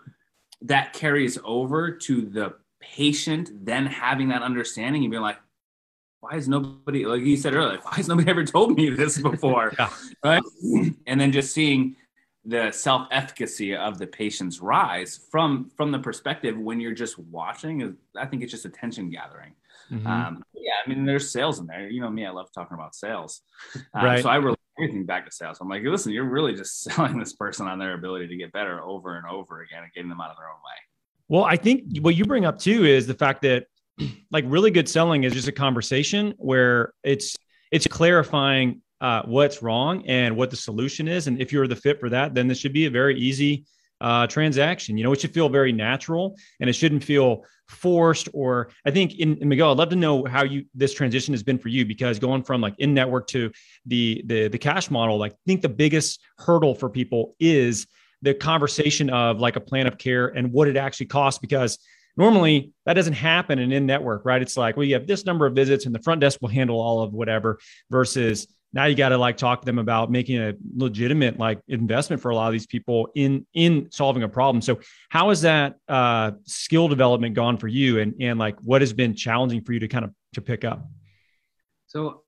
that 0.63 0.93
carries 0.93 1.39
over 1.45 1.91
to 1.91 2.23
the 2.23 2.55
patient, 2.81 3.51
then 3.65 3.87
having 3.87 4.29
that 4.29 4.43
understanding 4.43 5.03
and 5.03 5.11
being 5.11 5.23
like, 5.23 5.39
why 6.21 6.37
is 6.37 6.49
nobody, 6.49 7.05
like 7.05 7.23
you 7.23 7.37
said 7.37 7.55
earlier, 7.55 7.79
why 7.83 7.95
has 7.95 8.07
nobody 8.07 8.31
ever 8.31 8.45
told 8.45 8.77
me 8.77 8.91
this 8.91 9.19
before? 9.19 9.73
yeah. 9.79 9.91
Right. 10.25 10.43
And 11.07 11.21
then 11.21 11.33
just 11.33 11.53
seeing 11.53 11.97
the 12.45 12.73
self-efficacy 12.73 13.77
of 13.77 13.99
the 13.99 14.07
patient's 14.07 14.61
rise 14.61 15.21
from 15.31 15.71
from 15.77 15.93
the 15.93 15.99
perspective 15.99 16.59
when 16.59 16.81
you're 16.81 16.95
just 16.95 17.19
watching 17.19 17.97
i 18.17 18.27
think 18.27 18.43
it's 18.43 18.51
just 18.51 18.65
attention 18.65 19.11
gathering. 19.11 19.53
Mm-hmm. 19.91 20.07
um, 20.07 20.43
yeah 20.55 20.73
i 20.85 20.89
mean 20.89 21.05
there's 21.05 21.31
sales 21.31 21.59
in 21.59 21.67
there. 21.67 21.89
You 21.89 22.01
know 22.01 22.11
me 22.11 22.27
i 22.27 22.31
love 22.31 22.49
talking 22.55 22.75
about 22.75 22.95
sales. 22.95 23.43
Um, 23.95 24.05
right. 24.05 24.23
so 24.23 24.29
i 24.29 24.37
relate 24.37 24.59
everything 24.79 25.05
back 25.05 25.27
to 25.27 25.33
sales. 25.33 25.59
I'm 25.61 25.69
like 25.69 25.83
listen 25.83 26.13
you're 26.13 26.25
really 26.29 26.55
just 26.55 26.81
selling 26.85 27.19
this 27.19 27.35
person 27.35 27.69
on 27.69 27.79
their 27.79 27.95
ability 27.95 28.29
to 28.29 28.37
get 28.37 28.53
better 28.53 28.81
over 28.81 29.17
and 29.17 29.27
over 29.27 29.63
again 29.63 29.85
and 29.85 29.93
getting 29.93 30.09
them 30.09 30.21
out 30.21 30.31
of 30.31 30.37
their 30.37 30.49
own 30.49 30.57
way. 30.57 30.79
Well 31.29 31.45
i 31.45 31.57
think 31.57 31.99
what 32.01 32.17
you 32.17 32.25
bring 32.25 32.45
up 32.45 32.59
too 32.59 32.85
is 32.85 33.07
the 33.07 33.15
fact 33.15 33.43
that 33.43 33.67
like 34.31 34.45
really 34.49 34.71
good 34.71 34.89
selling 34.89 35.25
is 35.25 35.33
just 35.33 35.49
a 35.49 35.53
conversation 35.53 36.35
where 36.39 36.93
it's 37.05 37.37
it's 37.71 37.87
clarifying 37.87 38.81
uh, 39.03 39.21
what's 39.25 39.63
wrong 39.63 40.07
and 40.07 40.37
what 40.37 40.49
the 40.49 40.57
solution 40.57 41.09
is. 41.09 41.27
And 41.27 41.41
if 41.41 41.53
you're 41.53 41.67
the 41.67 41.77
fit 41.77 41.99
for 41.99 42.09
that, 42.11 42.35
then 42.35 42.47
this 42.47 42.59
should 42.59 42.73
be 42.73 42.87
a 42.87 42.91
very 42.91 43.19
easy 43.19 43.65
uh, 44.01 44.29
transaction. 44.29 44.97
You 44.97 45.03
know, 45.05 45.13
it 45.13 45.21
should 45.21 45.35
feel 45.35 45.49
very 45.49 45.73
natural 45.73 46.37
and 46.61 46.71
it 46.71 46.75
shouldn't 46.75 47.03
feel 47.03 47.45
forced. 47.69 48.29
Or 48.33 48.71
I 48.87 48.93
think 48.93 49.19
in, 49.19 49.37
in, 49.39 49.49
Miguel, 49.49 49.73
I'd 49.73 49.79
love 49.79 49.91
to 49.91 49.97
know 49.97 50.25
how 50.25 50.45
you 50.45 50.67
this 50.75 50.95
transition 50.95 51.35
has 51.35 51.43
been 51.43 51.59
for 51.59 51.69
you 51.69 51.85
because 51.85 52.21
going 52.21 52.45
from 52.45 52.61
like 52.61 52.75
in 52.79 52.95
network 52.95 53.27
to 53.29 53.51
the 53.87 54.23
the 54.27 54.49
the 54.49 54.59
cash 54.59 54.89
model, 54.89 55.19
like 55.19 55.33
I 55.33 55.37
think 55.47 55.63
the 55.63 55.69
biggest 55.69 56.21
hurdle 56.39 56.75
for 56.75 56.89
people 56.89 57.35
is 57.41 57.89
the 58.23 58.35
conversation 58.35 59.11
of 59.11 59.41
like 59.41 59.57
a 59.57 59.61
plan 59.61 59.89
of 59.89 59.99
care 59.99 60.29
and 60.29 60.53
what 60.53 60.69
it 60.69 60.77
actually 60.77 61.07
costs 61.07 61.41
because 61.41 61.79
normally 62.17 62.73
that 62.87 62.95
doesn't 62.95 63.15
happen 63.15 63.59
in 63.59 63.73
in 63.73 63.87
network 63.87 64.25
right 64.25 64.43
it's 64.43 64.57
like 64.57 64.77
well 64.77 64.85
you 64.85 64.95
have 64.95 65.07
this 65.07 65.25
number 65.25 65.47
of 65.47 65.55
visits 65.55 65.87
and 65.87 65.95
the 65.95 65.99
front 66.03 66.21
desk 66.21 66.39
will 66.41 66.49
handle 66.49 66.79
all 66.81 67.01
of 67.01 67.13
whatever 67.13 67.59
versus 67.91 68.47
now 68.73 68.87
you 68.87 68.95
got 68.95 69.11
to 69.11 69.19
like 69.19 69.37
talk 69.37 69.61
to 69.61 69.67
them 69.67 69.79
about 69.79 70.11
making 70.11 70.41
a 70.41 70.55
legitimate 70.77 71.39
like 71.39 71.61
investment 71.69 72.23
for 72.23 72.31
a 72.31 72.35
lot 72.35 72.47
of 72.47 72.53
these 72.53 72.67
people 72.67 73.11
in 73.15 73.47
in 73.55 73.89
solving 73.91 74.23
a 74.23 74.29
problem. 74.29 74.63
So 74.63 74.81
how 75.11 75.29
has 75.29 75.43
that 75.43 75.77
uh, 75.89 76.33
skill 76.45 76.89
development 76.89 77.35
gone 77.35 77.59
for 77.59 77.69
you? 77.69 78.01
And 78.01 78.15
and 78.21 78.39
like 78.39 78.59
what 78.61 78.81
has 78.81 78.93
been 78.93 79.15
challenging 79.15 79.63
for 79.63 79.73
you 79.73 79.81
to 79.81 79.89
kind 79.89 80.05
of 80.05 80.13
to 80.35 80.41
pick 80.41 80.65
up? 80.65 80.87
So 81.87 82.23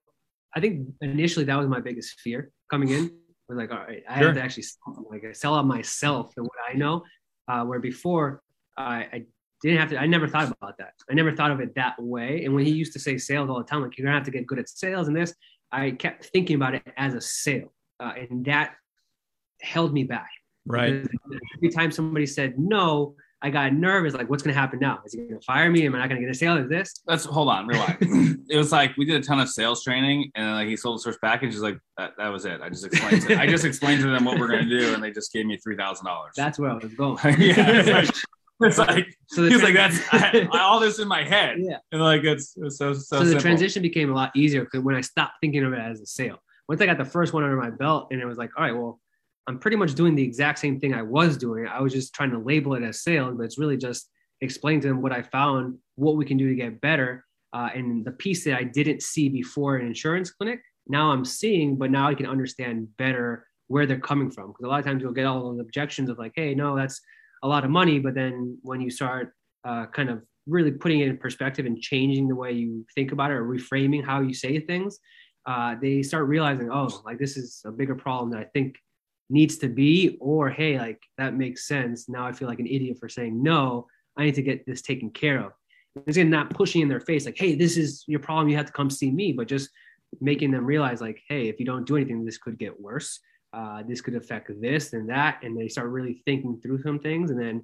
i 0.56 0.60
think 0.60 0.88
initially 1.00 1.44
that 1.44 1.56
was 1.56 1.68
my 1.68 1.80
biggest 1.80 2.20
fear 2.20 2.50
coming 2.70 2.90
in. 2.90 3.10
Was 3.48 3.58
like 3.58 3.70
all 3.70 3.78
right 3.78 4.02
i 4.08 4.18
sure. 4.18 4.28
have 4.28 4.36
to 4.36 4.42
actually 4.42 4.64
like 5.10 5.22
sell 5.36 5.54
out 5.54 5.66
myself 5.66 6.32
and 6.38 6.46
what 6.46 6.56
i 6.66 6.72
know 6.72 7.04
uh, 7.46 7.62
where 7.62 7.78
before 7.78 8.40
I, 8.78 9.06
I 9.12 9.24
didn't 9.62 9.80
have 9.80 9.90
to 9.90 9.98
i 9.98 10.06
never 10.06 10.26
thought 10.26 10.50
about 10.50 10.78
that. 10.78 10.94
I 11.10 11.14
never 11.14 11.34
thought 11.34 11.50
of 11.50 11.60
it 11.60 11.74
that 11.74 11.94
way. 11.98 12.44
And 12.44 12.54
when 12.54 12.64
he 12.64 12.72
used 12.72 12.92
to 12.94 12.98
say 12.98 13.18
sales 13.18 13.50
all 13.50 13.58
the 13.58 13.64
time 13.64 13.82
like 13.82 13.98
you're 13.98 14.06
gonna 14.06 14.16
have 14.16 14.24
to 14.24 14.30
get 14.30 14.46
good 14.46 14.58
at 14.58 14.68
sales 14.68 15.08
and 15.08 15.16
this 15.16 15.34
I 15.74 15.90
kept 15.90 16.26
thinking 16.26 16.56
about 16.56 16.74
it 16.74 16.82
as 16.96 17.14
a 17.14 17.20
sale, 17.20 17.72
uh, 17.98 18.12
and 18.16 18.44
that 18.44 18.74
held 19.60 19.92
me 19.92 20.04
back. 20.04 20.30
Right. 20.66 21.02
Because 21.02 21.40
every 21.56 21.70
time 21.70 21.90
somebody 21.90 22.26
said 22.26 22.58
no, 22.58 23.16
I 23.42 23.50
got 23.50 23.74
nervous. 23.74 24.14
Like, 24.14 24.30
what's 24.30 24.42
going 24.42 24.54
to 24.54 24.60
happen 24.60 24.78
now? 24.78 25.00
Is 25.04 25.12
he 25.12 25.18
going 25.18 25.38
to 25.38 25.40
fire 25.44 25.70
me? 25.70 25.84
Am 25.84 25.94
I 25.94 25.98
not 25.98 26.08
going 26.08 26.20
to 26.20 26.26
get 26.26 26.34
a 26.34 26.38
sale? 26.38 26.56
Is 26.56 26.68
this? 26.68 27.02
Let's 27.06 27.24
hold 27.26 27.48
on, 27.48 27.66
relax. 27.66 27.98
it 28.48 28.56
was 28.56 28.72
like 28.72 28.96
we 28.96 29.04
did 29.04 29.16
a 29.16 29.24
ton 29.24 29.40
of 29.40 29.50
sales 29.50 29.82
training, 29.82 30.30
and 30.34 30.46
then 30.46 30.54
like 30.54 30.68
he 30.68 30.76
sold 30.76 31.00
the 31.00 31.02
first 31.02 31.20
package. 31.20 31.52
He's 31.52 31.60
like, 31.60 31.78
that, 31.98 32.12
that 32.16 32.28
was 32.28 32.46
it. 32.46 32.60
I 32.62 32.68
just 32.68 32.86
explained 32.86 33.22
to 33.22 33.38
I 33.38 33.46
just 33.46 33.64
explained 33.64 34.00
to 34.02 34.10
them 34.10 34.24
what 34.24 34.38
we're 34.38 34.48
going 34.48 34.66
to 34.66 34.80
do, 34.80 34.94
and 34.94 35.02
they 35.02 35.10
just 35.10 35.32
gave 35.32 35.44
me 35.44 35.58
three 35.58 35.76
thousand 35.76 36.06
dollars. 36.06 36.32
That's 36.36 36.58
where 36.58 36.70
I 36.70 36.74
was 36.74 36.94
going. 36.96 37.18
yeah, 37.38 37.54
it's 37.68 37.88
like, 37.88 38.14
it's 38.64 38.78
like 38.78 39.06
So 39.28 39.44
he's 39.44 39.62
like 39.62 39.74
that's 39.74 40.00
I, 40.12 40.48
all 40.52 40.80
this 40.80 40.98
in 40.98 41.08
my 41.08 41.22
head, 41.24 41.56
Yeah. 41.60 41.78
and 41.92 42.00
like 42.02 42.24
it's, 42.24 42.54
it's 42.56 42.78
so 42.78 42.92
so. 42.92 43.00
So, 43.00 43.18
the 43.20 43.26
simple. 43.26 43.40
transition 43.42 43.82
became 43.82 44.10
a 44.10 44.14
lot 44.14 44.30
easier 44.36 44.64
because 44.64 44.80
when 44.82 44.94
I 44.94 45.00
stopped 45.00 45.34
thinking 45.40 45.64
of 45.64 45.72
it 45.72 45.78
as 45.78 46.00
a 46.00 46.06
sale. 46.06 46.38
Once 46.68 46.80
I 46.80 46.86
got 46.86 46.96
the 46.96 47.04
first 47.04 47.34
one 47.34 47.44
under 47.44 47.56
my 47.56 47.70
belt, 47.70 48.08
and 48.10 48.20
it 48.22 48.24
was 48.24 48.38
like, 48.38 48.50
all 48.56 48.64
right, 48.64 48.74
well, 48.74 48.98
I'm 49.46 49.58
pretty 49.58 49.76
much 49.76 49.94
doing 49.94 50.14
the 50.14 50.22
exact 50.22 50.58
same 50.58 50.80
thing 50.80 50.94
I 50.94 51.02
was 51.02 51.36
doing. 51.36 51.66
I 51.66 51.80
was 51.82 51.92
just 51.92 52.14
trying 52.14 52.30
to 52.30 52.38
label 52.38 52.74
it 52.74 52.82
as 52.82 53.02
sales, 53.02 53.34
but 53.36 53.42
it's 53.44 53.58
really 53.58 53.76
just 53.76 54.08
explain 54.40 54.80
to 54.80 54.88
them 54.88 55.02
what 55.02 55.12
I 55.12 55.20
found, 55.22 55.76
what 55.96 56.16
we 56.16 56.24
can 56.24 56.38
do 56.38 56.48
to 56.48 56.54
get 56.54 56.80
better, 56.80 57.24
uh, 57.52 57.68
and 57.74 58.02
the 58.04 58.12
piece 58.12 58.44
that 58.44 58.56
I 58.56 58.64
didn't 58.64 59.02
see 59.02 59.28
before 59.28 59.78
in 59.78 59.86
insurance 59.86 60.30
clinic. 60.30 60.60
Now 60.88 61.10
I'm 61.10 61.24
seeing, 61.26 61.76
but 61.76 61.90
now 61.90 62.08
I 62.08 62.14
can 62.14 62.26
understand 62.26 62.88
better 62.96 63.46
where 63.68 63.84
they're 63.86 63.98
coming 64.00 64.30
from. 64.30 64.48
Because 64.48 64.64
a 64.64 64.68
lot 64.68 64.78
of 64.80 64.86
times 64.86 65.02
you'll 65.02 65.12
get 65.12 65.26
all 65.26 65.50
those 65.50 65.60
objections 65.60 66.08
of 66.08 66.18
like, 66.18 66.32
hey, 66.34 66.54
no, 66.54 66.76
that's 66.76 67.00
a 67.44 67.48
lot 67.48 67.64
of 67.64 67.70
money. 67.70 68.00
But 68.00 68.14
then 68.14 68.58
when 68.62 68.80
you 68.80 68.90
start 68.90 69.32
uh, 69.64 69.86
kind 69.86 70.10
of 70.10 70.22
really 70.46 70.72
putting 70.72 71.00
it 71.00 71.08
in 71.08 71.16
perspective 71.16 71.66
and 71.66 71.80
changing 71.80 72.26
the 72.26 72.34
way 72.34 72.52
you 72.52 72.84
think 72.94 73.12
about 73.12 73.30
it 73.30 73.34
or 73.34 73.44
reframing 73.44 74.04
how 74.04 74.20
you 74.20 74.34
say 74.34 74.58
things, 74.58 74.98
uh, 75.46 75.76
they 75.80 76.02
start 76.02 76.26
realizing, 76.26 76.70
oh, 76.72 77.02
like 77.04 77.18
this 77.18 77.36
is 77.36 77.62
a 77.64 77.70
bigger 77.70 77.94
problem 77.94 78.30
that 78.30 78.40
I 78.40 78.44
think 78.54 78.76
needs 79.30 79.58
to 79.58 79.68
be, 79.68 80.16
or 80.20 80.50
hey, 80.50 80.78
like 80.78 81.00
that 81.18 81.34
makes 81.34 81.68
sense. 81.68 82.08
Now 82.08 82.26
I 82.26 82.32
feel 82.32 82.48
like 82.48 82.60
an 82.60 82.66
idiot 82.66 82.98
for 82.98 83.08
saying 83.08 83.42
no. 83.42 83.86
I 84.16 84.24
need 84.24 84.34
to 84.36 84.42
get 84.42 84.64
this 84.64 84.80
taken 84.80 85.10
care 85.10 85.40
of. 85.40 85.52
It's 86.06 86.16
again 86.16 86.30
not 86.30 86.50
pushing 86.50 86.82
in 86.82 86.88
their 86.88 87.00
face 87.00 87.24
like, 87.24 87.38
hey, 87.38 87.54
this 87.54 87.76
is 87.76 88.04
your 88.06 88.20
problem. 88.20 88.48
You 88.48 88.56
have 88.56 88.66
to 88.66 88.72
come 88.72 88.90
see 88.90 89.10
me, 89.10 89.32
but 89.32 89.48
just 89.48 89.70
making 90.20 90.50
them 90.50 90.64
realize 90.64 91.00
like, 91.00 91.20
hey, 91.28 91.48
if 91.48 91.58
you 91.58 91.66
don't 91.66 91.86
do 91.86 91.96
anything, 91.96 92.24
this 92.24 92.38
could 92.38 92.58
get 92.58 92.80
worse. 92.80 93.20
Uh, 93.54 93.82
this 93.88 94.00
could 94.00 94.16
affect 94.16 94.50
this 94.60 94.92
and 94.94 95.08
that, 95.08 95.38
and 95.42 95.52
they 95.56 95.68
start 95.68 95.88
really 95.88 96.22
thinking 96.24 96.58
through 96.60 96.80
some 96.82 96.98
things, 96.98 97.30
and 97.30 97.40
then 97.40 97.56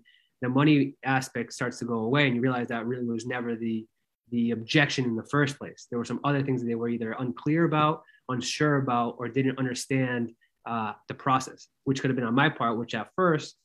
the 0.42 0.48
money 0.48 0.94
aspect 1.05 1.53
starts 1.53 1.79
to 1.79 1.85
go 1.85 1.98
away, 2.09 2.26
and 2.26 2.35
you 2.37 2.40
realize 2.40 2.68
that 2.68 2.87
really 2.87 3.07
was 3.07 3.26
never 3.26 3.57
the 3.57 3.87
the 4.31 4.53
objection 4.53 5.05
in 5.05 5.16
the 5.16 5.31
first 5.35 5.59
place. 5.59 5.81
There 5.90 5.98
were 5.98 6.05
some 6.05 6.20
other 6.22 6.42
things 6.42 6.61
that 6.61 6.68
they 6.68 6.76
were 6.76 6.88
either 6.88 7.16
unclear 7.18 7.64
about, 7.64 8.03
unsure 8.29 8.76
about, 8.76 9.16
or 9.18 9.29
didn't 9.29 9.59
understand 9.59 10.31
uh, 10.72 10.92
the 11.09 11.14
process, 11.14 11.66
which 11.87 12.00
could 12.00 12.11
have 12.11 12.16
been 12.16 12.26
on 12.26 12.35
my 12.35 12.48
part, 12.48 12.79
which 12.79 12.94
at 12.94 13.09
first, 13.16 13.57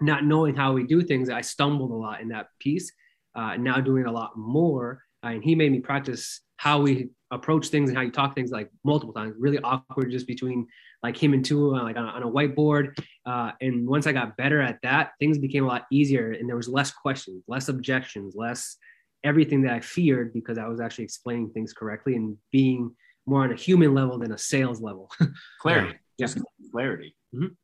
not 0.00 0.24
knowing 0.24 0.54
how 0.54 0.72
we 0.72 0.84
do 0.84 1.02
things, 1.02 1.28
I 1.28 1.42
stumbled 1.42 1.90
a 1.90 2.00
lot 2.06 2.22
in 2.22 2.28
that 2.28 2.46
piece. 2.58 2.90
Uh, 3.34 3.56
now 3.56 3.78
doing 3.80 4.06
a 4.06 4.12
lot 4.20 4.30
more, 4.36 5.02
uh, 5.22 5.28
and 5.34 5.44
he 5.44 5.54
made 5.54 5.72
me 5.72 5.80
practice 5.80 6.40
how 6.56 6.80
we 6.80 7.10
approach 7.30 7.68
things 7.68 7.90
and 7.90 7.96
how 7.96 8.02
you 8.02 8.10
talk 8.10 8.34
things 8.34 8.50
like 8.50 8.70
multiple 8.84 9.12
times. 9.12 9.34
Really 9.38 9.58
awkward 9.58 10.10
just 10.10 10.26
between 10.26 10.66
like 11.02 11.16
him 11.16 11.32
and 11.32 11.44
two 11.44 11.74
uh, 11.74 11.82
like 11.82 11.96
on 11.96 12.04
a, 12.04 12.08
on 12.08 12.22
a 12.22 12.30
whiteboard. 12.30 12.98
Uh, 13.24 13.52
and 13.60 13.86
once 13.88 14.06
I 14.06 14.12
got 14.12 14.36
better 14.36 14.60
at 14.60 14.78
that, 14.82 15.12
things 15.20 15.38
became 15.38 15.64
a 15.64 15.68
lot 15.68 15.86
easier, 15.92 16.32
and 16.32 16.48
there 16.48 16.56
was 16.56 16.68
less 16.68 16.90
questions, 16.90 17.44
less 17.46 17.68
objections, 17.68 18.34
less 18.36 18.76
everything 19.24 19.62
that 19.62 19.72
I 19.72 19.80
feared 19.80 20.32
because 20.32 20.58
I 20.58 20.66
was 20.68 20.80
actually 20.80 21.04
explaining 21.04 21.50
things 21.50 21.72
correctly 21.72 22.14
and 22.16 22.36
being 22.52 22.94
more 23.26 23.42
on 23.44 23.52
a 23.52 23.56
human 23.56 23.92
level 23.94 24.18
than 24.18 24.32
a 24.32 24.38
sales 24.38 24.80
level. 24.80 25.10
clarity, 25.60 25.98
Yeah. 26.18 26.26
just 26.26 26.38
clarity. 26.72 27.14
Mhm. 27.34 27.56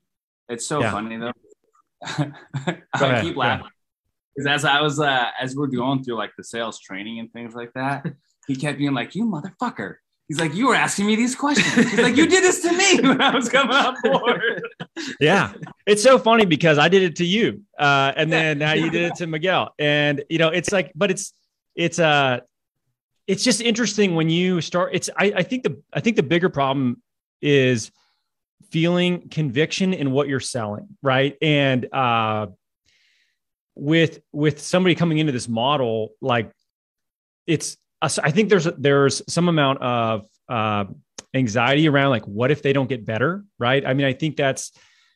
It's 0.49 0.67
so 0.67 0.81
Yeah. 0.81 0.91
funny 0.93 1.17
though. 1.17 1.33
I 2.03 2.33
ahead, 2.95 3.25
keep 3.25 3.37
laughing 3.37 3.67
because 4.37 4.47
as 4.51 4.65
I 4.65 4.81
was 4.83 5.01
uh, 5.01 5.29
as 5.41 5.57
we're 5.57 5.69
going 5.69 6.03
through 6.05 6.17
like 6.17 6.33
the 6.37 6.45
sales 6.45 6.79
training 6.81 7.19
and 7.21 7.33
things 7.33 7.55
like 7.55 7.73
that, 7.75 8.05
he 8.47 8.57
kept 8.57 8.79
being 8.79 8.93
like, 8.93 9.15
"You 9.15 9.25
motherfucker." 9.25 9.97
He's 10.29 10.41
like, 10.41 10.55
you 10.55 10.69
were 10.69 10.75
asking 10.75 11.07
me 11.07 11.17
these 11.17 11.35
questions. 11.35 11.91
He's 11.91 12.01
like, 12.01 12.17
you 12.17 12.27
did 12.27 12.43
this 12.43 12.63
to 12.63 12.73
me 12.73 13.09
when 13.09 13.21
I 13.21 13.35
was 13.35 13.49
coming 13.49 13.77
on 13.77 13.95
board. 14.03 14.63
yeah 15.21 15.53
it's 15.87 16.03
so 16.03 16.19
funny 16.19 16.45
because 16.45 16.79
i 16.79 16.89
did 16.89 17.03
it 17.03 17.17
to 17.17 17.25
you 17.25 17.63
uh 17.79 18.13
and 18.17 18.33
then 18.33 18.59
now 18.59 18.73
you 18.73 18.91
did 18.91 19.03
it 19.03 19.15
to 19.15 19.27
miguel 19.27 19.75
and 19.79 20.25
you 20.29 20.39
know 20.39 20.49
it's 20.49 20.73
like 20.73 20.93
but 20.95 21.11
it's 21.11 21.33
it's 21.75 21.99
uh 21.99 22.41
it's 23.27 23.43
just 23.43 23.61
interesting 23.61 24.15
when 24.15 24.29
you 24.29 24.61
start 24.61 24.91
it's 24.93 25.11
i, 25.17 25.33
I 25.37 25.43
think 25.43 25.63
the 25.63 25.83
i 25.93 26.01
think 26.01 26.17
the 26.17 26.23
bigger 26.23 26.49
problem 26.49 27.03
is 27.41 27.91
feeling 28.71 29.29
conviction 29.29 29.95
in 29.95 30.11
what 30.11 30.29
you're 30.29 30.41
selling 30.41 30.89
right 31.03 31.37
and 31.43 31.87
uh 31.93 32.47
with 33.75 34.21
with 34.33 34.61
somebody 34.61 34.95
coming 34.95 35.19
into 35.19 35.33
this 35.33 35.49
model 35.49 36.11
like 36.21 36.51
it's 37.47 37.77
i 38.23 38.31
think 38.31 38.49
there's 38.49 38.69
there's 38.79 39.23
some 39.29 39.49
amount 39.49 39.81
of 39.83 40.27
uh 40.49 40.85
anxiety 41.35 41.89
around 41.89 42.11
like 42.11 42.25
what 42.27 42.51
if 42.51 42.63
they 42.63 42.73
don't 42.73 42.89
get 42.89 43.05
better 43.05 43.45
right? 43.59 43.85
I 43.85 43.95
mean 43.95 44.07
i 44.07 44.13
think 44.13 44.37
that's 44.37 44.73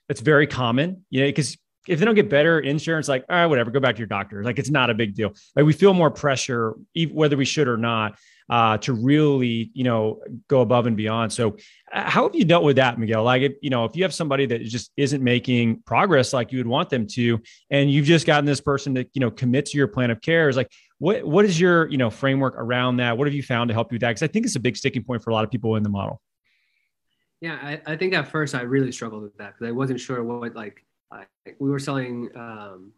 that's 0.09 0.21
very 0.21 0.47
common 0.47 1.05
you 1.11 1.21
know 1.21 1.29
because 1.29 1.57
if 1.89 1.99
they 1.99 2.05
don't 2.05 2.15
get 2.15 2.29
better 2.29 2.61
insurance 2.61 3.09
like 3.09 3.25
all 3.29 3.37
right 3.37 3.47
whatever 3.47 3.71
go 3.71 3.81
back 3.81 3.97
to 3.97 3.99
your 3.99 4.07
doctor. 4.07 4.45
Like 4.45 4.59
it's 4.59 4.71
not 4.71 4.91
a 4.91 4.95
big 4.95 5.15
deal. 5.15 5.33
Like 5.57 5.65
we 5.65 5.73
feel 5.73 5.95
more 5.95 6.11
pressure 6.11 6.75
whether 7.11 7.37
we 7.37 7.47
should 7.47 7.67
or 7.67 7.79
not 7.79 8.19
uh, 8.51 8.79
to 8.79 8.93
really 8.93 9.71
you 9.75 9.85
know 9.85 10.21
go 10.49 10.61
above 10.61 10.87
and 10.87 10.97
beyond. 10.97 11.33
So 11.33 11.57
uh, 11.93 12.09
how 12.09 12.25
have 12.25 12.35
you 12.35 12.45
dealt 12.45 12.65
with 12.65 12.77
that 12.77 12.99
miguel? 12.99 13.25
Like 13.25 13.43
if, 13.43 13.53
you 13.61 13.71
know 13.71 13.85
if 13.85 13.97
you 13.97 14.03
have 14.05 14.15
somebody 14.15 14.47
that 14.47 14.63
just 14.65 14.91
isn't 14.97 15.23
making 15.23 15.83
progress 15.83 16.33
like 16.33 16.53
you 16.53 16.59
would 16.59 16.67
want 16.67 16.91
them 16.91 17.07
to 17.09 17.41
and 17.71 17.91
you've 17.91 18.07
just 18.07 18.27
gotten 18.27 18.45
this 18.45 18.61
person 18.61 18.95
to 18.95 19.07
you 19.13 19.21
know 19.21 19.31
commit 19.31 19.67
to 19.67 19.79
your 19.79 19.89
plan 19.89 20.11
of 20.11 20.21
care 20.21 20.49
is 20.49 20.57
like 20.57 20.71
what 20.99 21.25
what 21.25 21.45
is 21.45 21.61
your 21.61 21.89
you 21.89 21.99
know 21.99 22.11
framework 22.11 22.55
around 22.57 22.99
that? 22.99 23.17
What 23.17 23.27
have 23.27 23.35
you 23.35 23.43
found 23.43 23.69
to 23.69 23.75
help 23.75 23.93
you 23.93 23.97
with 23.97 24.03
that? 24.03 24.11
Because 24.11 24.23
i 24.23 24.29
think 24.29 24.47
it's 24.47 24.57
a 24.57 24.61
big 24.61 24.77
sticking 24.77 25.05
point 25.05 25.23
for 25.23 25.31
a 25.31 25.35
lot 25.35 25.45
of 25.45 25.51
people 25.51 25.77
in 25.77 25.83
the 25.83 25.89
model. 25.89 26.21
Yeah, 27.41 27.59
I, 27.63 27.93
I 27.93 27.97
think 27.97 28.15
at 28.15 28.27
first 28.27 28.55
I 28.55 28.63
really 28.63 28.91
struggled 28.91 29.23
with 29.23 29.37
that 29.39 29.55
because 29.55 29.69
I 29.69 29.71
wasn't 29.71 30.01
sure 30.01 30.25
what 30.25 30.55
like 30.55 30.85
we 31.59 31.71
were 31.71 31.79
selling 31.79 32.29
um, 32.35 32.93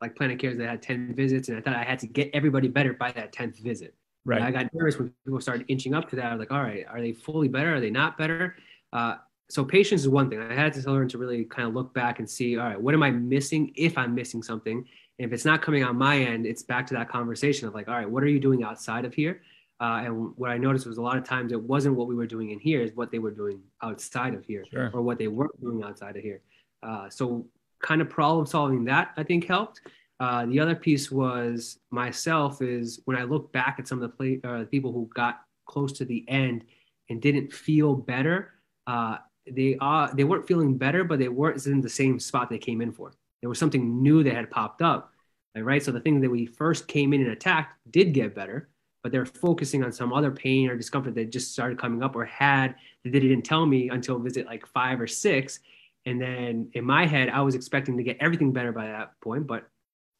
like 0.00 0.14
plan 0.14 0.30
of 0.30 0.38
cares 0.38 0.58
that 0.58 0.68
had 0.68 0.82
ten 0.82 1.14
visits, 1.14 1.48
and 1.48 1.56
I 1.56 1.60
thought 1.60 1.74
I 1.74 1.84
had 1.84 1.98
to 2.00 2.06
get 2.06 2.30
everybody 2.34 2.68
better 2.68 2.92
by 2.92 3.12
that 3.12 3.32
tenth 3.32 3.58
visit. 3.58 3.94
Right 4.26 4.38
And 4.40 4.46
I 4.46 4.50
got 4.50 4.74
nervous 4.74 4.98
when 4.98 5.12
people 5.24 5.40
started 5.40 5.64
inching 5.68 5.94
up 5.94 6.10
to 6.10 6.16
that. 6.16 6.26
I 6.26 6.32
was 6.34 6.40
like, 6.40 6.50
all 6.50 6.62
right, 6.62 6.84
are 6.88 7.00
they 7.00 7.12
fully 7.12 7.48
better? 7.48 7.74
Are 7.76 7.80
they 7.80 7.90
not 7.90 8.18
better? 8.18 8.56
Uh, 8.92 9.16
so 9.48 9.64
patience 9.64 10.02
is 10.02 10.08
one 10.08 10.28
thing. 10.28 10.40
I 10.40 10.54
had 10.54 10.72
to 10.74 10.90
learn 10.90 11.08
to 11.08 11.18
really 11.18 11.44
kind 11.44 11.68
of 11.68 11.74
look 11.74 11.94
back 11.94 12.18
and 12.18 12.28
see, 12.28 12.58
all 12.58 12.66
right, 12.66 12.80
what 12.80 12.94
am 12.94 13.02
I 13.02 13.10
missing 13.12 13.72
if 13.76 13.96
I'm 13.96 14.14
missing 14.14 14.42
something? 14.42 14.78
And 15.18 15.26
if 15.26 15.32
it's 15.32 15.44
not 15.44 15.62
coming 15.62 15.84
on 15.84 15.96
my 15.96 16.18
end, 16.18 16.46
it's 16.46 16.62
back 16.62 16.86
to 16.88 16.94
that 16.94 17.08
conversation 17.08 17.68
of 17.68 17.74
like, 17.74 17.88
all 17.88 17.94
right, 17.94 18.10
what 18.10 18.22
are 18.22 18.28
you 18.28 18.40
doing 18.40 18.64
outside 18.64 19.04
of 19.04 19.14
here? 19.14 19.42
Uh, 19.80 20.02
and 20.04 20.36
what 20.36 20.50
I 20.50 20.58
noticed 20.58 20.86
was 20.86 20.98
a 20.98 21.02
lot 21.02 21.16
of 21.18 21.24
times 21.24 21.52
it 21.52 21.62
wasn't 21.62 21.94
what 21.96 22.08
we 22.08 22.14
were 22.14 22.26
doing 22.26 22.50
in 22.50 22.58
here, 22.58 22.82
is 22.82 22.92
what 22.96 23.10
they 23.10 23.18
were 23.18 23.30
doing 23.30 23.60
outside 23.82 24.34
of 24.34 24.44
here 24.44 24.64
Sure. 24.70 24.90
or 24.92 25.02
what 25.02 25.18
they 25.18 25.28
weren't 25.28 25.60
doing 25.60 25.82
outside 25.84 26.16
of 26.16 26.22
here. 26.22 26.40
Uh, 26.82 27.08
so 27.08 27.46
kind 27.80 28.00
of 28.00 28.08
problem 28.08 28.46
solving 28.46 28.84
that 28.86 29.12
I 29.16 29.22
think 29.22 29.46
helped. 29.46 29.82
Uh, 30.18 30.46
the 30.46 30.58
other 30.58 30.74
piece 30.74 31.10
was 31.10 31.78
myself 31.90 32.62
is 32.62 33.00
when 33.04 33.16
I 33.16 33.24
look 33.24 33.52
back 33.52 33.76
at 33.78 33.86
some 33.86 34.02
of 34.02 34.10
the 34.10 34.16
play, 34.16 34.40
uh, 34.44 34.64
people 34.70 34.92
who 34.92 35.10
got 35.14 35.40
close 35.66 35.92
to 35.92 36.04
the 36.04 36.24
end 36.28 36.64
and 37.10 37.20
didn't 37.20 37.52
feel 37.52 37.94
better. 37.94 38.52
Uh, 38.86 39.18
they 39.50 39.76
are 39.80 40.12
they 40.14 40.24
weren't 40.24 40.46
feeling 40.46 40.76
better, 40.76 41.04
but 41.04 41.18
they 41.18 41.28
weren't 41.28 41.64
in 41.66 41.80
the 41.80 41.88
same 41.88 42.18
spot 42.18 42.48
they 42.48 42.58
came 42.58 42.80
in 42.80 42.92
for. 42.92 43.12
There 43.40 43.48
was 43.48 43.58
something 43.58 44.02
new 44.02 44.22
that 44.22 44.34
had 44.34 44.50
popped 44.50 44.82
up, 44.82 45.12
right? 45.54 45.82
So 45.82 45.92
the 45.92 46.00
thing 46.00 46.20
that 46.20 46.30
we 46.30 46.46
first 46.46 46.88
came 46.88 47.12
in 47.12 47.20
and 47.20 47.30
attacked 47.30 47.74
did 47.90 48.14
get 48.14 48.34
better, 48.34 48.70
but 49.02 49.12
they're 49.12 49.26
focusing 49.26 49.84
on 49.84 49.92
some 49.92 50.12
other 50.12 50.30
pain 50.30 50.68
or 50.68 50.76
discomfort 50.76 51.14
that 51.14 51.30
just 51.30 51.52
started 51.52 51.78
coming 51.78 52.02
up 52.02 52.16
or 52.16 52.24
had 52.24 52.74
that 53.04 53.10
they 53.10 53.20
didn't 53.20 53.42
tell 53.42 53.66
me 53.66 53.90
until 53.90 54.18
visit 54.18 54.46
like 54.46 54.66
five 54.66 55.00
or 55.00 55.06
six. 55.06 55.60
And 56.06 56.20
then 56.20 56.70
in 56.72 56.84
my 56.84 57.06
head, 57.06 57.28
I 57.28 57.42
was 57.42 57.54
expecting 57.54 57.96
to 57.98 58.02
get 58.02 58.16
everything 58.20 58.52
better 58.52 58.72
by 58.72 58.86
that 58.86 59.12
point, 59.20 59.46
but 59.46 59.68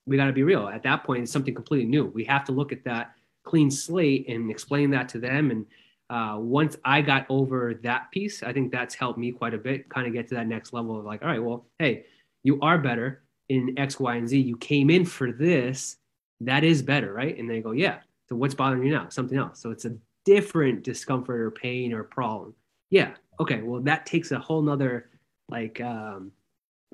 we 0.06 0.16
got 0.16 0.26
to 0.26 0.32
be 0.32 0.42
real. 0.42 0.68
At 0.68 0.82
that 0.84 1.04
point, 1.04 1.24
it's 1.24 1.32
something 1.32 1.54
completely 1.54 1.86
new. 1.86 2.06
We 2.06 2.24
have 2.24 2.44
to 2.44 2.52
look 2.52 2.72
at 2.72 2.84
that 2.84 3.12
clean 3.44 3.70
slate 3.70 4.28
and 4.28 4.50
explain 4.50 4.90
that 4.90 5.08
to 5.10 5.18
them. 5.18 5.50
And 5.50 5.66
uh, 6.08 6.38
once 6.38 6.76
I 6.84 7.00
got 7.00 7.26
over 7.28 7.74
that 7.82 8.10
piece, 8.12 8.42
I 8.42 8.52
think 8.52 8.70
that's 8.70 8.94
helped 8.94 9.18
me 9.18 9.32
quite 9.32 9.54
a 9.54 9.58
bit, 9.58 9.88
kind 9.88 10.06
of 10.06 10.12
get 10.12 10.28
to 10.28 10.34
that 10.36 10.46
next 10.46 10.72
level 10.72 10.98
of 10.98 11.04
like, 11.04 11.22
all 11.22 11.28
right, 11.28 11.42
well, 11.42 11.66
hey, 11.78 12.06
you 12.44 12.60
are 12.60 12.78
better 12.78 13.22
in 13.48 13.74
X, 13.76 13.98
Y, 13.98 14.14
and 14.14 14.28
Z. 14.28 14.38
You 14.38 14.56
came 14.56 14.90
in 14.90 15.04
for 15.04 15.32
this. 15.32 15.96
That 16.40 16.64
is 16.64 16.82
better, 16.82 17.12
right? 17.12 17.36
And 17.36 17.48
they 17.48 17.60
go, 17.60 17.72
yeah. 17.72 17.98
So 18.28 18.36
what's 18.36 18.54
bothering 18.54 18.84
you 18.84 18.92
now? 18.92 19.08
Something 19.08 19.38
else. 19.38 19.60
So 19.60 19.70
it's 19.70 19.84
a 19.84 19.96
different 20.24 20.82
discomfort 20.82 21.40
or 21.40 21.50
pain 21.50 21.92
or 21.92 22.04
problem. 22.04 22.54
Yeah. 22.90 23.12
Okay. 23.40 23.62
Well, 23.62 23.80
that 23.82 24.06
takes 24.06 24.32
a 24.32 24.38
whole 24.38 24.62
nother, 24.62 25.08
like, 25.48 25.80
um, 25.80 26.32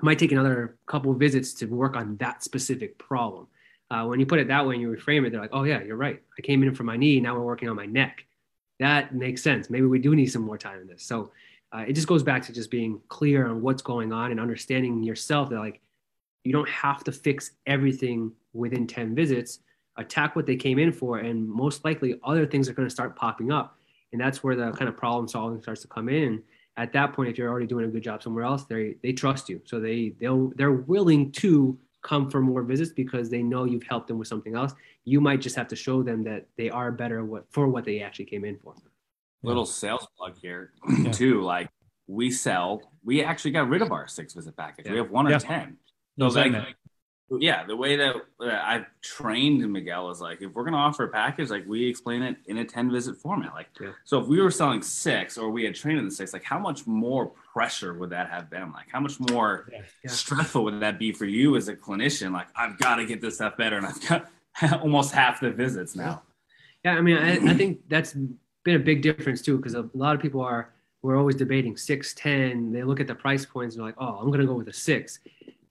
might 0.01 0.19
take 0.19 0.31
another 0.31 0.77
couple 0.85 1.11
of 1.11 1.19
visits 1.19 1.53
to 1.53 1.65
work 1.65 1.95
on 1.95 2.17
that 2.17 2.43
specific 2.43 2.97
problem. 2.97 3.47
Uh, 3.91 4.05
when 4.05 4.19
you 4.19 4.25
put 4.25 4.39
it 4.39 4.47
that 4.47 4.65
way 4.65 4.73
and 4.73 4.81
you 4.81 4.89
reframe 4.89 5.25
it, 5.25 5.31
they're 5.31 5.41
like, 5.41 5.51
oh, 5.53 5.63
yeah, 5.63 5.83
you're 5.83 5.97
right. 5.97 6.21
I 6.37 6.41
came 6.41 6.63
in 6.63 6.73
for 6.73 6.83
my 6.83 6.97
knee. 6.97 7.19
Now 7.19 7.35
we're 7.35 7.45
working 7.45 7.69
on 7.69 7.75
my 7.75 7.85
neck. 7.85 8.25
That 8.79 9.13
makes 9.13 9.43
sense. 9.43 9.69
Maybe 9.69 9.85
we 9.85 9.99
do 9.99 10.15
need 10.15 10.27
some 10.27 10.41
more 10.41 10.57
time 10.57 10.79
in 10.81 10.87
this. 10.87 11.03
So 11.03 11.31
uh, 11.71 11.85
it 11.87 11.93
just 11.93 12.07
goes 12.07 12.23
back 12.23 12.43
to 12.43 12.53
just 12.53 12.71
being 12.71 12.99
clear 13.07 13.47
on 13.47 13.61
what's 13.61 13.81
going 13.81 14.11
on 14.11 14.31
and 14.31 14.39
understanding 14.39 15.03
yourself 15.03 15.49
that, 15.51 15.59
like, 15.59 15.79
you 16.43 16.51
don't 16.51 16.69
have 16.69 17.03
to 17.05 17.11
fix 17.11 17.51
everything 17.65 18.31
within 18.53 18.87
10 18.87 19.15
visits. 19.15 19.59
Attack 19.97 20.35
what 20.35 20.45
they 20.45 20.55
came 20.55 20.79
in 20.79 20.91
for, 20.91 21.19
and 21.19 21.47
most 21.47 21.85
likely 21.85 22.19
other 22.23 22.45
things 22.45 22.67
are 22.67 22.73
going 22.73 22.87
to 22.87 22.93
start 22.93 23.15
popping 23.15 23.51
up. 23.51 23.77
And 24.11 24.19
that's 24.19 24.43
where 24.43 24.55
the 24.55 24.71
kind 24.71 24.89
of 24.89 24.97
problem 24.97 25.27
solving 25.27 25.61
starts 25.61 25.81
to 25.81 25.87
come 25.87 26.09
in. 26.09 26.41
At 26.75 26.93
that 26.93 27.13
point, 27.13 27.29
if 27.29 27.37
you're 27.37 27.49
already 27.49 27.67
doing 27.67 27.85
a 27.85 27.87
good 27.87 28.03
job 28.03 28.23
somewhere 28.23 28.43
else, 28.43 28.65
they 28.65 28.95
they 29.03 29.13
trust 29.13 29.47
you, 29.49 29.61
so 29.65 29.79
they 29.79 30.15
they'll 30.19 30.51
they're 30.55 30.71
willing 30.71 31.31
to 31.33 31.77
come 32.03 32.29
for 32.29 32.41
more 32.41 32.61
visits 32.63 32.91
because 32.91 33.29
they 33.29 33.41
know 33.41 33.63
you've 33.63 33.83
helped 33.83 34.07
them 34.07 34.19
with 34.19 34.27
something 34.27 34.55
else. 34.55 34.73
You 35.05 35.21
might 35.21 35.41
just 35.41 35.55
have 35.55 35.67
to 35.69 35.75
show 35.75 36.03
them 36.03 36.23
that 36.23 36.47
they 36.57 36.69
are 36.69 36.91
better 36.91 37.23
what, 37.23 37.45
for 37.49 37.67
what 37.67 37.85
they 37.85 38.01
actually 38.01 38.25
came 38.25 38.45
in 38.45 38.57
for. 38.57 38.75
Little 39.41 39.65
sales 39.65 40.07
plug 40.17 40.35
here 40.41 40.73
yeah. 40.99 41.11
too. 41.11 41.41
Like 41.41 41.69
we 42.07 42.29
sell, 42.31 42.81
we 43.03 43.23
actually 43.23 43.51
got 43.51 43.67
rid 43.67 43.81
of 43.81 43.91
our 43.91 44.07
six 44.07 44.33
visit 44.33 44.55
package. 44.55 44.85
Yeah. 44.85 44.91
We 44.91 44.97
have 44.99 45.11
one 45.11 45.27
or 45.27 45.31
yeah. 45.31 45.39
ten. 45.39 45.77
So 46.19 46.27
like, 46.27 46.75
yeah, 47.39 47.65
the 47.65 47.75
way 47.75 47.95
that 47.95 48.15
uh, 48.39 48.61
I've 48.63 48.85
trained 49.01 49.71
Miguel 49.71 50.09
is 50.11 50.19
like, 50.21 50.41
if 50.41 50.53
we're 50.53 50.63
going 50.63 50.73
to 50.73 50.79
offer 50.79 51.05
a 51.05 51.07
package, 51.09 51.49
like 51.49 51.65
we 51.65 51.87
explain 51.87 52.21
it 52.21 52.37
in 52.45 52.57
a 52.57 52.65
10 52.65 52.91
visit 52.91 53.17
format. 53.17 53.53
Like, 53.53 53.69
yeah. 53.79 53.91
so 54.03 54.19
if 54.19 54.27
we 54.27 54.41
were 54.41 54.51
selling 54.51 54.81
six 54.81 55.37
or 55.37 55.49
we 55.49 55.63
had 55.63 55.75
trained 55.75 55.99
in 55.99 56.05
the 56.05 56.11
six, 56.11 56.33
like 56.33 56.43
how 56.43 56.59
much 56.59 56.85
more 56.85 57.31
pressure 57.53 57.93
would 57.93 58.09
that 58.11 58.29
have 58.29 58.49
been? 58.49 58.71
Like, 58.71 58.87
how 58.91 58.99
much 58.99 59.19
more 59.19 59.67
yeah. 59.71 59.81
Yeah. 60.03 60.11
stressful 60.11 60.63
would 60.65 60.79
that 60.81 60.99
be 60.99 61.11
for 61.11 61.25
you 61.25 61.55
as 61.55 61.67
a 61.67 61.75
clinician? 61.75 62.33
Like, 62.33 62.47
I've 62.55 62.77
got 62.77 62.97
to 62.97 63.05
get 63.05 63.21
this 63.21 63.35
stuff 63.35 63.57
better. 63.57 63.77
And 63.77 63.85
I've 63.85 64.07
got 64.07 64.29
almost 64.81 65.13
half 65.13 65.39
the 65.39 65.51
visits 65.51 65.95
now. 65.95 66.23
Yeah. 66.83 66.95
I 66.95 67.01
mean, 67.01 67.17
I, 67.17 67.51
I 67.51 67.53
think 67.53 67.79
that's 67.87 68.13
been 68.63 68.75
a 68.75 68.79
big 68.79 69.01
difference 69.01 69.41
too, 69.41 69.57
because 69.57 69.75
a 69.75 69.89
lot 69.93 70.15
of 70.15 70.21
people 70.21 70.41
are, 70.41 70.73
we're 71.01 71.17
always 71.17 71.35
debating 71.35 71.75
six, 71.75 72.13
10. 72.13 72.71
They 72.71 72.83
look 72.83 72.99
at 72.99 73.07
the 73.07 73.15
price 73.15 73.45
points 73.45 73.75
and 73.75 73.81
they're 73.81 73.87
like, 73.87 73.95
oh, 73.97 74.17
I'm 74.19 74.27
going 74.27 74.39
to 74.39 74.45
go 74.45 74.53
with 74.53 74.67
a 74.67 74.73
six 74.73 75.19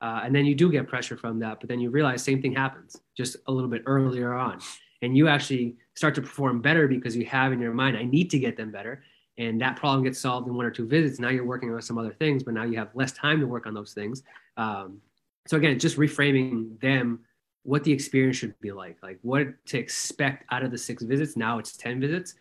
uh, 0.02 0.22
and 0.24 0.34
then 0.34 0.44
you 0.44 0.54
do 0.54 0.70
get 0.70 0.88
pressure 0.88 1.16
from 1.16 1.38
that, 1.38 1.60
but 1.60 1.68
then 1.68 1.78
you 1.78 1.88
realize 1.88 2.22
same 2.22 2.42
thing 2.42 2.52
happens 2.52 3.00
just 3.16 3.36
a 3.46 3.52
little 3.52 3.70
bit 3.70 3.84
earlier 3.86 4.34
on. 4.34 4.58
And 5.00 5.16
you 5.16 5.28
actually 5.28 5.76
start 5.94 6.16
to 6.16 6.22
perform 6.22 6.60
better 6.60 6.88
because 6.88 7.16
you 7.16 7.24
have 7.26 7.52
in 7.52 7.60
your 7.60 7.72
mind, 7.72 7.96
I 7.96 8.02
need 8.02 8.28
to 8.32 8.38
get 8.38 8.56
them 8.56 8.72
better. 8.72 9.04
And 9.38 9.60
that 9.60 9.76
problem 9.76 10.02
gets 10.02 10.18
solved 10.18 10.48
in 10.48 10.56
one 10.56 10.66
or 10.66 10.72
two 10.72 10.88
visits. 10.88 11.20
Now 11.20 11.28
you're 11.28 11.46
working 11.46 11.72
on 11.72 11.80
some 11.82 11.98
other 11.98 12.12
things, 12.12 12.42
but 12.42 12.52
now 12.52 12.64
you 12.64 12.76
have 12.78 12.88
less 12.94 13.12
time 13.12 13.40
to 13.40 13.46
work 13.46 13.66
on 13.66 13.74
those 13.74 13.94
things. 13.94 14.24
Um, 14.56 15.00
so 15.46 15.56
again, 15.56 15.78
just 15.78 15.96
reframing 15.96 16.80
them 16.80 17.20
what 17.62 17.84
the 17.84 17.92
experience 17.92 18.36
should 18.36 18.58
be 18.60 18.72
like, 18.72 18.96
like 19.04 19.20
what 19.22 19.46
to 19.66 19.78
expect 19.78 20.44
out 20.50 20.64
of 20.64 20.72
the 20.72 20.78
six 20.78 21.04
visits. 21.04 21.36
Now 21.36 21.58
it's 21.58 21.76
10 21.76 22.00
visits. 22.00 22.34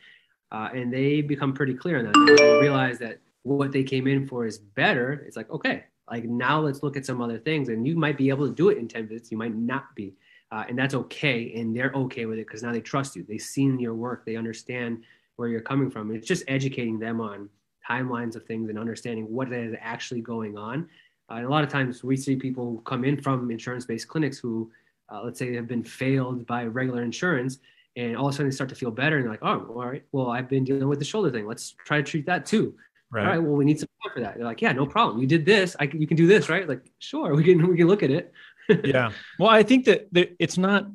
Uh, 0.51 0.69
and 0.73 0.91
they 0.91 1.21
become 1.21 1.53
pretty 1.53 1.75
clear 1.75 1.99
on 1.99 2.05
that. 2.05 2.35
They 2.37 2.59
realize 2.59 2.97
that 2.99 3.19
what 3.43 3.71
they 3.71 3.83
came 3.83 4.07
in 4.07 4.27
for 4.27 4.45
is 4.45 4.57
better. 4.57 5.23
It's 5.25 5.37
like, 5.37 5.49
okay, 5.51 5.85
like 6.11 6.25
now 6.25 6.59
let's 6.59 6.83
look 6.83 6.97
at 6.97 7.05
some 7.05 7.21
other 7.21 7.39
things 7.39 7.69
and 7.69 7.87
you 7.87 7.95
might 7.95 8.17
be 8.17 8.29
able 8.29 8.45
to 8.47 8.53
do 8.53 8.69
it 8.69 8.77
in 8.77 8.87
10 8.87 9.07
minutes 9.07 9.31
you 9.31 9.37
might 9.37 9.55
not 9.55 9.95
be. 9.95 10.13
Uh, 10.51 10.65
and 10.67 10.77
that's 10.77 10.93
okay 10.93 11.53
and 11.55 11.73
they're 11.73 11.93
okay 11.95 12.25
with 12.25 12.37
it 12.37 12.45
because 12.45 12.61
now 12.61 12.73
they 12.73 12.81
trust 12.81 13.15
you. 13.15 13.25
They've 13.27 13.41
seen 13.41 13.79
your 13.79 13.95
work 13.95 14.25
they 14.25 14.35
understand 14.35 15.03
where 15.37 15.47
you're 15.47 15.61
coming 15.61 15.89
from. 15.89 16.13
It's 16.13 16.27
just 16.27 16.43
educating 16.49 16.99
them 16.99 17.21
on 17.21 17.49
timelines 17.89 18.35
of 18.35 18.45
things 18.45 18.69
and 18.69 18.77
understanding 18.77 19.25
what 19.31 19.51
is 19.53 19.73
actually 19.79 20.21
going 20.21 20.57
on. 20.57 20.89
Uh, 21.29 21.35
and 21.35 21.45
a 21.45 21.49
lot 21.49 21.63
of 21.63 21.69
times 21.69 22.03
we 22.03 22.17
see 22.17 22.35
people 22.35 22.65
who 22.65 22.81
come 22.81 23.05
in 23.05 23.19
from 23.19 23.49
insurance-based 23.49 24.09
clinics 24.09 24.37
who 24.37 24.69
uh, 25.09 25.21
let's 25.23 25.39
say 25.39 25.55
have 25.55 25.67
been 25.67 25.83
failed 25.83 26.45
by 26.45 26.65
regular 26.65 27.03
insurance 27.03 27.59
and 27.95 28.17
all 28.17 28.27
of 28.27 28.33
a 28.33 28.35
sudden 28.35 28.49
they 28.49 28.55
start 28.55 28.69
to 28.69 28.75
feel 28.75 28.91
better 28.91 29.17
and 29.17 29.25
they're 29.25 29.31
like 29.31 29.43
oh 29.43 29.73
all 29.75 29.87
right. 29.87 30.03
Well 30.11 30.29
i've 30.29 30.49
been 30.49 30.65
dealing 30.65 30.89
with 30.89 30.99
the 30.99 31.05
shoulder 31.05 31.31
thing. 31.31 31.47
Let's 31.47 31.75
try 31.85 31.97
to 31.97 32.03
treat 32.03 32.25
that 32.25 32.45
too 32.45 32.75
Right. 33.11 33.25
All 33.25 33.31
right. 33.31 33.43
Well, 33.43 33.53
we 33.53 33.65
need 33.65 33.79
some 33.79 33.89
time 34.01 34.13
for 34.13 34.19
that. 34.21 34.35
They're 34.35 34.45
like, 34.45 34.61
yeah, 34.61 34.71
no 34.71 34.85
problem. 34.85 35.19
You 35.19 35.27
did 35.27 35.45
this. 35.45 35.75
I 35.79 35.87
can, 35.87 35.99
you 35.99 36.07
can 36.07 36.15
do 36.15 36.27
this, 36.27 36.47
right? 36.47 36.67
Like, 36.67 36.89
sure, 36.99 37.35
we 37.35 37.43
can 37.43 37.67
we 37.67 37.75
can 37.75 37.87
look 37.87 38.03
at 38.03 38.11
it. 38.11 38.31
yeah. 38.85 39.11
Well, 39.37 39.49
I 39.49 39.63
think 39.63 39.85
that 39.85 40.07
the, 40.13 40.31
it's 40.39 40.57
not 40.57 40.87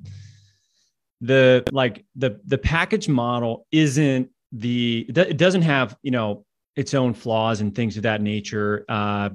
the 1.20 1.64
like 1.72 2.04
the 2.16 2.40
the 2.46 2.58
package 2.58 3.08
model 3.08 3.66
isn't 3.70 4.30
the 4.52 5.06
it 5.08 5.36
doesn't 5.36 5.62
have 5.62 5.96
you 6.02 6.10
know 6.10 6.44
its 6.74 6.94
own 6.94 7.14
flaws 7.14 7.60
and 7.60 7.74
things 7.74 7.96
of 7.96 8.04
that 8.04 8.22
nature. 8.22 8.84
Uh, 8.88 9.30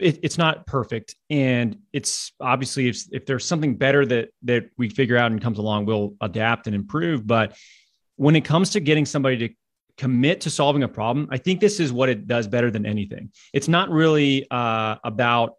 it, 0.00 0.18
it's 0.22 0.38
not 0.38 0.66
perfect, 0.66 1.14
and 1.30 1.78
it's 1.92 2.32
obviously 2.40 2.88
if 2.88 3.04
if 3.12 3.26
there's 3.26 3.44
something 3.44 3.76
better 3.76 4.04
that 4.06 4.30
that 4.42 4.70
we 4.76 4.88
figure 4.88 5.16
out 5.16 5.30
and 5.30 5.40
comes 5.40 5.58
along, 5.58 5.86
we'll 5.86 6.14
adapt 6.20 6.66
and 6.66 6.74
improve. 6.74 7.26
But 7.26 7.56
when 8.16 8.34
it 8.34 8.44
comes 8.44 8.70
to 8.70 8.80
getting 8.80 9.06
somebody 9.06 9.36
to 9.48 9.54
commit 9.96 10.40
to 10.42 10.50
solving 10.50 10.82
a 10.82 10.88
problem, 10.88 11.28
I 11.30 11.38
think 11.38 11.60
this 11.60 11.80
is 11.80 11.92
what 11.92 12.08
it 12.08 12.26
does 12.26 12.48
better 12.48 12.70
than 12.70 12.86
anything. 12.86 13.30
It's 13.52 13.68
not 13.68 13.90
really 13.90 14.46
uh, 14.50 14.96
about 15.04 15.54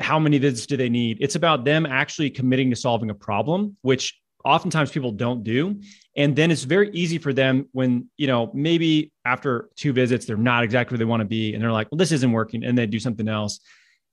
how 0.00 0.18
many 0.18 0.38
visits 0.38 0.66
do 0.66 0.76
they 0.76 0.88
need. 0.88 1.18
It's 1.20 1.34
about 1.34 1.64
them 1.64 1.86
actually 1.86 2.30
committing 2.30 2.70
to 2.70 2.76
solving 2.76 3.10
a 3.10 3.14
problem, 3.14 3.76
which 3.82 4.18
oftentimes 4.44 4.90
people 4.90 5.12
don't 5.12 5.42
do. 5.42 5.80
And 6.16 6.34
then 6.34 6.50
it's 6.50 6.64
very 6.64 6.90
easy 6.90 7.18
for 7.18 7.32
them 7.32 7.68
when, 7.72 8.08
you 8.16 8.26
know, 8.26 8.50
maybe 8.54 9.12
after 9.24 9.68
two 9.76 9.92
visits, 9.92 10.26
they're 10.26 10.36
not 10.36 10.64
exactly 10.64 10.94
where 10.94 10.98
they 10.98 11.04
want 11.04 11.20
to 11.20 11.26
be. 11.28 11.54
And 11.54 11.62
they're 11.62 11.72
like, 11.72 11.88
well, 11.90 11.98
this 11.98 12.12
isn't 12.12 12.32
working. 12.32 12.64
And 12.64 12.76
they 12.76 12.86
do 12.86 12.98
something 12.98 13.28
else. 13.28 13.60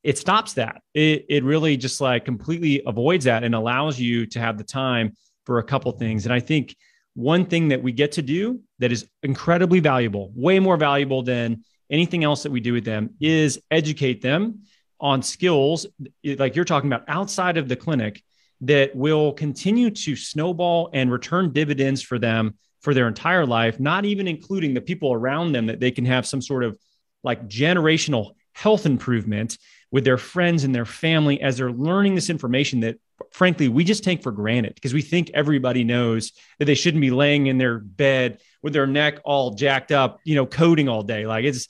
It 0.04 0.18
stops 0.18 0.54
that. 0.54 0.82
It, 0.94 1.26
it 1.30 1.44
really 1.44 1.76
just 1.78 2.00
like 2.00 2.26
completely 2.26 2.82
avoids 2.86 3.26
that 3.26 3.44
and 3.44 3.54
allows 3.54 4.00
you 4.00 4.26
to 4.28 4.40
have 4.40 4.58
the 4.58 4.64
time 4.64 5.14
for 5.46 5.60
a 5.60 5.64
couple 5.64 5.92
things. 5.94 6.26
And 6.26 6.34
I 6.34 6.40
think 6.40 6.76
one 7.16 7.46
thing 7.46 7.70
that 7.70 7.82
we 7.82 7.92
get 7.92 8.14
to 8.14 8.22
do 8.22 8.62
that 8.80 8.92
is 8.92 9.08
incredibly 9.24 9.80
valuable, 9.80 10.32
way 10.36 10.60
more 10.60 10.78
valuable 10.78 11.22
than 11.22 11.64
anything 11.90 12.24
else 12.24 12.44
that 12.44 12.52
we 12.52 12.60
do 12.60 12.74
with 12.74 12.86
them, 12.86 13.12
is 13.20 13.60
educate 13.72 14.22
them 14.22 14.64
on 15.00 15.22
skills 15.22 15.86
like 16.24 16.56
you're 16.56 16.66
talking 16.66 16.92
about 16.92 17.06
outside 17.08 17.58
of 17.58 17.68
the 17.68 17.76
clinic 17.76 18.22
that 18.62 18.96
will 18.96 19.32
continue 19.34 19.90
to 19.90 20.16
snowball 20.16 20.90
and 20.94 21.12
return 21.12 21.52
dividends 21.52 22.02
for 22.02 22.20
them 22.20 22.58
for 22.82 22.94
their 22.94 23.08
entire 23.08 23.46
life, 23.46 23.80
not 23.80 24.06
even 24.06 24.28
including 24.28 24.74
the 24.74 24.82
people 24.82 25.14
around 25.14 25.52
them 25.52 25.66
that 25.68 25.80
they 25.80 25.92
can 25.92 26.06
have 26.06 26.26
some 26.26 26.42
sort 26.42 26.64
of 26.64 26.78
like 27.24 27.48
generational 27.48 28.32
health 28.54 28.86
improvement 28.86 29.58
with 29.92 30.04
their 30.04 30.18
friends 30.18 30.64
and 30.64 30.76
their 30.76 30.86
family 30.86 31.42
as 31.42 31.58
they're 31.58 31.72
learning 31.72 32.16
this 32.16 32.30
information 32.30 32.82
that 32.82 32.98
frankly 33.32 33.68
we 33.68 33.84
just 33.84 34.04
take 34.04 34.24
for 34.24 34.32
granted 34.32 34.76
because 34.76 34.94
we 34.94 35.02
think 35.02 35.32
everybody 35.34 35.84
knows 35.84 36.34
that 36.58 36.66
they 36.66 36.76
shouldn't 36.76 37.02
be 37.02 37.12
laying 37.12 37.48
in 37.48 37.58
their 37.58 37.80
bed 37.80 38.40
with 38.62 38.74
their 38.74 38.88
neck 38.88 39.20
all 39.24 39.52
jacked 39.52 39.92
up 39.92 40.20
you 40.24 40.36
know 40.36 40.46
coding 40.46 40.90
all 40.90 41.04
day. 41.04 41.26
Like 41.26 41.46
it's 41.46 41.68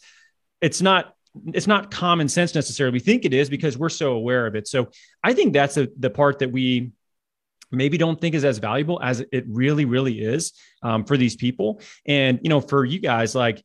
it's 0.61 0.81
not 0.81 1.15
it's 1.53 1.67
not 1.67 1.91
common 1.91 2.27
sense 2.27 2.55
necessarily. 2.55 2.93
We 2.93 2.99
think 2.99 3.25
it 3.25 3.33
is 3.33 3.49
because 3.49 3.77
we're 3.77 3.89
so 3.89 4.13
aware 4.13 4.47
of 4.47 4.55
it. 4.55 4.67
So 4.67 4.89
i 5.23 5.33
think 5.33 5.53
that's 5.53 5.77
a, 5.77 5.87
the 5.97 6.09
part 6.09 6.39
that 6.39 6.51
we 6.51 6.91
maybe 7.71 7.97
don't 7.97 8.19
think 8.19 8.33
is 8.33 8.43
as 8.43 8.57
valuable 8.57 8.99
as 9.01 9.23
it 9.31 9.45
really 9.47 9.85
really 9.85 10.19
is 10.19 10.53
um, 10.81 11.05
for 11.05 11.17
these 11.17 11.35
people. 11.35 11.81
And 12.05 12.39
you 12.43 12.49
know 12.49 12.61
for 12.61 12.85
you 12.85 12.99
guys 12.99 13.35
like 13.35 13.63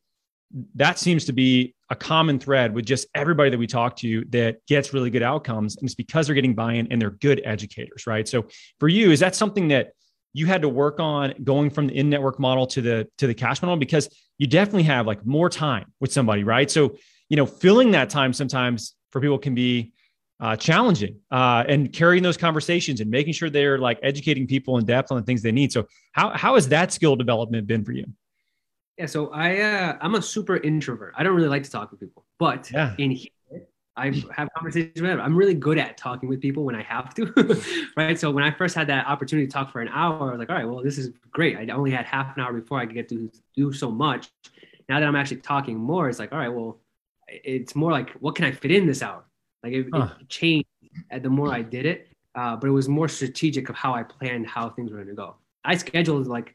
that 0.75 0.97
seems 0.99 1.25
to 1.25 1.33
be 1.33 1.75
a 1.89 1.95
common 1.95 2.39
thread 2.39 2.73
with 2.73 2.85
just 2.85 3.07
everybody 3.13 3.49
that 3.49 3.57
we 3.57 3.67
talk 3.67 3.95
to 3.97 4.23
that 4.29 4.65
gets 4.67 4.93
really 4.93 5.09
good 5.09 5.23
outcomes. 5.23 5.75
And 5.75 5.85
it's 5.85 5.95
because 5.95 6.27
they're 6.27 6.35
getting 6.35 6.55
buy 6.55 6.73
in 6.73 6.87
and 6.91 7.01
they're 7.01 7.11
good 7.11 7.41
educators, 7.43 8.07
right? 8.07 8.27
So 8.27 8.45
for 8.79 8.87
you, 8.87 9.11
is 9.11 9.19
that 9.19 9.35
something 9.35 9.67
that 9.67 9.91
you 10.35 10.45
had 10.45 10.61
to 10.61 10.69
work 10.69 10.99
on 10.99 11.33
going 11.43 11.69
from 11.69 11.87
the 11.87 11.95
in-network 11.95 12.39
model 12.39 12.67
to 12.67 12.81
the 12.81 13.07
to 13.17 13.25
the 13.25 13.33
cash 13.33 13.61
model 13.61 13.77
because 13.77 14.09
you 14.37 14.47
definitely 14.47 14.83
have 14.83 15.07
like 15.07 15.25
more 15.25 15.49
time 15.49 15.85
with 16.01 16.11
somebody 16.11 16.43
right 16.43 16.69
so 16.69 16.97
you 17.29 17.37
know 17.37 17.45
filling 17.45 17.91
that 17.91 18.09
time 18.09 18.33
sometimes 18.33 18.95
for 19.11 19.21
people 19.21 19.39
can 19.39 19.55
be 19.55 19.93
uh, 20.41 20.57
challenging 20.57 21.17
uh, 21.31 21.63
and 21.69 21.93
carrying 21.93 22.21
those 22.21 22.35
conversations 22.35 22.99
and 22.99 23.09
making 23.09 23.31
sure 23.31 23.49
they're 23.49 23.77
like 23.77 23.97
educating 24.03 24.45
people 24.45 24.77
in 24.77 24.85
depth 24.85 25.09
on 25.09 25.17
the 25.17 25.23
things 25.23 25.41
they 25.41 25.53
need 25.53 25.71
so 25.71 25.87
how, 26.11 26.29
how 26.31 26.55
has 26.55 26.67
that 26.67 26.91
skill 26.91 27.15
development 27.15 27.65
been 27.65 27.85
for 27.85 27.93
you 27.93 28.05
yeah, 28.97 29.05
so 29.05 29.31
I 29.31 29.59
uh, 29.59 29.97
I'm 30.01 30.15
a 30.15 30.21
super 30.21 30.57
introvert. 30.57 31.13
I 31.17 31.23
don't 31.23 31.35
really 31.35 31.49
like 31.49 31.63
to 31.63 31.71
talk 31.71 31.91
with 31.91 31.99
people, 31.99 32.25
but 32.39 32.71
yeah. 32.71 32.95
in 32.97 33.11
here 33.11 33.29
I 33.97 34.07
have 34.35 34.49
conversations 34.55 35.01
with 35.01 35.09
them. 35.09 35.21
I'm 35.21 35.35
really 35.35 35.53
good 35.53 35.77
at 35.77 35.97
talking 35.97 36.27
with 36.27 36.41
people 36.41 36.63
when 36.63 36.75
I 36.75 36.83
have 36.83 37.13
to, 37.15 37.61
right? 37.97 38.19
So 38.19 38.29
when 38.29 38.43
I 38.43 38.51
first 38.51 38.75
had 38.75 38.87
that 38.87 39.07
opportunity 39.07 39.47
to 39.47 39.53
talk 39.53 39.71
for 39.71 39.81
an 39.81 39.87
hour, 39.87 40.29
I 40.29 40.31
was 40.31 40.39
like, 40.39 40.49
all 40.49 40.55
right, 40.55 40.65
well, 40.65 40.83
this 40.83 40.97
is 40.97 41.11
great. 41.31 41.57
I 41.57 41.73
only 41.73 41.91
had 41.91 42.05
half 42.05 42.35
an 42.35 42.43
hour 42.43 42.51
before 42.51 42.79
I 42.79 42.85
could 42.85 42.95
get 42.95 43.07
to 43.09 43.31
do 43.55 43.71
so 43.71 43.89
much. 43.89 44.29
Now 44.89 44.99
that 44.99 45.07
I'm 45.07 45.15
actually 45.15 45.37
talking 45.37 45.77
more, 45.77 46.09
it's 46.09 46.19
like, 46.19 46.33
all 46.33 46.39
right, 46.39 46.49
well, 46.49 46.79
it's 47.27 47.73
more 47.73 47.91
like, 47.91 48.11
what 48.19 48.35
can 48.35 48.45
I 48.45 48.51
fit 48.51 48.71
in 48.71 48.85
this 48.85 49.01
hour? 49.01 49.23
Like 49.63 49.73
it, 49.73 49.87
huh. 49.93 50.09
it 50.19 50.29
changed 50.29 50.67
the 51.21 51.29
more 51.29 51.53
I 51.53 51.61
did 51.61 51.85
it, 51.85 52.09
uh, 52.35 52.55
but 52.57 52.67
it 52.67 52.71
was 52.71 52.89
more 52.89 53.07
strategic 53.07 53.69
of 53.69 53.75
how 53.75 53.93
I 53.93 54.03
planned 54.03 54.45
how 54.45 54.69
things 54.69 54.91
were 54.91 54.97
going 54.97 55.07
to 55.07 55.15
go. 55.15 55.35
I 55.63 55.77
scheduled 55.77 56.27
like 56.27 56.53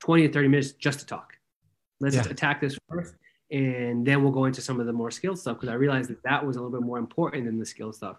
20 0.00 0.26
to 0.26 0.32
30 0.32 0.48
minutes 0.48 0.72
just 0.72 1.00
to 1.00 1.06
talk 1.06 1.36
let's 2.00 2.16
yeah. 2.16 2.28
attack 2.28 2.60
this 2.60 2.78
first 2.88 3.14
and 3.50 4.06
then 4.06 4.22
we'll 4.22 4.32
go 4.32 4.44
into 4.44 4.60
some 4.60 4.78
of 4.80 4.86
the 4.86 4.92
more 4.92 5.10
skill 5.10 5.36
stuff 5.36 5.56
because 5.56 5.68
i 5.68 5.74
realized 5.74 6.10
that 6.10 6.22
that 6.22 6.44
was 6.44 6.56
a 6.56 6.60
little 6.60 6.76
bit 6.78 6.84
more 6.84 6.98
important 6.98 7.44
than 7.44 7.58
the 7.58 7.66
skill 7.66 7.92
stuff 7.92 8.16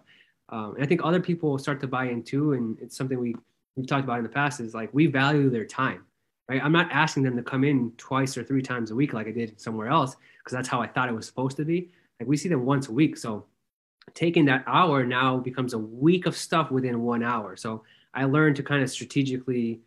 um, 0.50 0.74
and 0.74 0.84
i 0.84 0.86
think 0.86 1.00
other 1.04 1.20
people 1.20 1.50
will 1.50 1.58
start 1.58 1.80
to 1.80 1.86
buy 1.86 2.06
into 2.06 2.52
and 2.52 2.78
it's 2.80 2.96
something 2.96 3.18
we 3.18 3.34
we've 3.76 3.86
talked 3.86 4.04
about 4.04 4.18
in 4.18 4.22
the 4.22 4.28
past 4.28 4.60
is 4.60 4.74
like 4.74 4.92
we 4.92 5.06
value 5.06 5.50
their 5.50 5.64
time 5.64 6.04
right 6.48 6.62
i'm 6.62 6.72
not 6.72 6.90
asking 6.92 7.22
them 7.22 7.36
to 7.36 7.42
come 7.42 7.64
in 7.64 7.92
twice 7.96 8.36
or 8.36 8.44
three 8.44 8.62
times 8.62 8.90
a 8.90 8.94
week 8.94 9.12
like 9.12 9.26
i 9.26 9.32
did 9.32 9.60
somewhere 9.60 9.88
else 9.88 10.16
because 10.38 10.56
that's 10.56 10.68
how 10.68 10.80
i 10.80 10.86
thought 10.86 11.08
it 11.08 11.14
was 11.14 11.26
supposed 11.26 11.56
to 11.56 11.64
be 11.64 11.90
like 12.20 12.28
we 12.28 12.36
see 12.36 12.48
them 12.48 12.64
once 12.64 12.88
a 12.88 12.92
week 12.92 13.16
so 13.16 13.46
taking 14.14 14.44
that 14.46 14.64
hour 14.66 15.04
now 15.04 15.38
becomes 15.38 15.72
a 15.72 15.78
week 15.78 16.26
of 16.26 16.36
stuff 16.36 16.70
within 16.70 17.02
one 17.02 17.22
hour. 17.22 17.56
So 17.56 17.84
I 18.14 18.24
learned 18.24 18.56
to 18.56 18.62
kind 18.62 18.82
of 18.82 18.90
strategically 18.90 19.80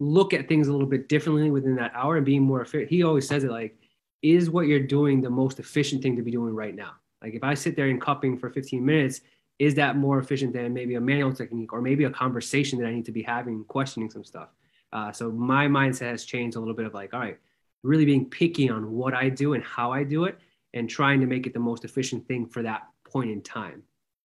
look 0.00 0.32
at 0.34 0.48
things 0.48 0.66
a 0.66 0.72
little 0.72 0.86
bit 0.86 1.08
differently 1.08 1.50
within 1.50 1.76
that 1.76 1.92
hour 1.94 2.16
and 2.16 2.26
being 2.26 2.42
more 2.42 2.62
efficient. 2.62 2.90
He 2.90 3.02
always 3.02 3.28
says 3.28 3.44
it 3.44 3.50
like, 3.50 3.76
is 4.22 4.50
what 4.50 4.66
you're 4.66 4.80
doing 4.80 5.20
the 5.20 5.30
most 5.30 5.60
efficient 5.60 6.02
thing 6.02 6.16
to 6.16 6.22
be 6.22 6.30
doing 6.30 6.54
right 6.54 6.74
now? 6.74 6.92
Like 7.22 7.34
if 7.34 7.44
I 7.44 7.54
sit 7.54 7.76
there 7.76 7.86
and 7.88 8.00
cupping 8.00 8.38
for 8.38 8.50
15 8.50 8.84
minutes, 8.84 9.20
is 9.58 9.74
that 9.74 9.96
more 9.96 10.18
efficient 10.18 10.54
than 10.54 10.72
maybe 10.72 10.94
a 10.94 11.00
manual 11.00 11.34
technique 11.34 11.74
or 11.74 11.82
maybe 11.82 12.04
a 12.04 12.10
conversation 12.10 12.78
that 12.80 12.86
I 12.86 12.94
need 12.94 13.04
to 13.04 13.12
be 13.12 13.22
having, 13.22 13.62
questioning 13.64 14.10
some 14.10 14.24
stuff? 14.24 14.48
Uh, 14.90 15.12
so 15.12 15.30
my 15.30 15.68
mindset 15.68 16.10
has 16.10 16.24
changed 16.24 16.56
a 16.56 16.60
little 16.60 16.74
bit 16.74 16.86
of 16.86 16.94
like, 16.94 17.12
all 17.12 17.20
right, 17.20 17.38
really 17.82 18.06
being 18.06 18.24
picky 18.24 18.70
on 18.70 18.90
what 18.90 19.12
I 19.12 19.28
do 19.28 19.52
and 19.52 19.62
how 19.62 19.92
I 19.92 20.02
do 20.02 20.24
it 20.24 20.38
and 20.72 20.88
trying 20.88 21.20
to 21.20 21.26
make 21.26 21.46
it 21.46 21.52
the 21.52 21.60
most 21.60 21.84
efficient 21.84 22.26
thing 22.26 22.46
for 22.46 22.62
that 22.62 22.82
point 23.04 23.30
in 23.30 23.42
time. 23.42 23.82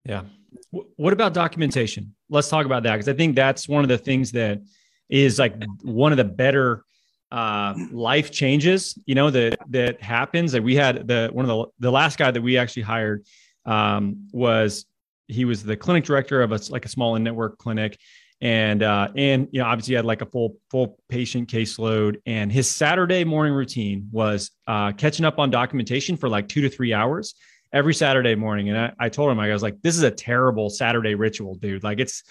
Yeah. 0.04 0.22
What 0.70 1.12
about 1.12 1.34
documentation? 1.34 2.14
Let's 2.30 2.48
talk 2.48 2.66
about 2.66 2.84
that 2.84 2.92
because 2.92 3.08
I 3.08 3.14
think 3.14 3.34
that's 3.34 3.68
one 3.68 3.82
of 3.82 3.88
the 3.88 3.98
things 3.98 4.30
that 4.32 4.62
is 5.08 5.38
like 5.38 5.54
one 5.82 6.12
of 6.12 6.18
the 6.18 6.24
better 6.24 6.84
uh, 7.30 7.74
life 7.90 8.30
changes, 8.30 8.98
you 9.06 9.14
know, 9.14 9.30
that 9.30 9.58
that 9.70 10.00
happens. 10.00 10.54
Like 10.54 10.62
we 10.62 10.76
had 10.76 11.06
the 11.08 11.30
one 11.32 11.44
of 11.44 11.48
the 11.48 11.86
the 11.86 11.90
last 11.90 12.18
guy 12.18 12.30
that 12.30 12.40
we 12.40 12.56
actually 12.56 12.82
hired 12.82 13.26
um, 13.64 14.28
was 14.32 14.86
he 15.28 15.44
was 15.44 15.62
the 15.62 15.76
clinic 15.76 16.04
director 16.04 16.42
of 16.42 16.52
a 16.52 16.60
like 16.70 16.84
a 16.84 16.88
small 16.88 17.16
in 17.16 17.24
network 17.24 17.58
clinic, 17.58 17.98
and 18.40 18.82
uh, 18.82 19.08
and 19.16 19.48
you 19.50 19.60
know 19.60 19.66
obviously 19.66 19.92
he 19.92 19.96
had 19.96 20.04
like 20.04 20.22
a 20.22 20.26
full 20.26 20.56
full 20.70 20.98
patient 21.08 21.48
caseload, 21.48 22.20
and 22.26 22.52
his 22.52 22.70
Saturday 22.70 23.24
morning 23.24 23.54
routine 23.54 24.08
was 24.12 24.52
uh, 24.66 24.92
catching 24.92 25.24
up 25.24 25.38
on 25.38 25.50
documentation 25.50 26.16
for 26.16 26.28
like 26.28 26.48
two 26.48 26.60
to 26.60 26.68
three 26.68 26.92
hours 26.92 27.34
every 27.72 27.94
Saturday 27.94 28.34
morning. 28.34 28.68
And 28.68 28.78
I, 28.78 28.92
I 28.98 29.08
told 29.08 29.30
him 29.32 29.40
I 29.40 29.52
was 29.52 29.62
like, 29.62 29.82
this 29.82 29.96
is 29.96 30.02
a 30.02 30.10
terrible 30.10 30.70
Saturday 30.70 31.14
ritual, 31.14 31.56
dude. 31.56 31.82
Like 31.82 31.98
it's 31.98 32.22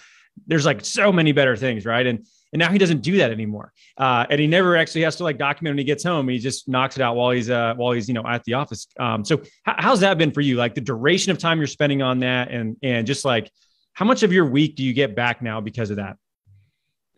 there's 0.47 0.65
like 0.65 0.83
so 0.83 1.11
many 1.11 1.31
better 1.31 1.55
things, 1.55 1.85
right? 1.85 2.05
And 2.05 2.25
and 2.55 2.61
now 2.61 2.71
he 2.71 2.77
doesn't 2.77 3.01
do 3.01 3.17
that 3.17 3.31
anymore. 3.31 3.73
Uh, 3.97 4.25
and 4.29 4.39
he 4.39 4.47
never 4.47 4.77
actually 4.77 5.01
has 5.01 5.17
to 5.17 5.25
like 5.25 5.37
document 5.37 5.73
when 5.73 5.77
he 5.77 5.83
gets 5.83 6.05
home. 6.05 6.29
He 6.29 6.39
just 6.39 6.69
knocks 6.69 6.95
it 6.95 7.01
out 7.01 7.17
while 7.17 7.31
he's 7.31 7.49
uh, 7.49 7.73
while 7.75 7.91
he's 7.91 8.07
you 8.07 8.13
know 8.13 8.23
at 8.25 8.45
the 8.45 8.53
office. 8.53 8.87
Um, 8.97 9.25
so 9.25 9.41
h- 9.41 9.75
how's 9.77 9.99
that 9.99 10.17
been 10.17 10.31
for 10.31 10.39
you? 10.39 10.55
Like 10.55 10.73
the 10.73 10.79
duration 10.79 11.33
of 11.33 11.37
time 11.37 11.57
you're 11.57 11.67
spending 11.67 12.01
on 12.01 12.19
that, 12.19 12.51
and 12.51 12.77
and 12.81 13.05
just 13.05 13.25
like 13.25 13.51
how 13.91 14.05
much 14.05 14.23
of 14.23 14.31
your 14.31 14.45
week 14.45 14.77
do 14.77 14.83
you 14.83 14.93
get 14.93 15.17
back 15.17 15.41
now 15.41 15.59
because 15.59 15.89
of 15.89 15.97
that? 15.97 16.15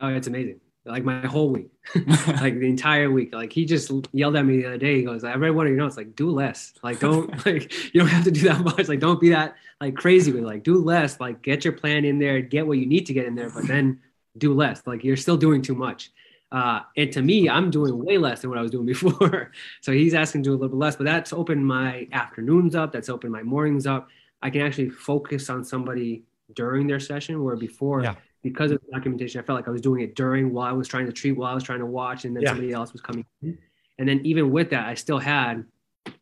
Oh, 0.02 0.08
it's 0.08 0.26
amazing. 0.26 0.60
Like 0.86 1.04
my 1.04 1.20
whole 1.28 1.52
week, 1.52 1.70
like 1.96 2.58
the 2.58 2.68
entire 2.68 3.12
week. 3.12 3.32
Like 3.32 3.54
he 3.54 3.64
just 3.64 3.92
yelled 4.14 4.38
at 4.38 4.44
me 4.44 4.58
the 4.58 4.66
other 4.66 4.78
day. 4.80 4.96
He 4.96 5.04
goes, 5.04 5.24
"I 5.24 5.36
read 5.36 5.52
one 5.52 5.68
of 5.68 5.72
your 5.72 5.78
notes. 5.78 5.98
Like 5.98 6.16
do 6.16 6.32
less. 6.32 6.74
Like 6.82 7.00
don't 7.00 7.30
like 7.46 7.94
you 7.94 8.02
don't 8.02 8.10
have 8.10 8.24
to 8.24 8.32
do 8.32 8.42
that 8.48 8.62
much. 8.62 8.88
Like 8.88 9.02
don't 9.02 9.22
be 9.22 9.30
that 9.30 9.56
like 9.80 9.94
crazy 9.94 10.32
with 10.32 10.46
like 10.46 10.64
do 10.64 10.84
less. 10.84 11.20
Like 11.20 11.44
get 11.44 11.64
your 11.64 11.74
plan 11.74 12.06
in 12.06 12.18
there, 12.18 12.42
get 12.42 12.66
what 12.66 12.80
you 12.80 12.88
need 12.88 13.06
to 13.06 13.14
get 13.14 13.28
in 13.28 13.36
there, 13.36 13.52
but 13.52 13.68
then 13.68 14.00
do 14.38 14.54
less. 14.54 14.82
Like 14.86 15.04
you're 15.04 15.18
still 15.18 15.38
doing 15.38 15.62
too 15.62 15.76
much. 15.76 16.12
Uh, 16.52 16.80
and 16.96 17.12
to 17.12 17.22
me, 17.22 17.50
I'm 17.50 17.70
doing 17.70 18.04
way 18.04 18.18
less 18.18 18.42
than 18.42 18.50
what 18.50 18.60
I 18.60 18.62
was 18.62 18.72
doing 18.72 18.86
before. 18.94 19.52
so 19.82 19.92
he's 19.92 20.14
asking 20.14 20.44
to 20.44 20.50
do 20.50 20.52
a 20.52 20.58
little 20.58 20.70
bit 20.70 20.78
less, 20.78 20.96
but 20.96 21.06
that's 21.06 21.34
opened 21.34 21.66
my 21.66 22.08
afternoons 22.12 22.76
up. 22.76 22.92
That's 22.92 23.10
opened 23.10 23.34
my 23.34 23.44
mornings 23.44 23.86
up. 23.86 24.08
I 24.42 24.50
can 24.50 24.62
actually 24.62 24.90
focus 24.90 25.50
on 25.50 25.64
somebody 25.64 26.24
during 26.54 26.88
their 26.88 27.00
session 27.00 27.44
where 27.44 27.56
before, 27.56 28.04
yeah. 28.04 28.16
because 28.44 28.72
of 28.72 28.80
the 28.86 28.92
documentation, 28.94 29.42
I 29.42 29.44
felt 29.44 29.58
like 29.58 29.68
I 29.68 29.72
was 29.72 29.82
doing 29.82 30.02
it 30.02 30.16
during 30.16 30.54
while 30.54 30.68
I 30.68 30.72
was 30.72 30.88
trying 30.88 31.08
to 31.08 31.12
treat, 31.12 31.34
while 31.34 31.52
I 31.52 31.56
was 31.56 31.64
trying 31.64 31.80
to 31.80 31.86
watch, 31.86 32.24
and 32.26 32.36
then 32.36 32.44
yeah. 32.44 32.50
somebody 32.50 32.72
else 32.72 32.94
was 32.94 33.02
coming 33.02 33.26
in. 33.42 33.58
And 34.00 34.08
then 34.08 34.22
even 34.24 34.52
with 34.52 34.70
that, 34.70 34.88
I 34.88 34.94
still 34.94 35.18
had 35.18 35.66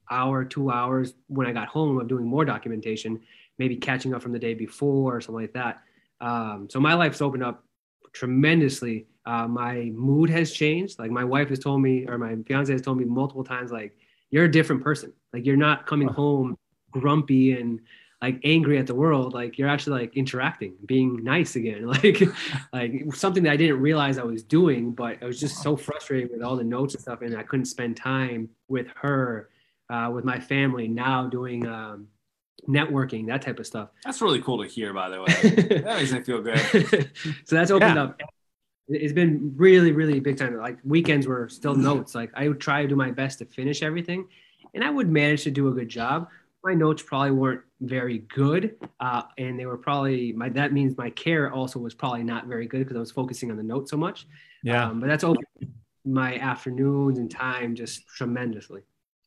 hour, 0.09 0.45
two 0.45 0.71
hours 0.71 1.13
when 1.27 1.45
I 1.45 1.51
got 1.51 1.67
home 1.67 1.99
of 1.99 2.07
doing 2.07 2.25
more 2.25 2.45
documentation, 2.45 3.21
maybe 3.57 3.75
catching 3.75 4.13
up 4.13 4.21
from 4.21 4.31
the 4.31 4.39
day 4.39 4.53
before 4.53 5.15
or 5.15 5.21
something 5.21 5.41
like 5.41 5.53
that. 5.53 5.81
Um, 6.21 6.67
so 6.69 6.79
my 6.79 6.93
life's 6.93 7.21
opened 7.21 7.43
up 7.43 7.65
tremendously. 8.15 9.05
Uh, 9.25 9.47
my 9.47 9.91
mood 9.93 10.29
has 10.29 10.51
changed. 10.51 10.97
Like 10.97 11.11
my 11.11 11.23
wife 11.23 11.49
has 11.49 11.59
told 11.59 11.81
me, 11.81 12.07
or 12.07 12.17
my 12.17 12.35
fiance 12.47 12.71
has 12.71 12.81
told 12.81 12.97
me 12.97 13.05
multiple 13.05 13.43
times, 13.43 13.71
like 13.71 13.97
you're 14.31 14.45
a 14.45 14.51
different 14.51 14.83
person. 14.83 15.13
Like 15.33 15.45
you're 15.45 15.57
not 15.57 15.85
coming 15.85 16.07
home 16.07 16.57
grumpy 16.91 17.51
and 17.51 17.81
like 18.21 18.39
angry 18.43 18.77
at 18.77 18.87
the 18.87 18.95
world. 18.95 19.33
Like 19.33 19.57
you're 19.57 19.67
actually 19.67 19.99
like 19.99 20.15
interacting, 20.15 20.75
being 20.85 21.23
nice 21.23 21.55
again. 21.55 21.85
Like 22.03 22.21
like 22.73 23.13
something 23.13 23.43
that 23.43 23.51
I 23.51 23.57
didn't 23.57 23.81
realize 23.81 24.17
I 24.17 24.23
was 24.23 24.43
doing, 24.43 24.91
but 24.91 25.21
I 25.21 25.25
was 25.25 25.39
just 25.39 25.61
so 25.61 25.75
frustrated 25.75 26.31
with 26.31 26.41
all 26.41 26.55
the 26.55 26.63
notes 26.63 26.95
and 26.95 27.01
stuff, 27.01 27.21
and 27.21 27.37
I 27.37 27.43
couldn't 27.43 27.65
spend 27.65 27.97
time 27.97 28.49
with 28.67 28.87
her, 28.95 29.49
uh, 29.89 30.09
with 30.13 30.23
my 30.23 30.39
family. 30.39 30.87
Now 30.87 31.27
doing 31.27 31.67
um, 31.67 32.07
networking, 32.67 33.27
that 33.27 33.41
type 33.41 33.59
of 33.59 33.67
stuff. 33.67 33.89
That's 34.03 34.21
really 34.21 34.41
cool 34.41 34.61
to 34.63 34.69
hear, 34.69 34.93
by 34.93 35.09
the 35.09 35.21
way. 35.21 35.25
that 35.81 35.97
makes 35.97 36.11
me 36.11 36.21
feel 36.21 36.41
good. 36.41 36.59
so 37.45 37.55
that's 37.55 37.71
opened 37.71 37.95
yeah. 37.95 38.03
up. 38.03 38.21
It's 38.87 39.13
been 39.13 39.53
really, 39.55 39.91
really 39.91 40.19
big 40.19 40.37
time. 40.37 40.57
Like 40.57 40.77
weekends 40.83 41.27
were 41.27 41.49
still 41.49 41.75
notes. 41.75 42.13
Like 42.13 42.31
I 42.35 42.47
would 42.47 42.59
try 42.59 42.81
to 42.81 42.87
do 42.87 42.95
my 42.95 43.11
best 43.11 43.39
to 43.39 43.45
finish 43.45 43.81
everything, 43.81 44.27
and 44.73 44.83
I 44.83 44.89
would 44.89 45.09
manage 45.09 45.43
to 45.43 45.51
do 45.51 45.67
a 45.69 45.71
good 45.71 45.89
job. 45.89 46.29
My 46.63 46.73
notes 46.73 47.03
probably 47.03 47.31
weren't 47.31 47.61
very 47.81 48.19
good, 48.19 48.75
uh, 48.99 49.23
and 49.37 49.59
they 49.59 49.65
were 49.65 49.77
probably 49.77 50.33
my. 50.33 50.49
That 50.49 50.71
means 50.71 50.97
my 50.97 51.09
care 51.09 51.51
also 51.51 51.79
was 51.79 51.95
probably 51.95 52.23
not 52.23 52.45
very 52.45 52.67
good 52.67 52.79
because 52.79 52.95
I 52.95 52.99
was 52.99 53.11
focusing 53.11 53.49
on 53.49 53.57
the 53.57 53.63
notes 53.63 53.89
so 53.89 53.97
much. 53.97 54.27
Yeah. 54.63 54.87
Um, 54.87 54.99
but 54.99 55.07
that's 55.07 55.23
opened 55.23 55.45
my 56.05 56.37
afternoons 56.37 57.17
and 57.17 57.29
time 57.29 57.75
just 57.75 58.07
tremendously. 58.07 58.81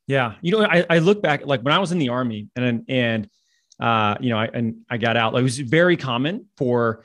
Yeah. 0.08 0.34
You 0.40 0.52
know, 0.52 0.64
I, 0.64 0.84
I 0.90 0.98
look 0.98 1.22
back 1.22 1.46
like 1.46 1.60
when 1.60 1.72
I 1.72 1.78
was 1.78 1.92
in 1.92 1.98
the 1.98 2.08
army 2.08 2.48
and, 2.56 2.84
and, 2.88 3.28
uh, 3.78 4.16
you 4.18 4.30
know, 4.30 4.38
I, 4.38 4.46
and 4.46 4.78
I 4.90 4.96
got 4.96 5.16
out, 5.16 5.34
like, 5.34 5.40
it 5.40 5.44
was 5.44 5.58
very 5.60 5.96
common 5.96 6.46
for 6.56 7.04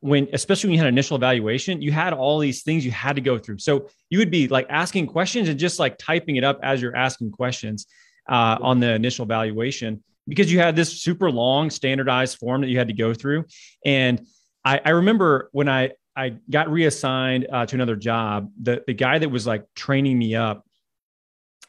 when, 0.00 0.28
especially 0.32 0.68
when 0.68 0.74
you 0.74 0.78
had 0.78 0.88
initial 0.88 1.16
evaluation, 1.16 1.82
you 1.82 1.90
had 1.90 2.12
all 2.12 2.38
these 2.38 2.62
things 2.62 2.84
you 2.84 2.92
had 2.92 3.16
to 3.16 3.22
go 3.22 3.38
through. 3.38 3.58
So 3.58 3.88
you 4.08 4.18
would 4.20 4.30
be 4.30 4.48
like 4.48 4.66
asking 4.70 5.08
questions 5.08 5.48
and 5.48 5.58
just 5.58 5.78
like 5.78 5.98
typing 5.98 6.36
it 6.36 6.44
up 6.44 6.60
as 6.62 6.80
you're 6.80 6.96
asking 6.96 7.32
questions 7.32 7.86
uh, 8.28 8.56
on 8.60 8.80
the 8.80 8.94
initial 8.94 9.24
evaluation 9.24 10.02
because 10.28 10.50
you 10.50 10.60
had 10.60 10.76
this 10.76 11.02
super 11.02 11.30
long 11.30 11.70
standardized 11.70 12.38
form 12.38 12.60
that 12.60 12.68
you 12.68 12.78
had 12.78 12.88
to 12.88 12.94
go 12.94 13.12
through. 13.12 13.46
And 13.84 14.24
I, 14.64 14.80
I 14.84 14.90
remember 14.90 15.48
when 15.52 15.68
I, 15.68 15.90
I 16.16 16.36
got 16.48 16.70
reassigned 16.70 17.48
uh, 17.52 17.66
to 17.66 17.74
another 17.74 17.96
job, 17.96 18.50
the, 18.62 18.84
the 18.86 18.94
guy 18.94 19.18
that 19.18 19.28
was 19.28 19.46
like 19.46 19.64
training 19.74 20.16
me 20.16 20.36
up, 20.36 20.64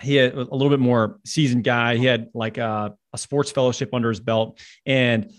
he 0.01 0.15
had 0.15 0.33
a 0.33 0.43
little 0.43 0.69
bit 0.69 0.79
more 0.79 1.19
seasoned 1.25 1.63
guy. 1.63 1.95
He 1.95 2.05
had 2.05 2.29
like 2.33 2.57
a, 2.57 2.95
a 3.13 3.17
sports 3.17 3.51
fellowship 3.51 3.93
under 3.93 4.09
his 4.09 4.19
belt. 4.19 4.59
And 4.85 5.31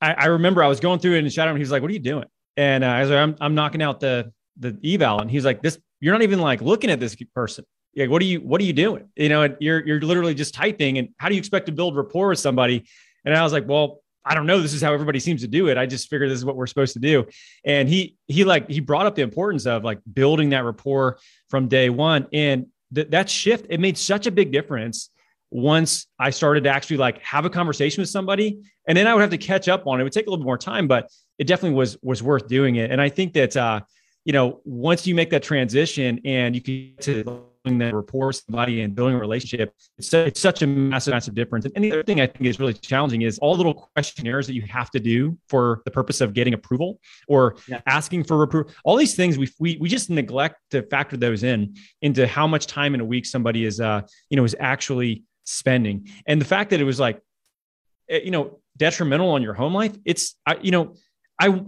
I, 0.00 0.12
I, 0.12 0.24
remember 0.26 0.62
I 0.62 0.68
was 0.68 0.80
going 0.80 0.98
through 0.98 1.14
it 1.14 1.20
and 1.20 1.32
shouting, 1.32 1.56
he 1.56 1.60
was 1.60 1.70
like, 1.70 1.82
what 1.82 1.90
are 1.90 1.94
you 1.94 2.00
doing? 2.00 2.26
And 2.56 2.84
uh, 2.84 2.88
I 2.88 3.00
was 3.00 3.10
like, 3.10 3.18
I'm, 3.18 3.36
I'm 3.40 3.54
knocking 3.54 3.82
out 3.82 4.00
the, 4.00 4.32
the 4.58 4.76
eval. 4.84 5.20
And 5.20 5.30
he's 5.30 5.44
like, 5.44 5.62
this, 5.62 5.78
you're 6.00 6.12
not 6.12 6.22
even 6.22 6.40
like 6.40 6.60
looking 6.60 6.90
at 6.90 7.00
this 7.00 7.16
person. 7.34 7.64
Like, 7.96 8.10
what 8.10 8.20
are 8.22 8.26
you, 8.26 8.40
what 8.40 8.60
are 8.60 8.64
you 8.64 8.72
doing? 8.72 9.08
You 9.16 9.28
know, 9.28 9.56
you're, 9.60 9.86
you're 9.86 10.00
literally 10.00 10.34
just 10.34 10.54
typing 10.54 10.98
and 10.98 11.08
how 11.18 11.28
do 11.28 11.34
you 11.34 11.38
expect 11.38 11.66
to 11.66 11.72
build 11.72 11.96
rapport 11.96 12.28
with 12.28 12.38
somebody? 12.38 12.86
And 13.24 13.34
I 13.34 13.42
was 13.42 13.52
like, 13.52 13.68
well, 13.68 14.02
I 14.24 14.34
don't 14.34 14.46
know. 14.46 14.60
This 14.60 14.72
is 14.72 14.82
how 14.82 14.92
everybody 14.92 15.18
seems 15.18 15.40
to 15.42 15.48
do 15.48 15.68
it. 15.68 15.76
I 15.76 15.86
just 15.86 16.08
figured 16.08 16.30
this 16.30 16.38
is 16.38 16.44
what 16.44 16.56
we're 16.56 16.66
supposed 16.66 16.92
to 16.92 17.00
do. 17.00 17.26
And 17.64 17.88
he, 17.88 18.16
he 18.28 18.44
like, 18.44 18.70
he 18.70 18.80
brought 18.80 19.06
up 19.06 19.14
the 19.14 19.22
importance 19.22 19.66
of 19.66 19.82
like 19.82 20.00
building 20.12 20.50
that 20.50 20.64
rapport 20.64 21.18
from 21.48 21.68
day 21.68 21.90
one. 21.90 22.28
And 22.32 22.66
that 22.92 23.10
that 23.10 23.28
shift 23.28 23.66
it 23.68 23.80
made 23.80 23.98
such 23.98 24.26
a 24.26 24.30
big 24.30 24.52
difference 24.52 25.10
once 25.50 26.06
I 26.18 26.30
started 26.30 26.64
to 26.64 26.70
actually 26.70 26.96
like 26.96 27.20
have 27.22 27.44
a 27.44 27.50
conversation 27.50 28.00
with 28.00 28.08
somebody, 28.08 28.60
and 28.88 28.96
then 28.96 29.06
I 29.06 29.14
would 29.14 29.20
have 29.20 29.30
to 29.30 29.38
catch 29.38 29.68
up 29.68 29.86
on 29.86 29.98
it. 29.98 30.02
It 30.02 30.04
would 30.04 30.12
take 30.12 30.26
a 30.26 30.30
little 30.30 30.42
bit 30.42 30.46
more 30.46 30.58
time, 30.58 30.88
but 30.88 31.10
it 31.38 31.46
definitely 31.46 31.76
was 31.76 31.98
was 32.02 32.22
worth 32.22 32.48
doing 32.48 32.76
it. 32.76 32.90
And 32.90 33.00
I 33.00 33.08
think 33.08 33.34
that 33.34 33.56
uh, 33.56 33.80
you 34.24 34.32
know 34.32 34.60
once 34.64 35.06
you 35.06 35.14
make 35.14 35.30
that 35.30 35.42
transition 35.42 36.20
and 36.24 36.54
you 36.54 36.60
can 36.60 36.94
get 36.96 37.00
to 37.02 37.42
that 37.64 37.94
rapport 37.94 38.28
with 38.28 38.36
somebody 38.36 38.80
and 38.80 38.94
building 38.94 39.14
a 39.14 39.18
relationship, 39.18 39.74
it's, 39.98 40.12
it's 40.12 40.40
such 40.40 40.62
a 40.62 40.66
massive, 40.66 41.12
massive 41.12 41.34
difference. 41.34 41.66
And 41.74 41.84
the 41.84 41.92
other 41.92 42.02
thing 42.02 42.20
I 42.20 42.26
think 42.26 42.46
is 42.46 42.58
really 42.58 42.74
challenging 42.74 43.22
is 43.22 43.38
all 43.38 43.54
the 43.54 43.58
little 43.58 43.88
questionnaires 43.94 44.46
that 44.48 44.54
you 44.54 44.62
have 44.62 44.90
to 44.90 45.00
do 45.00 45.38
for 45.48 45.82
the 45.84 45.90
purpose 45.90 46.20
of 46.20 46.34
getting 46.34 46.54
approval 46.54 46.98
or 47.28 47.56
yeah. 47.68 47.80
asking 47.86 48.24
for 48.24 48.42
approval. 48.42 48.72
All 48.84 48.96
these 48.96 49.14
things 49.14 49.38
we, 49.38 49.48
we 49.58 49.78
we 49.80 49.88
just 49.88 50.10
neglect 50.10 50.56
to 50.70 50.82
factor 50.82 51.16
those 51.16 51.42
in 51.44 51.76
into 52.00 52.26
how 52.26 52.46
much 52.46 52.66
time 52.66 52.94
in 52.94 53.00
a 53.00 53.04
week 53.04 53.26
somebody 53.26 53.64
is 53.64 53.80
uh 53.80 54.02
you 54.28 54.36
know 54.36 54.44
is 54.44 54.56
actually 54.58 55.24
spending. 55.44 56.08
And 56.26 56.40
the 56.40 56.44
fact 56.44 56.70
that 56.70 56.80
it 56.80 56.84
was 56.84 56.98
like 56.98 57.20
eh, 58.08 58.20
you 58.24 58.30
know 58.30 58.60
detrimental 58.76 59.30
on 59.30 59.42
your 59.42 59.54
home 59.54 59.74
life, 59.74 59.94
it's 60.04 60.34
I 60.46 60.56
you 60.60 60.72
know 60.72 60.94
I 61.38 61.64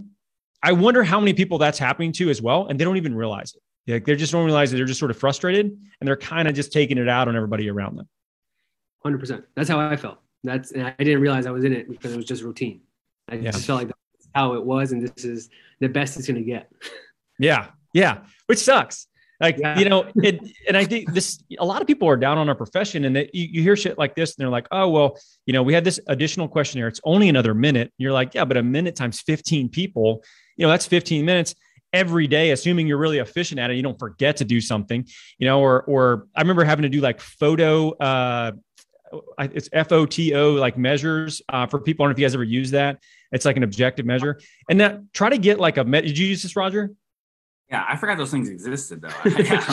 I 0.65 0.71
wonder 0.71 1.03
how 1.03 1.19
many 1.19 1.33
people 1.33 1.59
that's 1.59 1.77
happening 1.77 2.11
to 2.13 2.31
as 2.31 2.41
well, 2.41 2.65
and 2.67 2.79
they 2.79 2.83
don't 2.83 2.97
even 2.97 3.13
realize 3.13 3.53
it. 3.53 3.61
Like 3.87 4.05
they 4.05 4.15
just 4.15 4.31
don't 4.31 4.45
realize 4.45 4.71
that 4.71 4.77
they're 4.77 4.85
just 4.87 4.99
sort 4.99 5.11
of 5.11 5.17
frustrated 5.17 5.67
and 5.67 6.07
they're 6.07 6.17
kind 6.17 6.47
of 6.47 6.55
just 6.55 6.73
taking 6.73 6.97
it 6.97 7.07
out 7.07 7.27
on 7.27 7.35
everybody 7.35 7.69
around 7.69 7.97
them. 7.97 8.09
100%. 9.05 9.43
That's 9.55 9.69
how 9.69 9.79
I 9.79 9.95
felt. 9.95 10.17
That's, 10.43 10.71
and 10.71 10.87
I 10.87 10.95
didn't 11.03 11.21
realize 11.21 11.45
I 11.45 11.51
was 11.51 11.63
in 11.63 11.73
it 11.73 11.87
because 11.87 12.13
it 12.13 12.17
was 12.17 12.25
just 12.25 12.41
routine. 12.41 12.81
I 13.29 13.35
yeah. 13.35 13.51
just 13.51 13.67
felt 13.67 13.79
like 13.79 13.89
that's 13.89 14.27
how 14.33 14.55
it 14.55 14.65
was. 14.65 14.91
And 14.91 15.07
this 15.07 15.23
is 15.23 15.49
the 15.79 15.87
best 15.87 16.17
it's 16.17 16.27
going 16.27 16.37
to 16.37 16.43
get. 16.43 16.71
yeah. 17.39 17.67
Yeah. 17.93 18.21
Which 18.47 18.57
sucks. 18.57 19.05
Like, 19.39 19.57
yeah. 19.59 19.77
you 19.77 19.87
know, 19.87 20.09
it, 20.15 20.39
and 20.67 20.77
I 20.77 20.85
think 20.85 21.13
this, 21.13 21.43
a 21.59 21.65
lot 21.65 21.81
of 21.81 21.87
people 21.87 22.07
are 22.07 22.17
down 22.17 22.39
on 22.39 22.49
our 22.49 22.55
profession 22.55 23.05
and 23.05 23.15
that 23.15 23.35
you, 23.35 23.47
you, 23.51 23.61
hear 23.61 23.75
shit 23.75 23.97
like 23.99 24.15
this 24.15 24.35
and 24.35 24.43
they're 24.43 24.51
like, 24.51 24.67
oh, 24.71 24.89
well, 24.89 25.17
you 25.45 25.53
know, 25.53 25.61
we 25.61 25.73
had 25.73 25.83
this 25.83 25.99
additional 26.07 26.47
questionnaire. 26.47 26.87
It's 26.87 27.01
only 27.03 27.29
another 27.29 27.53
minute. 27.53 27.91
You're 27.97 28.13
like, 28.13 28.33
yeah, 28.33 28.45
but 28.45 28.57
a 28.57 28.63
minute 28.63 28.95
times 28.95 29.21
15 29.21 29.69
people, 29.69 30.23
you 30.55 30.65
know, 30.65 30.69
that's 30.69 30.85
15 30.85 31.25
minutes 31.25 31.55
every 31.93 32.27
day, 32.27 32.51
assuming 32.51 32.87
you're 32.87 32.97
really 32.97 33.19
efficient 33.19 33.59
at 33.59 33.71
it. 33.71 33.75
You 33.75 33.83
don't 33.83 33.99
forget 33.99 34.37
to 34.37 34.45
do 34.45 34.59
something, 34.59 35.07
you 35.37 35.47
know, 35.47 35.61
or, 35.61 35.83
or 35.83 36.27
I 36.35 36.41
remember 36.41 36.63
having 36.63 36.83
to 36.83 36.89
do 36.89 37.01
like 37.01 37.21
photo, 37.21 37.91
uh, 37.91 38.51
it's 39.39 39.69
FOTO 39.69 40.55
like 40.55 40.77
measures 40.77 41.41
uh, 41.49 41.67
for 41.67 41.79
people. 41.79 42.03
I 42.03 42.05
don't 42.05 42.11
know 42.11 42.15
if 42.15 42.19
you 42.19 42.25
guys 42.25 42.33
ever 42.33 42.43
use 42.43 42.71
that. 42.71 42.99
It's 43.31 43.45
like 43.45 43.57
an 43.57 43.63
objective 43.63 44.05
measure, 44.05 44.39
and 44.69 44.79
that 44.81 45.13
try 45.13 45.29
to 45.29 45.37
get 45.37 45.59
like 45.59 45.77
a. 45.77 45.83
met. 45.83 46.03
Did 46.03 46.17
you 46.17 46.27
use 46.27 46.43
this, 46.43 46.55
Roger? 46.55 46.91
Yeah, 47.69 47.83
I 47.87 47.95
forgot 47.95 48.17
those 48.17 48.29
things 48.29 48.49
existed 48.49 49.01
though. 49.01 49.09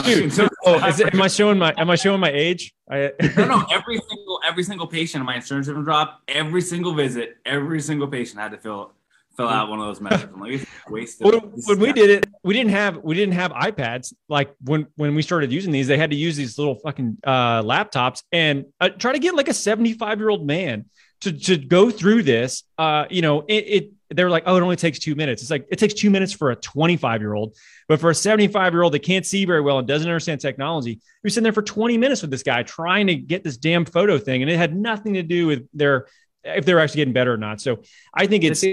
Dude, 0.03 0.33
oh, 0.65 0.87
is 0.87 0.99
it, 0.99 1.13
am 1.13 1.21
I 1.21 1.27
showing 1.27 1.59
my 1.59 1.73
am 1.77 1.89
I 1.89 1.95
showing 1.95 2.19
my 2.19 2.31
age? 2.31 2.73
I, 2.89 3.11
no, 3.37 3.45
no. 3.45 3.65
Every 3.71 3.99
single 4.09 4.39
every 4.47 4.63
single 4.63 4.87
patient 4.87 5.21
in 5.21 5.25
my 5.25 5.35
insurance 5.35 5.67
drop, 5.67 6.21
every 6.27 6.61
single 6.61 6.93
visit, 6.93 7.37
every 7.45 7.81
single 7.81 8.07
patient 8.07 8.39
had 8.39 8.51
to 8.51 8.57
fill 8.57 8.93
fill 9.35 9.49
out 9.49 9.69
one 9.69 9.79
of 9.79 9.87
those 9.87 10.01
measures. 10.01 10.29
I'm 10.33 10.39
like, 10.39 10.67
wasted. 10.89 11.25
When, 11.25 11.39
when 11.65 11.79
we 11.79 11.93
did 11.93 12.09
it, 12.09 12.27
we 12.43 12.53
didn't 12.53 12.71
have 12.71 12.97
we 12.97 13.15
didn't 13.15 13.33
have 13.33 13.51
iPads. 13.51 14.13
Like 14.29 14.53
when 14.61 14.87
when 14.95 15.15
we 15.15 15.21
started 15.21 15.51
using 15.51 15.71
these, 15.71 15.87
they 15.87 15.97
had 15.97 16.11
to 16.11 16.15
use 16.15 16.35
these 16.35 16.57
little 16.57 16.75
fucking 16.75 17.17
uh, 17.23 17.61
laptops 17.63 18.23
and 18.31 18.65
uh, 18.79 18.89
try 18.89 19.13
to 19.13 19.19
get 19.19 19.35
like 19.35 19.47
a 19.47 19.53
75 19.53 20.19
year 20.19 20.29
old 20.29 20.45
man 20.45 20.85
to 21.21 21.31
to 21.31 21.57
go 21.57 21.89
through 21.89 22.23
this. 22.23 22.63
Uh, 22.77 23.05
you 23.09 23.21
know, 23.21 23.41
it, 23.47 23.53
it 23.53 23.91
they're 24.09 24.29
like, 24.29 24.43
oh, 24.45 24.55
it 24.55 24.61
only 24.61 24.75
takes 24.75 24.99
two 24.99 25.15
minutes. 25.15 25.41
It's 25.41 25.51
like 25.51 25.65
it 25.71 25.79
takes 25.79 25.93
two 25.93 26.09
minutes 26.09 26.33
for 26.33 26.51
a 26.51 26.55
25 26.55 27.21
year 27.21 27.33
old, 27.33 27.55
but 27.87 27.99
for 27.99 28.11
a 28.11 28.15
75 28.15 28.73
year 28.73 28.83
old 28.83 28.93
that 28.93 28.99
can't 28.99 29.25
see 29.25 29.45
very 29.45 29.61
well 29.61 29.79
and 29.79 29.87
doesn't 29.87 30.07
understand 30.07 30.41
technology, 30.41 30.99
you're 31.23 31.31
sitting 31.31 31.43
there 31.43 31.53
for 31.53 31.63
20 31.63 31.97
minutes 31.97 32.21
with 32.21 32.29
this 32.29 32.43
guy 32.43 32.63
trying 32.63 33.07
to 33.07 33.15
get 33.15 33.43
this 33.43 33.57
damn 33.57 33.85
FOTO 33.85 34.19
thing, 34.19 34.41
and 34.41 34.51
it 34.51 34.57
had 34.57 34.75
nothing 34.75 35.15
to 35.15 35.23
do 35.23 35.47
with 35.47 35.67
their 35.73 36.07
if 36.43 36.65
they're 36.65 36.79
actually 36.79 36.99
getting 36.99 37.13
better 37.13 37.33
or 37.33 37.37
not. 37.37 37.61
So 37.61 37.81
I 38.13 38.27
think 38.27 38.43
it's 38.43 38.63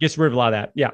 gets 0.00 0.16
rid 0.18 0.28
of 0.28 0.32
a 0.34 0.36
lot 0.36 0.52
of 0.52 0.52
that. 0.52 0.72
Yeah. 0.74 0.90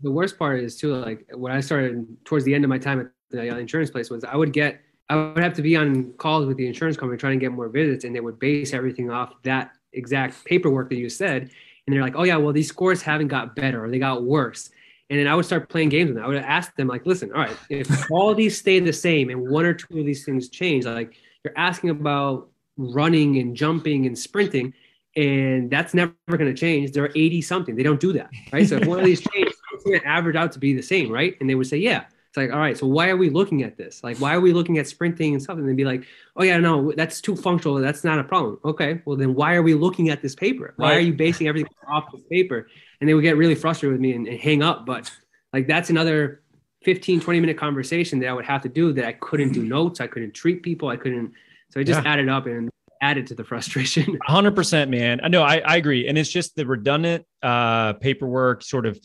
The 0.00 0.10
worst 0.10 0.38
part 0.38 0.60
is 0.60 0.76
too 0.76 0.94
like 0.94 1.26
when 1.34 1.52
I 1.52 1.60
started 1.60 2.06
towards 2.24 2.44
the 2.44 2.54
end 2.54 2.64
of 2.64 2.70
my 2.70 2.78
time 2.78 3.00
at 3.00 3.06
the 3.30 3.52
uh, 3.52 3.58
insurance 3.58 3.90
place 3.90 4.10
was 4.10 4.24
I 4.24 4.36
would 4.36 4.52
get 4.52 4.80
I 5.10 5.16
would 5.16 5.42
have 5.42 5.54
to 5.54 5.62
be 5.62 5.74
on 5.74 6.12
calls 6.18 6.46
with 6.46 6.56
the 6.56 6.66
insurance 6.66 6.96
company 6.96 7.18
trying 7.18 7.38
to 7.38 7.44
get 7.44 7.50
more 7.50 7.68
visits, 7.68 8.04
and 8.04 8.14
they 8.14 8.20
would 8.20 8.38
base 8.38 8.74
everything 8.74 9.10
off 9.10 9.32
that 9.42 9.72
exact 9.92 10.44
paperwork 10.44 10.90
that 10.90 10.96
you 10.96 11.08
said 11.08 11.50
and 11.88 11.94
they're 11.94 12.02
like, 12.02 12.16
oh 12.16 12.24
yeah, 12.24 12.36
well 12.36 12.52
these 12.52 12.68
scores 12.68 13.00
haven't 13.00 13.28
got 13.28 13.56
better 13.56 13.82
or 13.82 13.90
they 13.90 13.98
got 13.98 14.22
worse. 14.22 14.68
And 15.08 15.18
then 15.18 15.26
I 15.26 15.34
would 15.34 15.46
start 15.46 15.70
playing 15.70 15.88
games 15.88 16.08
with 16.08 16.16
them. 16.16 16.24
I 16.24 16.28
would 16.28 16.36
ask 16.36 16.76
them 16.76 16.86
like, 16.86 17.06
listen, 17.06 17.32
all 17.32 17.40
right, 17.40 17.56
if 17.70 17.88
all 18.10 18.34
these 18.34 18.58
stay 18.58 18.78
the 18.78 18.92
same 18.92 19.30
and 19.30 19.48
one 19.48 19.64
or 19.64 19.72
two 19.72 20.00
of 20.00 20.04
these 20.04 20.22
things 20.22 20.50
change, 20.50 20.84
like 20.84 21.16
you're 21.42 21.56
asking 21.56 21.88
about 21.88 22.50
running 22.76 23.38
and 23.38 23.56
jumping 23.56 24.04
and 24.04 24.18
sprinting, 24.18 24.74
and 25.18 25.68
that's 25.68 25.94
never 25.94 26.14
going 26.28 26.46
to 26.46 26.54
change. 26.54 26.92
They're 26.92 27.10
80 27.12 27.42
something. 27.42 27.74
They 27.74 27.82
don't 27.82 27.98
do 27.98 28.12
that, 28.12 28.30
right? 28.52 28.68
So 28.68 28.76
if 28.76 28.86
one 28.86 29.00
of 29.00 29.04
these 29.04 29.20
changes, 29.20 29.56
it's 29.72 29.82
going 29.82 29.98
to 29.98 30.06
average 30.06 30.36
out 30.36 30.52
to 30.52 30.60
be 30.60 30.74
the 30.74 30.82
same, 30.82 31.10
right? 31.10 31.36
And 31.40 31.50
they 31.50 31.56
would 31.56 31.66
say, 31.66 31.78
yeah. 31.78 32.04
It's 32.28 32.36
like, 32.36 32.52
all 32.52 32.58
right, 32.58 32.76
so 32.76 32.86
why 32.86 33.08
are 33.08 33.16
we 33.16 33.30
looking 33.30 33.62
at 33.62 33.76
this? 33.78 34.04
Like, 34.04 34.18
why 34.18 34.34
are 34.34 34.40
we 34.40 34.52
looking 34.52 34.76
at 34.76 34.86
sprinting 34.86 35.32
and 35.32 35.42
stuff? 35.42 35.56
And 35.56 35.66
they'd 35.66 35.74
be 35.74 35.86
like, 35.86 36.04
oh 36.36 36.42
yeah, 36.42 36.58
no, 36.58 36.92
that's 36.92 37.22
too 37.22 37.34
functional. 37.34 37.78
That's 37.78 38.04
not 38.04 38.18
a 38.18 38.24
problem. 38.24 38.60
Okay, 38.64 39.00
well 39.06 39.16
then 39.16 39.34
why 39.34 39.54
are 39.54 39.62
we 39.62 39.72
looking 39.72 40.10
at 40.10 40.20
this 40.20 40.34
paper? 40.34 40.74
Why 40.76 40.94
are 40.94 41.00
you 41.00 41.14
basing 41.14 41.48
everything 41.48 41.72
off 41.88 42.12
this 42.12 42.22
paper? 42.30 42.68
And 43.00 43.08
they 43.08 43.14
would 43.14 43.22
get 43.22 43.38
really 43.38 43.54
frustrated 43.54 43.94
with 43.94 44.02
me 44.02 44.12
and, 44.12 44.28
and 44.28 44.38
hang 44.38 44.62
up. 44.62 44.84
But 44.84 45.10
like 45.54 45.66
that's 45.66 45.88
another 45.88 46.42
15, 46.84 47.20
20 47.20 47.40
minute 47.40 47.56
conversation 47.56 48.18
that 48.20 48.28
I 48.28 48.34
would 48.34 48.44
have 48.44 48.60
to 48.62 48.68
do 48.68 48.92
that 48.92 49.06
I 49.06 49.14
couldn't 49.14 49.52
do 49.52 49.62
notes. 49.76 50.02
I 50.02 50.06
couldn't 50.06 50.32
treat 50.32 50.62
people. 50.62 50.90
I 50.90 50.96
couldn't. 50.96 51.32
So 51.70 51.80
I 51.80 51.82
just 51.82 52.04
yeah. 52.04 52.12
added 52.12 52.28
up 52.28 52.44
and 52.44 52.68
added 53.00 53.26
to 53.28 53.34
the 53.34 53.44
frustration. 53.44 54.18
100%, 54.28 54.88
man. 54.88 55.20
I 55.22 55.28
know 55.28 55.42
I, 55.42 55.58
I 55.58 55.76
agree. 55.76 56.08
And 56.08 56.18
it's 56.18 56.30
just 56.30 56.56
the 56.56 56.66
redundant 56.66 57.24
uh, 57.42 57.94
paperwork 57.94 58.62
sort 58.62 58.86
of 58.86 58.98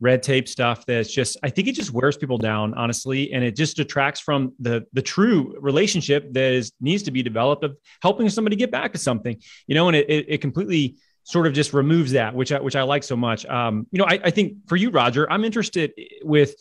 red 0.00 0.22
tape 0.22 0.48
stuff 0.48 0.84
that's 0.86 1.12
just 1.12 1.36
i 1.42 1.50
think 1.50 1.68
it 1.68 1.72
just 1.72 1.92
wears 1.92 2.16
people 2.16 2.38
down 2.38 2.72
honestly 2.74 3.32
and 3.32 3.44
it 3.44 3.54
just 3.54 3.76
detracts 3.76 4.18
from 4.18 4.52
the 4.58 4.84
the 4.94 5.02
true 5.02 5.54
relationship 5.60 6.32
that 6.32 6.52
is 6.52 6.72
needs 6.80 7.02
to 7.02 7.10
be 7.10 7.22
developed 7.22 7.64
of 7.64 7.76
helping 8.02 8.28
somebody 8.28 8.56
get 8.56 8.70
back 8.70 8.92
to 8.92 8.98
something 8.98 9.36
you 9.66 9.74
know 9.74 9.88
and 9.88 9.96
it, 9.96 10.08
it, 10.08 10.26
it 10.28 10.38
completely 10.40 10.96
sort 11.24 11.46
of 11.46 11.52
just 11.52 11.74
removes 11.74 12.12
that 12.12 12.34
which 12.34 12.50
i 12.50 12.58
which 12.58 12.76
i 12.76 12.82
like 12.82 13.02
so 13.02 13.14
much 13.14 13.44
um 13.46 13.86
you 13.90 13.98
know 13.98 14.06
I, 14.06 14.18
I 14.24 14.30
think 14.30 14.54
for 14.66 14.76
you 14.76 14.90
roger 14.90 15.30
i'm 15.30 15.44
interested 15.44 15.92
with 16.22 16.54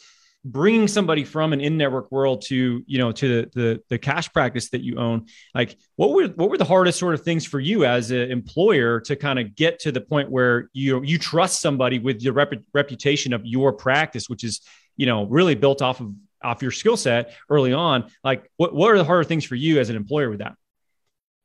bringing 0.46 0.88
somebody 0.88 1.26
from 1.26 1.52
an 1.52 1.60
in-network 1.60 2.12
world 2.12 2.42
to 2.42 2.82
you 2.88 2.98
know 2.98 3.12
to 3.12 3.28
the, 3.28 3.50
the 3.54 3.84
the 3.90 3.98
cash 3.98 4.32
practice 4.32 4.70
that 4.70 4.82
you 4.82 4.98
own 4.98 5.26
like 5.54 5.78
what 5.98 6.12
were 6.12 6.28
what 6.28 6.50
were 6.50 6.58
the 6.58 6.64
hardest 6.64 6.98
sort 6.98 7.14
of 7.14 7.22
things 7.22 7.46
for 7.46 7.60
you 7.60 7.84
as 7.84 8.12
an 8.12 8.32
employer 8.32 9.02
to 9.02 9.18
kind 9.18 9.38
of 9.38 9.54
get 9.56 9.80
to 9.80 9.92
the 9.92 10.00
point 10.00 10.32
where 10.32 10.70
you 10.72 11.04
you 11.04 11.18
trust 11.18 11.62
somebody 11.62 12.00
with 12.00 12.22
the 12.22 12.32
rep- 12.32 12.54
reputation 12.74 13.34
of 13.34 13.46
your 13.46 13.74
practice 13.74 14.30
which 14.30 14.44
is 14.46 14.62
you 14.96 15.06
know 15.06 15.26
really 15.26 15.56
built 15.56 15.82
off 15.82 16.00
of 16.00 16.14
off 16.42 16.62
your 16.62 16.72
skill 16.72 16.96
set 16.96 17.34
early 17.50 17.74
on? 17.74 18.10
Like 18.24 18.50
what, 18.56 18.74
what 18.74 18.92
are 18.92 18.98
the 18.98 19.04
harder 19.04 19.26
things 19.26 19.44
for 19.44 19.56
you 19.56 19.80
as 19.80 19.90
an 19.90 19.96
employer 19.96 20.30
with 20.30 20.40
that? 20.40 20.56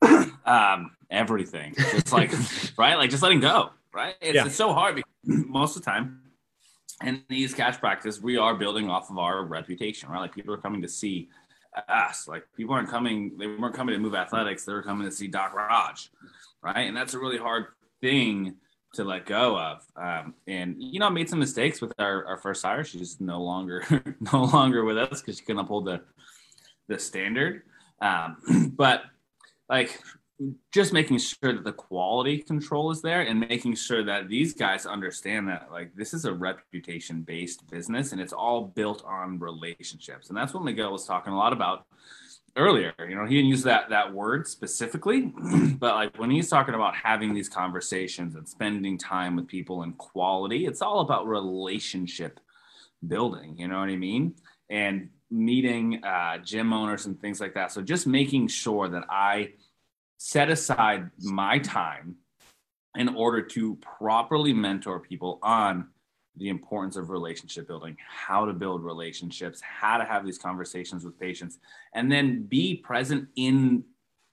Um 0.46 0.90
everything. 1.10 1.72
It's 1.78 2.12
like 2.12 2.30
right? 2.78 2.96
Like 2.96 3.08
just 3.08 3.22
letting 3.22 3.40
go 3.40 3.70
right? 3.94 4.14
It's, 4.20 4.34
yeah. 4.34 4.46
it's 4.46 4.56
so 4.56 4.72
hard 4.74 4.96
because 4.96 5.10
most 5.24 5.76
of 5.76 5.82
the 5.82 5.90
time 5.90 6.20
in 7.02 7.22
these 7.28 7.54
cash 7.54 7.78
practices, 7.78 8.22
we 8.22 8.36
are 8.36 8.54
building 8.54 8.88
off 8.88 9.10
of 9.10 9.18
our 9.18 9.44
reputation, 9.44 10.08
right? 10.08 10.20
Like 10.20 10.34
people 10.34 10.54
are 10.54 10.58
coming 10.58 10.82
to 10.82 10.88
see 10.88 11.28
us. 11.88 12.28
Like 12.28 12.44
people 12.56 12.74
aren't 12.74 12.88
coming, 12.88 13.36
they 13.38 13.46
weren't 13.46 13.74
coming 13.74 13.94
to 13.94 13.98
move 13.98 14.14
athletics, 14.14 14.64
they 14.64 14.72
were 14.72 14.82
coming 14.82 15.08
to 15.08 15.12
see 15.12 15.26
Doc 15.26 15.54
Raj, 15.54 16.10
right? 16.62 16.82
And 16.82 16.96
that's 16.96 17.14
a 17.14 17.18
really 17.18 17.38
hard 17.38 17.66
thing 18.00 18.56
to 18.94 19.04
let 19.04 19.26
go 19.26 19.58
of. 19.58 19.82
Um, 19.96 20.34
and 20.46 20.76
you 20.78 21.00
know, 21.00 21.06
I 21.06 21.10
made 21.10 21.28
some 21.28 21.40
mistakes 21.40 21.80
with 21.80 21.92
our, 21.98 22.24
our 22.26 22.38
first 22.38 22.64
hire. 22.64 22.84
She's 22.84 23.20
no 23.20 23.42
longer 23.42 23.84
no 24.32 24.44
longer 24.44 24.84
with 24.84 24.98
us 24.98 25.20
because 25.20 25.38
she 25.38 25.44
couldn't 25.44 25.60
uphold 25.60 25.86
the 25.86 26.02
the 26.88 26.98
standard. 26.98 27.62
Um, 28.00 28.72
but 28.76 29.02
like 29.68 30.00
just 30.72 30.92
making 30.92 31.18
sure 31.18 31.52
that 31.52 31.64
the 31.64 31.72
quality 31.72 32.38
control 32.38 32.90
is 32.90 33.00
there 33.00 33.22
and 33.22 33.38
making 33.38 33.76
sure 33.76 34.02
that 34.02 34.28
these 34.28 34.52
guys 34.52 34.84
understand 34.84 35.48
that 35.48 35.68
like 35.70 35.94
this 35.94 36.12
is 36.12 36.24
a 36.24 36.32
reputation 36.32 37.22
based 37.22 37.68
business 37.70 38.12
and 38.12 38.20
it's 38.20 38.32
all 38.32 38.66
built 38.66 39.04
on 39.06 39.38
relationships. 39.38 40.28
And 40.28 40.36
that's 40.36 40.52
what 40.52 40.64
miguel 40.64 40.90
was 40.90 41.06
talking 41.06 41.32
a 41.32 41.36
lot 41.36 41.52
about 41.52 41.86
earlier. 42.56 42.92
You 42.98 43.14
know 43.14 43.26
he 43.26 43.36
didn't 43.36 43.50
use 43.50 43.62
that 43.62 43.90
that 43.90 44.12
word 44.12 44.48
specifically 44.48 45.32
but 45.78 45.94
like 45.94 46.18
when 46.18 46.30
he's 46.30 46.48
talking 46.48 46.74
about 46.74 46.96
having 46.96 47.32
these 47.32 47.48
conversations 47.48 48.34
and 48.34 48.48
spending 48.48 48.98
time 48.98 49.36
with 49.36 49.46
people 49.46 49.82
and 49.82 49.96
quality 49.98 50.66
it's 50.66 50.82
all 50.82 51.00
about 51.00 51.28
relationship 51.28 52.40
building 53.06 53.56
you 53.56 53.68
know 53.68 53.78
what 53.78 53.88
i 53.88 53.96
mean? 53.96 54.34
And 54.68 55.10
meeting 55.30 56.02
uh, 56.04 56.38
gym 56.38 56.72
owners 56.72 57.06
and 57.06 57.20
things 57.20 57.40
like 57.40 57.54
that. 57.54 57.72
So 57.72 57.82
just 57.82 58.06
making 58.06 58.48
sure 58.48 58.88
that 58.88 59.04
i 59.08 59.52
set 60.18 60.48
aside 60.48 61.10
my 61.20 61.58
time 61.58 62.16
in 62.96 63.08
order 63.08 63.42
to 63.42 63.76
properly 63.76 64.52
mentor 64.52 65.00
people 65.00 65.38
on 65.42 65.88
the 66.36 66.48
importance 66.48 66.96
of 66.96 67.10
relationship 67.10 67.66
building, 67.66 67.96
how 67.98 68.44
to 68.44 68.52
build 68.52 68.82
relationships, 68.82 69.60
how 69.60 69.98
to 69.98 70.04
have 70.04 70.24
these 70.24 70.38
conversations 70.38 71.04
with 71.04 71.18
patients, 71.18 71.58
and 71.94 72.10
then 72.10 72.42
be 72.42 72.76
present 72.76 73.28
in 73.36 73.84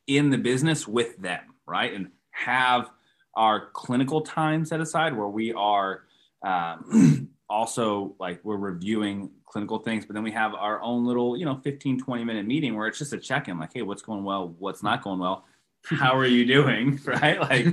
in 0.07 0.29
the 0.29 0.37
business 0.37 0.87
with 0.87 1.15
them, 1.17 1.41
right? 1.67 1.93
And 1.93 2.09
have 2.31 2.89
our 3.35 3.69
clinical 3.71 4.21
time 4.21 4.65
set 4.65 4.81
aside 4.81 5.15
where 5.15 5.27
we 5.27 5.53
are 5.53 6.03
um, 6.43 7.29
also 7.49 8.15
like 8.19 8.39
we're 8.43 8.57
reviewing 8.57 9.29
clinical 9.45 9.77
things, 9.77 10.05
but 10.05 10.15
then 10.15 10.23
we 10.23 10.31
have 10.31 10.55
our 10.55 10.81
own 10.81 11.05
little, 11.05 11.37
you 11.37 11.45
know, 11.45 11.59
15, 11.63 11.99
20 11.99 12.23
minute 12.23 12.47
meeting 12.47 12.75
where 12.75 12.87
it's 12.87 12.97
just 12.97 13.13
a 13.13 13.17
check-in, 13.17 13.59
like, 13.59 13.71
hey, 13.73 13.83
what's 13.83 14.01
going 14.01 14.23
well, 14.23 14.55
what's 14.57 14.81
not 14.81 15.03
going 15.03 15.19
well 15.19 15.45
how 15.83 16.15
are 16.15 16.25
you 16.25 16.45
doing 16.45 16.99
right? 17.05 17.39
Like 17.39 17.67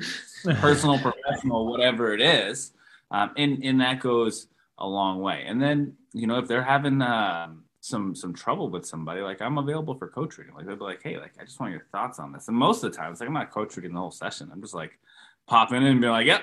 personal 0.60 0.98
professional 0.98 1.66
whatever 1.66 2.14
it 2.14 2.20
is. 2.20 2.72
Um, 3.10 3.32
and 3.36 3.64
and 3.64 3.80
that 3.80 4.00
goes 4.00 4.48
a 4.78 4.86
long 4.86 5.20
way. 5.20 5.44
And 5.46 5.60
then 5.60 5.94
you 6.12 6.26
know 6.26 6.38
if 6.38 6.48
they're 6.48 6.62
having 6.62 7.02
um, 7.02 7.64
some 7.80 8.14
some 8.14 8.34
trouble 8.34 8.68
with 8.70 8.84
somebody 8.84 9.20
like 9.20 9.40
i'm 9.40 9.58
available 9.58 9.94
for 9.94 10.08
co-treating. 10.08 10.54
Like 10.54 10.66
they'll 10.66 10.76
be 10.76 10.84
like 10.84 11.02
hey 11.02 11.16
like 11.18 11.32
i 11.40 11.44
just 11.44 11.58
want 11.58 11.72
your 11.72 11.86
thoughts 11.92 12.18
on 12.18 12.32
this. 12.32 12.48
And 12.48 12.56
most 12.56 12.82
of 12.84 12.90
the 12.90 12.96
time 12.96 13.10
it's 13.10 13.20
like 13.20 13.28
i'm 13.28 13.34
not 13.34 13.50
co-treating 13.50 13.94
the 13.94 14.00
whole 14.00 14.10
session. 14.10 14.50
I'm 14.52 14.60
just 14.60 14.74
like 14.74 14.98
popping 15.46 15.78
in 15.78 15.84
and 15.84 16.00
be 16.00 16.08
like 16.08 16.26
yep 16.26 16.42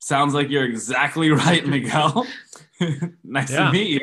sounds 0.00 0.34
like 0.34 0.50
you're 0.50 0.64
exactly 0.64 1.30
right 1.30 1.66
miguel. 1.66 2.26
Nice 3.22 3.50
yeah. 3.50 3.66
to 3.66 3.72
meet 3.72 3.88
you. 3.88 4.00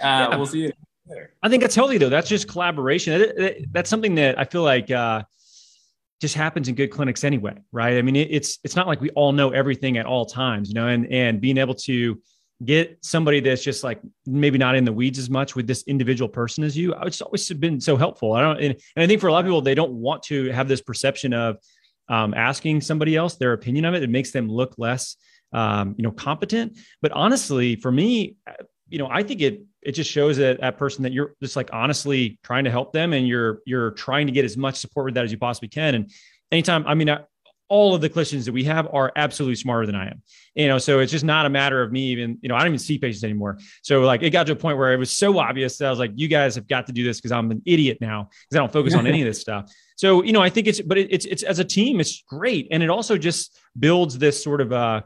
Uh, 0.00 0.28
yeah. 0.30 0.36
we'll 0.36 0.46
see 0.46 0.60
you 0.60 0.72
later. 1.08 1.34
i 1.42 1.48
think 1.48 1.60
that's 1.60 1.74
healthy 1.74 1.98
though 1.98 2.08
that's 2.08 2.28
just 2.28 2.48
collaboration. 2.48 3.66
That's 3.72 3.90
something 3.90 4.14
that 4.16 4.38
i 4.38 4.44
feel 4.44 4.62
like 4.62 4.90
uh 4.90 5.22
just 6.22 6.36
happens 6.36 6.68
in 6.68 6.76
good 6.76 6.92
clinics 6.92 7.24
anyway, 7.24 7.56
right? 7.72 7.98
I 7.98 8.02
mean, 8.02 8.14
it, 8.14 8.28
it's 8.30 8.60
it's 8.62 8.76
not 8.76 8.86
like 8.86 9.00
we 9.00 9.10
all 9.10 9.32
know 9.32 9.50
everything 9.50 9.98
at 9.98 10.06
all 10.06 10.24
times, 10.24 10.68
you 10.68 10.74
know, 10.74 10.86
and 10.86 11.12
and 11.12 11.40
being 11.40 11.58
able 11.58 11.74
to 11.74 12.22
get 12.64 12.96
somebody 13.02 13.40
that's 13.40 13.64
just 13.64 13.82
like 13.82 14.00
maybe 14.24 14.56
not 14.56 14.76
in 14.76 14.84
the 14.84 14.92
weeds 14.92 15.18
as 15.18 15.28
much 15.28 15.56
with 15.56 15.66
this 15.66 15.82
individual 15.88 16.28
person 16.28 16.62
as 16.62 16.76
you. 16.76 16.94
It's 17.02 17.20
always 17.20 17.50
been 17.50 17.80
so 17.80 17.96
helpful. 17.96 18.34
I 18.34 18.40
don't, 18.40 18.56
and, 18.62 18.74
and 18.94 19.02
I 19.02 19.06
think 19.08 19.20
for 19.20 19.26
a 19.26 19.32
lot 19.32 19.40
of 19.40 19.46
people, 19.46 19.62
they 19.62 19.74
don't 19.74 19.94
want 19.94 20.22
to 20.24 20.48
have 20.52 20.68
this 20.68 20.80
perception 20.80 21.34
of 21.34 21.56
um, 22.08 22.34
asking 22.34 22.82
somebody 22.82 23.16
else 23.16 23.34
their 23.34 23.52
opinion 23.52 23.84
of 23.84 23.94
it. 23.94 24.04
It 24.04 24.10
makes 24.10 24.30
them 24.30 24.48
look 24.48 24.76
less, 24.78 25.16
um, 25.52 25.96
you 25.98 26.04
know, 26.04 26.12
competent. 26.12 26.78
But 27.00 27.10
honestly, 27.10 27.74
for 27.74 27.90
me, 27.90 28.36
you 28.92 28.98
know, 28.98 29.08
I 29.10 29.22
think 29.22 29.40
it 29.40 29.62
it 29.80 29.92
just 29.92 30.10
shows 30.10 30.36
that 30.36 30.60
that 30.60 30.76
person 30.76 31.02
that 31.02 31.12
you're 31.12 31.34
just 31.42 31.56
like 31.56 31.70
honestly 31.72 32.38
trying 32.44 32.64
to 32.64 32.70
help 32.70 32.92
them 32.92 33.14
and 33.14 33.26
you're 33.26 33.60
you're 33.64 33.92
trying 33.92 34.26
to 34.26 34.32
get 34.32 34.44
as 34.44 34.56
much 34.56 34.76
support 34.76 35.06
with 35.06 35.14
that 35.14 35.24
as 35.24 35.32
you 35.32 35.38
possibly 35.38 35.68
can. 35.68 35.94
And 35.94 36.10
anytime, 36.52 36.86
I 36.86 36.94
mean, 36.94 37.08
I, 37.08 37.20
all 37.70 37.94
of 37.94 38.02
the 38.02 38.10
clinicians 38.10 38.44
that 38.44 38.52
we 38.52 38.64
have 38.64 38.86
are 38.92 39.10
absolutely 39.16 39.54
smarter 39.54 39.86
than 39.86 39.94
I 39.94 40.08
am. 40.08 40.22
You 40.54 40.68
know, 40.68 40.76
so 40.76 40.98
it's 40.98 41.10
just 41.10 41.24
not 41.24 41.46
a 41.46 41.48
matter 41.48 41.80
of 41.80 41.90
me 41.90 42.08
even, 42.08 42.38
you 42.42 42.50
know, 42.50 42.54
I 42.54 42.58
don't 42.58 42.68
even 42.68 42.78
see 42.78 42.98
patients 42.98 43.24
anymore. 43.24 43.58
So 43.80 44.02
like 44.02 44.22
it 44.22 44.28
got 44.28 44.46
to 44.48 44.52
a 44.52 44.56
point 44.56 44.76
where 44.76 44.92
it 44.92 44.98
was 44.98 45.10
so 45.10 45.38
obvious 45.38 45.78
that 45.78 45.86
I 45.86 45.90
was 45.90 45.98
like, 45.98 46.12
you 46.14 46.28
guys 46.28 46.54
have 46.56 46.68
got 46.68 46.86
to 46.88 46.92
do 46.92 47.02
this 47.02 47.18
because 47.18 47.32
I'm 47.32 47.50
an 47.50 47.62
idiot 47.64 47.96
now 48.02 48.24
because 48.24 48.56
I 48.56 48.58
don't 48.58 48.72
focus 48.72 48.94
on 48.94 49.06
any 49.06 49.22
of 49.22 49.26
this 49.26 49.40
stuff. 49.46 49.72
So, 49.96 50.22
you 50.22 50.32
know, 50.32 50.42
I 50.42 50.50
think 50.50 50.66
it's, 50.66 50.82
but 50.82 50.98
it, 50.98 51.08
it's, 51.10 51.24
it's 51.24 51.42
as 51.44 51.60
a 51.60 51.64
team, 51.64 51.98
it's 51.98 52.22
great. 52.28 52.68
And 52.70 52.82
it 52.82 52.90
also 52.90 53.16
just 53.16 53.58
builds 53.78 54.18
this 54.18 54.44
sort 54.44 54.60
of, 54.60 54.70
uh, 54.70 55.00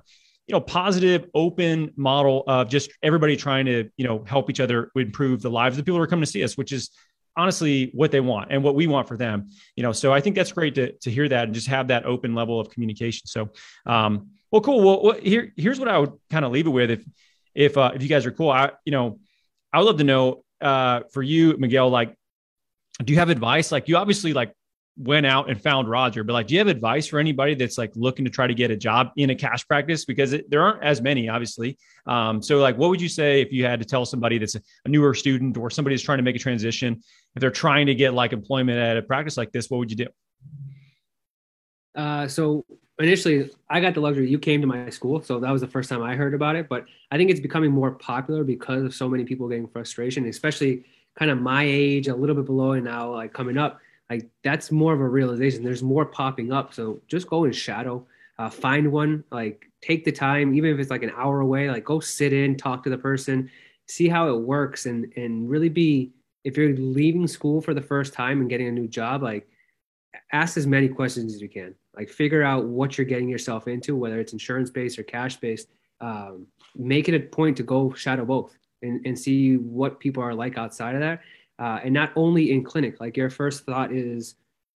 you 0.46 0.52
know, 0.52 0.60
positive, 0.60 1.26
open 1.34 1.92
model 1.96 2.44
of 2.46 2.68
just 2.68 2.90
everybody 3.02 3.36
trying 3.36 3.66
to, 3.66 3.90
you 3.96 4.06
know, 4.06 4.24
help 4.26 4.48
each 4.48 4.60
other 4.60 4.90
improve 4.94 5.42
the 5.42 5.50
lives 5.50 5.74
of 5.74 5.78
the 5.78 5.82
people 5.84 5.98
who 5.98 6.02
are 6.02 6.06
coming 6.06 6.24
to 6.24 6.30
see 6.30 6.44
us, 6.44 6.56
which 6.56 6.72
is 6.72 6.90
honestly 7.36 7.90
what 7.92 8.10
they 8.10 8.20
want 8.20 8.50
and 8.50 8.62
what 8.62 8.74
we 8.74 8.86
want 8.86 9.06
for 9.06 9.16
them 9.16 9.50
you 9.76 9.82
know. 9.82 9.92
So 9.92 10.10
i 10.12 10.20
think 10.20 10.34
that's 10.36 10.52
great 10.52 10.74
to, 10.76 10.92
to 10.92 11.10
hear 11.10 11.28
that 11.28 11.44
and 11.44 11.54
just 11.54 11.66
have 11.68 11.88
that 11.88 12.06
open 12.06 12.34
level 12.34 12.58
of 12.58 12.70
communication. 12.70 13.26
So 13.26 13.50
um 13.84 14.30
well 14.50 14.62
cool. 14.62 14.82
Well, 14.82 15.02
well 15.02 15.20
here 15.20 15.52
here's 15.56 15.78
what 15.78 15.88
i 15.88 15.98
would 15.98 16.14
kind 16.30 16.46
of 16.46 16.52
leave 16.52 16.66
it 16.66 16.70
with. 16.70 16.90
If 16.90 17.04
if 17.54 17.76
uh, 17.76 17.92
if 17.94 18.02
you 18.02 18.08
guys 18.08 18.24
are 18.24 18.30
cool 18.30 18.50
i 18.50 18.70
you 18.86 18.92
know 18.92 19.18
i 19.70 19.78
would 19.78 19.84
love 19.84 19.98
to 19.98 20.04
know 20.04 20.44
uh 20.62 21.00
for 21.12 21.22
you 21.22 21.58
miguel 21.58 21.90
like 21.90 22.16
do 23.04 23.12
you 23.12 23.18
have 23.18 23.28
advice? 23.28 23.70
Like 23.70 23.88
you 23.88 23.96
obviously 23.96 24.32
like 24.32 24.52
went 24.98 25.26
out 25.26 25.50
and 25.50 25.60
found 25.60 25.90
Roger, 25.90 26.24
but 26.24 26.32
like, 26.32 26.46
do 26.46 26.54
you 26.54 26.60
have 26.60 26.68
advice 26.68 27.06
for 27.06 27.18
anybody 27.18 27.54
that's 27.54 27.76
like 27.76 27.92
looking 27.94 28.24
to 28.24 28.30
try 28.30 28.46
to 28.46 28.54
get 28.54 28.70
a 28.70 28.76
job 28.76 29.10
in 29.16 29.30
a 29.30 29.34
cash 29.34 29.66
practice? 29.66 30.04
Because 30.04 30.32
it, 30.32 30.50
there 30.50 30.62
aren't 30.62 30.82
as 30.82 31.02
many, 31.02 31.28
obviously. 31.28 31.76
Um, 32.06 32.42
so, 32.42 32.58
like, 32.58 32.78
what 32.78 32.88
would 32.90 33.00
you 33.00 33.08
say 33.08 33.42
if 33.42 33.52
you 33.52 33.64
had 33.64 33.78
to 33.80 33.84
tell 33.84 34.06
somebody 34.06 34.38
that's 34.38 34.54
a, 34.54 34.60
newer 34.86 35.12
student 35.14 35.56
or 35.56 35.68
somebody 35.70 35.94
that's 35.94 36.02
trying 36.02 36.18
to 36.18 36.22
make 36.22 36.36
a 36.36 36.38
transition, 36.38 37.02
if 37.34 37.40
they're 37.40 37.50
trying 37.50 37.86
to 37.86 37.94
get 37.94 38.14
like 38.14 38.32
employment 38.32 38.78
at 38.78 38.96
a 38.96 39.02
practice 39.02 39.36
like 39.36 39.52
this, 39.52 39.68
what 39.68 39.78
would 39.78 39.90
you 39.90 39.96
do? 39.96 40.06
Uh, 41.94 42.26
so 42.26 42.64
initially, 42.98 43.50
I 43.68 43.80
got 43.80 43.94
the 43.94 44.00
luxury. 44.00 44.30
You 44.30 44.38
came 44.38 44.62
to 44.62 44.66
my 44.66 44.88
school, 44.88 45.22
so 45.22 45.40
that 45.40 45.50
was 45.50 45.60
the 45.60 45.68
first 45.68 45.90
time 45.90 46.02
I 46.02 46.14
heard 46.14 46.32
about 46.32 46.56
it. 46.56 46.68
But 46.70 46.86
I 47.10 47.18
think 47.18 47.30
it's 47.30 47.40
becoming 47.40 47.70
more 47.70 47.90
popular 47.90 48.44
because 48.44 48.82
of 48.82 48.94
so 48.94 49.08
many 49.08 49.24
people 49.24 49.46
getting 49.48 49.68
frustration, 49.68 50.26
especially 50.26 50.84
kind 51.18 51.30
of 51.30 51.40
my 51.40 51.64
age, 51.64 52.08
a 52.08 52.14
little 52.14 52.36
bit 52.36 52.46
below, 52.46 52.72
and 52.72 52.84
now 52.84 53.12
like 53.12 53.34
coming 53.34 53.58
up 53.58 53.80
like 54.10 54.28
that's 54.42 54.70
more 54.70 54.92
of 54.92 55.00
a 55.00 55.08
realization. 55.08 55.64
There's 55.64 55.82
more 55.82 56.04
popping 56.04 56.52
up. 56.52 56.74
So 56.74 57.00
just 57.08 57.28
go 57.28 57.44
and 57.44 57.54
shadow 57.54 58.06
uh, 58.38 58.50
find 58.50 58.92
one 58.92 59.24
like 59.30 59.70
take 59.80 60.04
the 60.04 60.12
time 60.12 60.54
even 60.54 60.70
if 60.70 60.78
it's 60.78 60.90
like 60.90 61.02
an 61.02 61.12
hour 61.16 61.40
away 61.40 61.70
like 61.70 61.84
go 61.84 62.00
sit 62.00 62.34
in 62.34 62.54
talk 62.54 62.82
to 62.82 62.90
the 62.90 62.98
person 62.98 63.50
see 63.86 64.08
how 64.08 64.28
it 64.28 64.38
works 64.38 64.84
and 64.84 65.10
and 65.16 65.48
really 65.48 65.70
be 65.70 66.12
if 66.44 66.56
you're 66.56 66.76
leaving 66.76 67.26
school 67.26 67.62
for 67.62 67.72
the 67.72 67.80
first 67.80 68.12
time 68.12 68.40
and 68.40 68.50
getting 68.50 68.68
a 68.68 68.72
new 68.72 68.86
job 68.86 69.22
like 69.22 69.48
ask 70.32 70.56
as 70.56 70.66
many 70.66 70.88
questions 70.88 71.34
as 71.34 71.40
you 71.40 71.48
can. 71.48 71.74
Like 71.96 72.08
figure 72.08 72.42
out 72.42 72.66
what 72.66 72.98
you're 72.98 73.06
getting 73.06 73.28
yourself 73.28 73.68
into 73.68 73.96
whether 73.96 74.20
it's 74.20 74.32
insurance 74.32 74.70
based 74.70 74.98
or 74.98 75.02
cash 75.02 75.36
based 75.36 75.68
um, 76.00 76.46
make 76.74 77.08
it 77.08 77.14
a 77.14 77.20
point 77.20 77.56
to 77.56 77.62
go 77.62 77.92
shadow 77.94 78.24
both 78.24 78.56
and, 78.82 79.04
and 79.06 79.18
see 79.18 79.56
what 79.56 79.98
people 79.98 80.22
are 80.22 80.34
like 80.34 80.58
outside 80.58 80.94
of 80.94 81.00
that 81.00 81.22
uh, 81.58 81.80
and 81.82 81.94
not 81.94 82.12
only 82.16 82.52
in 82.52 82.62
clinic 82.62 83.00
like 83.00 83.16
your 83.16 83.30
first 83.30 83.64
thought 83.64 83.92
is 83.92 84.34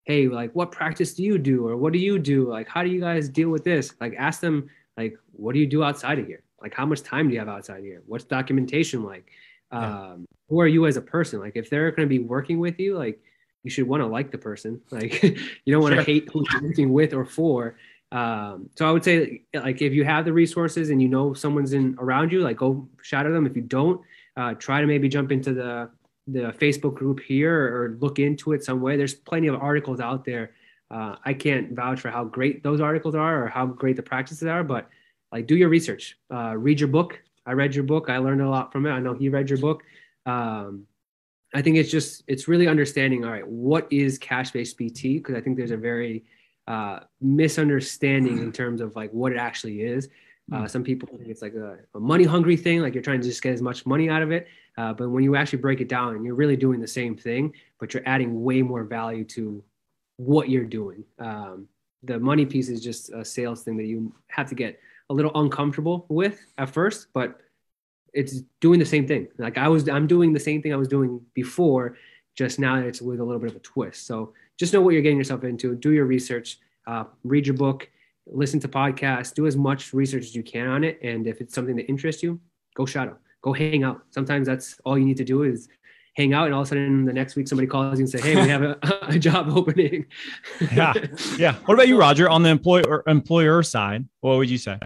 hey 0.08 0.28
like 0.28 0.52
what 0.54 0.72
practice 0.72 1.14
do 1.14 1.24
you 1.24 1.38
do? 1.38 1.68
Or 1.68 1.76
what 1.78 1.94
do 1.94 2.00
you 2.00 2.18
do? 2.18 2.50
Like 2.50 2.68
how 2.68 2.82
do 2.82 2.90
you 2.90 3.02
guys 3.02 3.30
deal 3.30 3.50
with 3.50 3.64
this? 3.64 3.94
Like 4.00 4.16
ask 4.18 4.40
them 4.40 4.70
like 4.98 5.18
what 5.34 5.54
do 5.54 5.60
you 5.60 5.68
do 5.68 5.84
outside 5.84 6.18
of 6.18 6.26
here? 6.26 6.44
Like 6.62 6.74
how 6.74 6.86
much 6.86 7.04
time 7.04 7.28
do 7.28 7.34
you 7.34 7.40
have 7.40 7.50
outside 7.50 7.80
of 7.80 7.84
here? 7.84 8.02
What's 8.08 8.24
documentation 8.24 9.04
like? 9.04 9.26
Yeah. 9.72 10.12
um, 10.12 10.26
who 10.48 10.62
are 10.62 10.68
you 10.68 10.86
as 10.86 10.96
a 10.96 11.02
person? 11.02 11.42
Like 11.42 11.58
if 11.58 11.70
they're 11.70 11.92
going 11.92 12.08
to 12.08 12.10
be 12.10 12.24
working 12.24 12.58
with 12.58 12.80
you 12.80 12.98
like 12.98 13.20
you 13.64 13.70
should 13.70 13.86
want 13.86 14.02
to 14.02 14.08
like 14.08 14.32
the 14.32 14.38
person. 14.38 14.82
Like 14.92 15.22
you 15.22 15.74
don't 15.74 15.82
want 15.82 15.96
to 15.96 16.04
sure. 16.04 16.06
hate 16.06 16.30
who 16.32 16.46
you're 16.52 16.64
working 16.64 16.94
with 16.94 17.14
or 17.14 17.26
for. 17.26 17.76
Um, 18.14 18.70
so 18.78 18.88
i 18.88 18.92
would 18.92 19.04
say 19.04 19.42
like 19.54 19.82
if 19.82 19.92
you 19.92 20.06
have 20.06 20.24
the 20.24 20.32
resources 20.32 20.92
and 20.92 21.02
you 21.02 21.10
know 21.10 21.34
someone's 21.34 21.74
in 21.74 21.98
around 22.00 22.32
you 22.32 22.40
like 22.40 22.56
go 22.56 22.88
shadow 23.02 23.34
them. 23.34 23.46
If 23.46 23.58
you 23.58 23.64
don't 23.64 24.00
uh, 24.38 24.54
try 24.54 24.80
to 24.80 24.88
maybe 24.88 25.10
jump 25.10 25.34
into 25.34 25.54
the 25.54 25.90
the 26.28 26.54
Facebook 26.60 26.94
group 26.94 27.20
here 27.20 27.54
or 27.54 27.98
look 28.00 28.20
into 28.20 28.54
it 28.54 28.64
some 28.64 28.82
way. 28.82 28.98
There's 28.98 29.14
plenty 29.14 29.48
of 29.48 29.56
articles 29.56 30.00
out 30.00 30.26
there. 30.26 30.52
Uh, 30.92 31.16
I 31.26 31.34
can't 31.34 31.74
vouch 31.74 32.00
for 32.00 32.10
how 32.10 32.26
great 32.26 32.64
those 32.64 32.82
articles 32.82 33.16
are 33.16 33.44
or 33.44 33.48
how 33.48 33.66
great 33.66 33.96
the 33.96 34.04
practices 34.04 34.48
are, 34.48 34.64
but 34.64 34.90
like 35.32 35.48
do 35.48 35.56
your 35.56 35.70
research, 35.70 36.18
uh, 36.34 36.56
read 36.56 36.80
your 36.80 36.90
book. 36.90 37.22
I 37.46 37.54
read 37.54 37.76
your 37.76 37.84
book. 37.84 38.10
I 38.10 38.18
learned 38.18 38.42
a 38.42 38.50
lot 38.50 38.72
from 38.72 38.86
it. 38.86 38.92
I 38.92 39.00
know 39.00 39.14
he 39.14 39.30
read 39.30 39.50
your 39.50 39.60
book. 39.60 39.84
Um, 40.26 40.86
I 41.56 41.62
think 41.62 41.78
it's 41.78 41.92
just 41.92 42.24
it's 42.28 42.48
really 42.48 42.68
understanding. 42.68 43.24
All 43.24 43.32
right, 43.32 43.48
what 43.48 43.88
is 43.92 44.18
cash-based 44.18 44.78
PT? 44.78 45.02
Because 45.02 45.36
I 45.36 45.42
think 45.42 45.58
there's 45.58 45.72
a 45.72 45.78
very 45.78 46.26
uh, 46.68 47.00
misunderstanding 47.22 48.40
in 48.40 48.52
terms 48.52 48.82
of 48.82 48.96
like 48.96 49.12
what 49.12 49.32
it 49.32 49.38
actually 49.38 49.82
is. 49.82 50.10
Uh, 50.52 50.60
hmm. 50.60 50.68
some 50.68 50.84
people 50.84 51.10
think 51.10 51.28
it's 51.28 51.42
like 51.42 51.56
a, 51.56 51.78
a 51.94 52.00
money 52.00 52.24
hungry 52.24 52.56
thing, 52.56 52.82
like 52.82 52.94
you're 52.94 53.04
trying 53.04 53.22
to 53.22 53.28
just 53.28 53.42
get 53.42 53.54
as 53.54 53.62
much 53.62 53.86
money 53.86 54.10
out 54.10 54.22
of 54.22 54.32
it. 54.32 54.48
Uh, 54.78 54.94
but 54.94 55.10
when 55.10 55.24
you 55.24 55.36
actually 55.36 55.60
break 55.60 55.82
it 55.82 55.90
down 55.90 56.24
you're 56.24 56.36
really 56.36 56.56
doing 56.56 56.80
the 56.80 56.88
same 56.88 57.16
thing, 57.16 57.54
but 57.80 57.94
you're 57.94 58.04
adding 58.06 58.44
way 58.44 58.62
more 58.62 58.84
value 58.84 59.24
to 59.24 59.62
what 60.18 60.50
you're 60.50 60.66
doing. 60.66 61.04
Um, 61.20 61.68
the 62.04 62.20
money 62.20 62.46
piece 62.46 62.70
is 62.70 62.82
just 62.82 63.10
a 63.10 63.26
sales 63.26 63.64
thing 63.64 63.76
that 63.78 63.86
you 63.86 64.14
have 64.28 64.48
to 64.50 64.56
get 64.56 64.80
a 65.10 65.14
little 65.14 65.32
uncomfortable 65.36 66.06
with 66.10 66.40
at 66.58 66.70
first, 66.70 67.08
but 67.14 67.42
it's 68.14 68.42
doing 68.62 68.80
the 68.80 68.86
same 68.86 69.08
thing. 69.08 69.28
Like 69.38 69.58
I 69.58 69.68
was, 69.68 69.90
I'm 69.90 70.08
doing 70.08 70.32
the 70.32 70.40
same 70.40 70.62
thing 70.62 70.74
I 70.74 70.78
was 70.78 70.88
doing 70.88 71.22
before, 71.34 71.98
just 72.36 72.60
now 72.60 72.76
it's 72.76 73.02
with 73.02 73.20
a 73.20 73.24
little 73.24 73.40
bit 73.40 73.50
of 73.50 73.56
a 73.58 73.60
twist. 73.60 74.06
So 74.06 74.34
just 74.58 74.74
know 74.74 74.82
what 74.82 74.94
you're 74.94 75.02
getting 75.02 75.18
yourself 75.18 75.44
into. 75.44 75.76
Do 75.76 75.92
your 75.92 76.06
research, 76.06 76.60
uh, 76.86 77.06
read 77.24 77.48
your 77.48 77.56
book, 77.56 77.90
listen 78.32 78.60
to 78.62 78.68
podcasts, 78.68 79.34
do 79.34 79.48
as 79.48 79.56
much 79.56 79.94
research 79.94 80.24
as 80.24 80.36
you 80.36 80.44
can 80.44 80.68
on 80.68 80.84
it. 80.84 81.00
And 81.02 81.28
if 81.28 81.42
it's 81.42 81.54
something 81.54 81.76
that 81.78 81.88
interests 81.88 82.24
you, 82.24 82.40
go 82.76 82.86
shadow 82.86 83.18
go 83.42 83.54
hang 83.54 83.84
out. 83.84 84.02
Sometimes 84.12 84.48
that's 84.48 84.80
all 84.84 84.98
you 84.98 85.06
need 85.06 85.18
to 85.18 85.24
do 85.24 85.44
is 85.44 85.70
hang 86.16 86.34
out 86.34 86.46
and 86.46 86.54
all 86.54 86.62
of 86.62 86.68
a 86.68 86.70
sudden 86.70 87.06
the 87.06 87.14
next 87.14 87.36
week 87.36 87.48
somebody 87.48 87.68
calls 87.68 88.00
you 88.00 88.04
and 88.04 88.10
say, 88.10 88.20
Hey, 88.20 88.36
we 88.36 88.50
have 88.50 88.64
a, 88.64 88.78
a 89.04 89.20
job 89.20 89.50
opening. 89.50 90.06
yeah. 90.74 90.94
Yeah. 91.38 91.56
What 91.66 91.76
about 91.76 91.88
you, 91.88 91.98
Roger, 91.98 92.30
on 92.30 92.44
the 92.44 92.50
employer 92.50 93.04
employer 93.08 93.64
side? 93.64 94.08
What 94.22 94.38
would 94.38 94.50
you 94.50 94.58
say? 94.58 94.80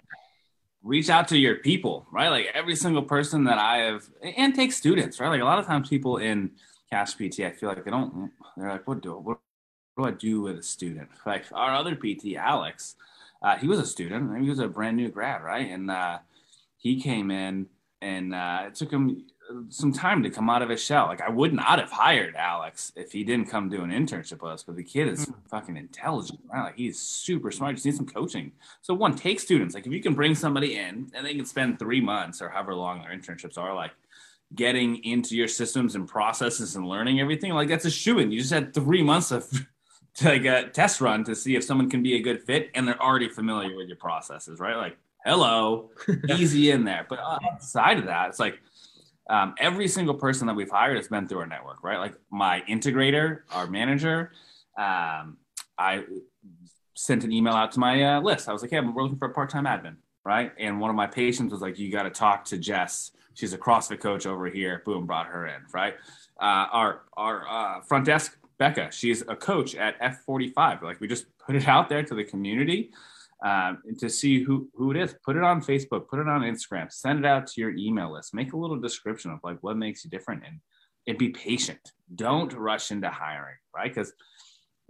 Reach 0.82 1.10
out 1.10 1.28
to 1.28 1.38
your 1.38 1.56
people, 1.56 2.06
right? 2.12 2.28
Like 2.28 2.48
every 2.54 2.76
single 2.76 3.02
person 3.02 3.44
that 3.44 3.58
I 3.58 3.78
have 3.78 4.08
and 4.22 4.54
take 4.54 4.72
students, 4.72 5.20
right? 5.20 5.28
Like 5.28 5.40
a 5.40 5.44
lot 5.44 5.58
of 5.58 5.66
times 5.66 5.88
people 5.88 6.18
in 6.18 6.50
cash 6.90 7.14
PT, 7.14 7.40
I 7.40 7.50
feel 7.52 7.68
like 7.68 7.84
they 7.84 7.90
don't, 7.90 8.30
they're 8.56 8.68
like, 8.68 8.86
what 8.86 9.00
do, 9.00 9.14
what, 9.16 9.38
what 9.94 10.04
do 10.04 10.08
I 10.08 10.18
do 10.18 10.42
with 10.42 10.58
a 10.58 10.62
student? 10.62 11.08
Like 11.24 11.44
our 11.52 11.74
other 11.74 11.94
PT, 11.94 12.34
Alex, 12.36 12.96
uh, 13.42 13.56
he 13.56 13.66
was 13.66 13.78
a 13.78 13.86
student. 13.86 14.42
He 14.42 14.48
was 14.48 14.58
a 14.58 14.68
brand 14.68 14.96
new 14.96 15.08
grad, 15.08 15.42
right? 15.42 15.68
And 15.68 15.90
uh, 15.90 16.18
he 16.76 17.00
came 17.00 17.30
in 17.30 17.66
and 18.00 18.34
uh, 18.34 18.64
it 18.66 18.74
took 18.74 18.90
him 18.90 19.24
some 19.68 19.92
time 19.92 20.22
to 20.22 20.30
come 20.30 20.48
out 20.48 20.62
of 20.62 20.68
his 20.68 20.82
shell. 20.82 21.06
Like 21.06 21.20
I 21.20 21.28
would 21.28 21.52
not 21.52 21.78
have 21.78 21.90
hired 21.90 22.34
Alex 22.36 22.92
if 22.96 23.12
he 23.12 23.24
didn't 23.24 23.50
come 23.50 23.68
do 23.68 23.82
an 23.82 23.90
internship 23.90 24.42
with 24.42 24.52
us. 24.52 24.62
But 24.62 24.76
the 24.76 24.84
kid 24.84 25.08
is 25.08 25.26
mm. 25.26 25.34
fucking 25.48 25.76
intelligent, 25.76 26.40
right? 26.52 26.64
Like 26.64 26.76
he's 26.76 26.98
super 26.98 27.50
smart. 27.50 27.76
Just 27.76 27.86
need 27.86 27.96
some 27.96 28.06
coaching. 28.06 28.52
So 28.80 28.94
one, 28.94 29.14
take 29.14 29.40
students. 29.40 29.74
Like 29.74 29.86
if 29.86 29.92
you 29.92 30.02
can 30.02 30.14
bring 30.14 30.34
somebody 30.34 30.76
in 30.76 31.10
and 31.14 31.26
they 31.26 31.34
can 31.34 31.46
spend 31.46 31.78
three 31.78 32.00
months 32.00 32.40
or 32.40 32.48
however 32.48 32.74
long 32.74 33.02
their 33.02 33.16
internships 33.16 33.58
are, 33.58 33.74
like 33.74 33.92
getting 34.54 35.02
into 35.04 35.36
your 35.36 35.48
systems 35.48 35.94
and 35.94 36.06
processes 36.06 36.76
and 36.76 36.86
learning 36.86 37.20
everything, 37.20 37.52
like 37.52 37.68
that's 37.68 37.84
a 37.84 37.90
shoe 37.90 38.18
in. 38.18 38.32
You 38.32 38.40
just 38.40 38.52
had 38.52 38.74
three 38.74 39.02
months 39.02 39.30
of 39.30 39.48
like 40.22 40.44
a 40.44 40.68
test 40.68 41.00
run 41.00 41.24
to 41.24 41.34
see 41.34 41.56
if 41.56 41.64
someone 41.64 41.88
can 41.88 42.02
be 42.02 42.16
a 42.16 42.20
good 42.20 42.42
fit 42.42 42.70
and 42.74 42.86
they're 42.86 43.00
already 43.02 43.28
familiar 43.28 43.76
with 43.76 43.88
your 43.88 43.96
processes, 43.96 44.60
right? 44.60 44.76
Like 44.76 44.96
hello, 45.24 45.90
easy 46.36 46.70
in 46.70 46.84
there. 46.84 47.06
But 47.08 47.20
outside 47.20 47.98
of 47.98 48.06
that, 48.06 48.28
it's 48.28 48.38
like 48.38 48.60
um, 49.30 49.54
every 49.58 49.88
single 49.88 50.14
person 50.14 50.46
that 50.48 50.54
we've 50.54 50.70
hired 50.70 50.96
has 50.96 51.08
been 51.08 51.28
through 51.28 51.38
our 51.38 51.46
network, 51.46 51.82
right? 51.82 51.98
Like 51.98 52.14
my 52.30 52.62
integrator, 52.68 53.40
our 53.52 53.66
manager, 53.66 54.32
um, 54.76 55.38
I 55.78 56.04
sent 56.94 57.24
an 57.24 57.32
email 57.32 57.54
out 57.54 57.72
to 57.72 57.80
my 57.80 58.02
uh, 58.02 58.20
list. 58.20 58.48
I 58.48 58.52
was 58.52 58.62
like, 58.62 58.70
hey, 58.70 58.80
we're 58.80 59.02
looking 59.02 59.18
for 59.18 59.28
a 59.28 59.32
part-time 59.32 59.64
admin, 59.64 59.96
right? 60.24 60.52
And 60.58 60.80
one 60.80 60.90
of 60.90 60.96
my 60.96 61.06
patients 61.06 61.52
was 61.52 61.60
like, 61.60 61.78
you 61.78 61.90
got 61.90 62.02
to 62.04 62.10
talk 62.10 62.44
to 62.46 62.58
Jess. 62.58 63.12
She's 63.34 63.52
a 63.52 63.58
CrossFit 63.58 64.00
coach 64.00 64.26
over 64.26 64.46
here. 64.48 64.82
Boom, 64.84 65.06
brought 65.06 65.26
her 65.26 65.46
in, 65.46 65.62
right? 65.72 65.94
Uh, 66.40 66.66
our 66.72 67.02
our 67.16 67.48
uh, 67.48 67.80
front 67.82 68.04
desk, 68.04 68.36
Becca, 68.62 68.92
she's 68.92 69.22
a 69.22 69.34
coach 69.34 69.74
at 69.74 70.00
F45. 70.00 70.82
Like 70.82 71.00
we 71.00 71.08
just 71.08 71.26
put 71.44 71.56
it 71.56 71.66
out 71.66 71.88
there 71.88 72.04
to 72.04 72.14
the 72.14 72.22
community 72.22 72.92
um, 73.44 73.82
to 73.98 74.08
see 74.08 74.44
who 74.44 74.68
who 74.76 74.92
it 74.92 74.96
is. 74.96 75.16
Put 75.24 75.34
it 75.34 75.42
on 75.42 75.60
Facebook, 75.60 76.06
put 76.06 76.20
it 76.20 76.28
on 76.28 76.42
Instagram, 76.42 76.92
send 76.92 77.18
it 77.18 77.24
out 77.24 77.48
to 77.48 77.60
your 77.60 77.70
email 77.70 78.12
list. 78.12 78.34
Make 78.34 78.52
a 78.52 78.56
little 78.56 78.78
description 78.78 79.32
of 79.32 79.40
like 79.42 79.58
what 79.62 79.76
makes 79.76 80.04
you 80.04 80.10
different, 80.10 80.44
and 80.46 80.60
and 81.08 81.18
be 81.18 81.30
patient. 81.30 81.80
Don't 82.14 82.52
rush 82.52 82.92
into 82.92 83.10
hiring, 83.10 83.56
right? 83.74 83.92
Because 83.92 84.12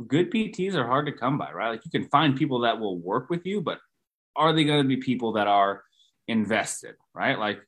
good 0.06 0.30
PTs 0.30 0.74
are 0.74 0.86
hard 0.86 1.06
to 1.06 1.12
come 1.12 1.38
by, 1.38 1.50
right? 1.50 1.70
Like 1.70 1.86
you 1.86 1.90
can 1.90 2.10
find 2.10 2.36
people 2.36 2.60
that 2.60 2.78
will 2.78 2.98
work 2.98 3.30
with 3.30 3.46
you, 3.46 3.62
but 3.62 3.78
are 4.36 4.52
they 4.52 4.64
going 4.64 4.82
to 4.82 4.88
be 4.88 4.98
people 4.98 5.32
that 5.32 5.46
are 5.46 5.82
invested, 6.28 6.96
right? 7.14 7.38
Like 7.38 7.62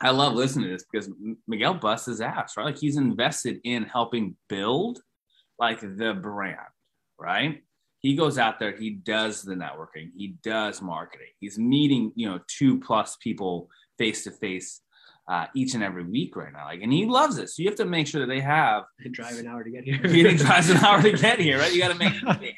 I 0.00 0.10
love 0.10 0.34
listening 0.34 0.66
to 0.66 0.72
this 0.74 0.84
because 0.88 1.10
Miguel 1.48 1.74
busts 1.74 2.06
his 2.06 2.20
ass, 2.20 2.56
right? 2.56 2.66
Like 2.66 2.78
he's 2.78 2.96
invested 2.96 3.58
in 3.64 3.82
helping 3.86 4.36
build 4.48 5.00
like 5.58 5.80
the 5.80 6.14
brand, 6.14 6.58
right? 7.18 7.62
He 8.00 8.14
goes 8.14 8.38
out 8.38 8.58
there, 8.58 8.76
he 8.76 8.90
does 8.90 9.42
the 9.42 9.54
networking, 9.54 10.10
he 10.14 10.36
does 10.42 10.80
marketing, 10.80 11.28
he's 11.40 11.58
meeting, 11.58 12.12
you 12.14 12.28
know, 12.28 12.40
two 12.46 12.78
plus 12.78 13.16
people 13.16 13.68
face 13.98 14.24
to 14.24 14.30
face 14.30 14.82
each 15.54 15.74
and 15.74 15.82
every 15.82 16.04
week 16.04 16.36
right 16.36 16.52
now. 16.52 16.66
Like, 16.66 16.82
and 16.82 16.92
he 16.92 17.06
loves 17.06 17.38
it. 17.38 17.48
So 17.48 17.62
you 17.62 17.68
have 17.68 17.78
to 17.78 17.84
make 17.84 18.06
sure 18.06 18.20
that 18.20 18.28
they 18.28 18.40
have 18.40 18.84
drive 19.10 19.38
an 19.38 19.46
hour 19.46 19.64
to 19.64 19.70
get 19.70 19.84
here. 19.84 19.98
he 20.08 20.22
drives 20.36 20.70
an 20.70 20.78
hour 20.78 21.02
to 21.02 21.12
get 21.16 21.40
here, 21.40 21.58
right? 21.58 21.72
You 21.72 21.80
got 21.80 21.92
to 21.92 21.98
make 21.98 22.14
sure 22.14 22.34
they 22.34 22.56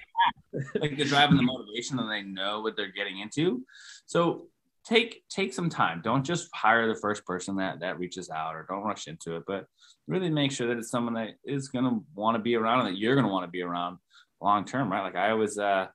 have, 0.53 0.83
like 0.83 0.97
they're 0.97 1.07
driving 1.07 1.37
the 1.37 1.43
motivation 1.43 1.99
and 1.99 2.11
they 2.11 2.23
know 2.23 2.61
what 2.61 2.77
they're 2.77 2.93
getting 2.93 3.21
into. 3.21 3.63
So 4.07 4.49
take 4.85 5.23
take 5.29 5.53
some 5.53 5.69
time. 5.69 6.01
Don't 6.03 6.25
just 6.25 6.49
hire 6.55 6.89
the 6.89 7.01
first 7.01 7.25
person 7.25 7.57
that 7.57 7.81
that 7.81 7.99
reaches 7.99 8.31
out 8.31 8.55
or 8.55 8.67
don't 8.69 8.83
rush 8.83 9.07
into 9.07 9.37
it, 9.37 9.45
but 9.47 9.67
really 10.09 10.31
make 10.31 10.51
sure 10.51 10.67
that 10.69 10.79
it's 10.79 10.91
someone 10.91 11.15
that 11.15 11.35
is 11.45 11.69
going 11.69 11.85
to 11.85 12.05
want 12.15 12.35
to 12.37 12.43
be 12.43 12.57
around 12.57 12.81
and 12.81 12.89
that 12.89 12.99
you're 12.99 13.15
going 13.15 13.27
to 13.27 13.33
want 13.33 13.45
to 13.45 13.51
be 13.51 13.63
around 13.63 13.99
long 14.41 14.65
term, 14.65 14.91
right? 14.91 15.03
Like 15.03 15.17
I 15.17 15.31
always, 15.31 15.59
uh, 15.59 15.87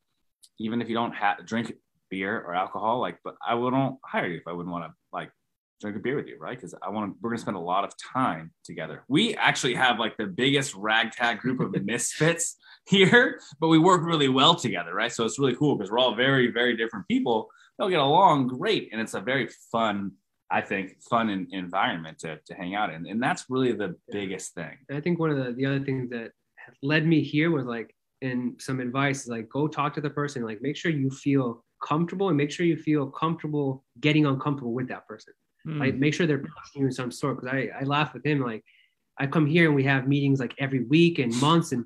even 0.60 0.82
if 0.82 0.88
you 0.88 0.96
don't 0.96 1.14
have 1.14 1.46
drink 1.46 1.74
beer 2.10 2.40
or 2.40 2.54
alcohol, 2.54 3.00
like, 3.00 3.18
but 3.24 3.36
I 3.46 3.56
wouldn't 3.56 3.98
hire 4.06 4.28
you 4.28 4.38
if 4.38 4.48
I 4.48 4.52
wouldn't 4.52 4.72
want 4.72 4.86
to 4.86 4.94
like 5.12 5.32
drink 5.82 5.98
a 5.98 6.00
beer 6.00 6.16
with 6.16 6.28
you, 6.28 6.38
right? 6.40 6.56
Because 6.56 6.76
I 6.82 6.90
want 6.90 7.12
to, 7.12 7.18
we're 7.22 7.32
going 7.32 7.38
to 7.38 7.42
spend 7.42 7.58
a 7.58 7.60
lot 7.60 7.84
of 7.84 7.94
time 7.98 8.52
together. 8.64 9.04
We 9.08 9.36
actually 9.36 9.76
have 9.76 10.00
like 10.00 10.16
the 10.18 10.28
biggest 10.28 10.76
ragtag 10.76 11.40
group 11.40 11.60
of 11.60 11.74
misfits 11.84 12.56
here, 12.88 13.40
but 13.60 13.68
we 13.68 13.80
work 13.80 14.02
really 14.04 14.30
well 14.30 14.56
together, 14.56 14.94
right? 14.94 15.12
So 15.12 15.26
it's 15.26 15.40
really 15.40 15.56
cool 15.56 15.76
because 15.76 15.92
we're 15.92 16.00
all 16.00 16.16
very, 16.16 16.52
very 16.52 16.78
different 16.78 17.08
people. 17.08 17.50
They'll 17.78 17.90
get 17.90 18.00
along 18.00 18.48
great. 18.48 18.90
And 18.92 19.02
it's 19.02 19.14
a 19.14 19.20
very 19.20 19.50
fun, 19.72 20.12
I 20.52 20.62
think, 20.62 21.02
fun 21.10 21.30
in, 21.30 21.48
environment 21.52 22.20
to, 22.20 22.40
to 22.46 22.54
hang 22.54 22.76
out 22.76 22.94
in. 22.94 23.08
And 23.08 23.22
that's 23.22 23.46
really 23.50 23.72
the 23.72 23.96
biggest 24.12 24.54
thing. 24.54 24.78
I 24.92 25.00
think 25.00 25.20
one 25.20 25.32
of 25.32 25.38
the, 25.38 25.54
the 25.54 25.66
other 25.66 25.80
things 25.80 26.10
that 26.12 26.32
led 26.82 27.06
me 27.06 27.22
here 27.22 27.52
was 27.52 27.66
like, 27.66 27.96
and 28.22 28.60
some 28.62 28.80
advice 28.80 29.24
is 29.24 29.28
like, 29.28 29.50
go 29.50 29.68
talk 29.68 29.94
to 29.96 30.02
the 30.02 30.10
person, 30.10 30.44
like 30.44 30.62
make 30.62 30.78
sure 30.78 30.92
you 30.92 31.10
feel 31.10 31.64
comfortable 31.84 32.30
and 32.30 32.38
make 32.38 32.52
sure 32.52 32.66
you 32.66 32.78
feel 32.78 33.08
comfortable 33.08 33.84
getting 34.00 34.26
uncomfortable 34.26 34.74
with 34.74 34.88
that 34.88 35.08
person. 35.08 35.34
Mm. 35.68 35.80
Like 35.80 35.96
make 35.96 36.14
sure 36.14 36.26
they're 36.26 36.38
trusting 36.38 36.82
you 36.82 36.86
in 36.88 36.92
some 36.92 37.12
sort. 37.12 37.42
Because 37.42 37.54
I, 37.54 37.82
I 37.82 37.84
laugh 37.84 38.14
with 38.14 38.26
him 38.26 38.42
like 38.42 38.64
I 39.20 39.28
come 39.28 39.46
here 39.46 39.66
and 39.66 39.76
we 39.76 39.84
have 39.84 40.08
meetings 40.08 40.40
like 40.40 40.56
every 40.58 40.84
week 40.86 41.20
and 41.20 41.36
months. 41.42 41.72
And 41.72 41.86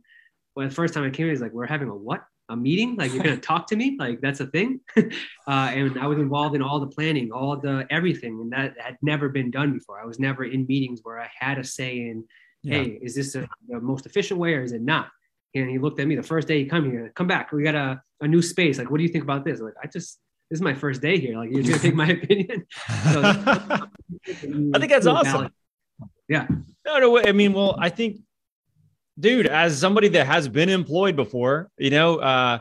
well, 0.55 0.67
the 0.67 0.73
first 0.73 0.93
time 0.93 1.03
I 1.03 1.09
came 1.09 1.25
here, 1.25 1.29
he's 1.29 1.41
like, 1.41 1.51
"We're 1.53 1.65
having 1.65 1.89
a 1.89 1.95
what? 1.95 2.23
A 2.49 2.55
meeting? 2.55 2.95
Like 2.95 3.13
you're 3.13 3.23
gonna 3.23 3.37
talk 3.51 3.67
to 3.67 3.75
me? 3.75 3.97
Like 3.99 4.21
that's 4.21 4.39
a 4.39 4.47
thing?" 4.47 4.79
uh, 4.97 5.01
and 5.47 5.99
I 5.99 6.07
was 6.07 6.17
involved 6.17 6.55
in 6.55 6.61
all 6.61 6.79
the 6.79 6.87
planning, 6.87 7.31
all 7.31 7.57
the 7.57 7.85
everything, 7.89 8.39
and 8.39 8.51
that 8.51 8.79
had 8.79 8.97
never 9.01 9.29
been 9.29 9.51
done 9.51 9.73
before. 9.73 9.99
I 9.99 10.05
was 10.05 10.19
never 10.19 10.45
in 10.45 10.65
meetings 10.65 11.01
where 11.03 11.19
I 11.19 11.29
had 11.37 11.57
a 11.57 11.63
say 11.63 11.97
in, 11.97 12.23
yeah. 12.63 12.83
"Hey, 12.83 12.99
is 13.01 13.15
this 13.15 13.35
a, 13.35 13.47
the 13.67 13.79
most 13.79 14.05
efficient 14.05 14.39
way 14.39 14.53
or 14.53 14.63
is 14.63 14.71
it 14.71 14.81
not?" 14.81 15.09
And 15.55 15.69
he 15.69 15.79
looked 15.79 15.99
at 15.99 16.07
me 16.07 16.15
the 16.15 16.23
first 16.23 16.47
day 16.47 16.59
he 16.59 16.65
come 16.65 16.89
here. 16.89 17.11
Come 17.15 17.27
back. 17.27 17.51
We 17.51 17.63
got 17.63 17.75
a, 17.75 18.01
a 18.21 18.27
new 18.27 18.41
space. 18.41 18.77
Like, 18.77 18.91
what 18.91 18.97
do 18.97 19.03
you 19.03 19.09
think 19.09 19.23
about 19.23 19.43
this? 19.43 19.59
Like, 19.59 19.73
I 19.83 19.87
just 19.87 20.19
this 20.49 20.57
is 20.57 20.61
my 20.61 20.73
first 20.73 21.01
day 21.01 21.19
here. 21.19 21.37
Like 21.37 21.51
you're 21.51 21.63
gonna 21.63 21.79
take 21.79 21.95
my 21.95 22.07
opinion. 22.21 22.65
So, 23.11 23.21
I 23.23 24.79
think 24.79 24.91
that's 24.91 25.05
awesome. 25.05 25.49
Yeah. 26.29 26.47
No, 26.85 26.99
no. 26.99 27.19
I 27.19 27.31
mean, 27.31 27.53
well, 27.53 27.75
I 27.79 27.89
think, 27.89 28.19
dude, 29.19 29.47
as 29.47 29.79
somebody 29.79 30.07
that 30.09 30.25
has 30.25 30.47
been 30.47 30.69
employed 30.69 31.15
before, 31.15 31.69
you 31.77 31.89
know, 31.89 32.17
uh, 32.17 32.59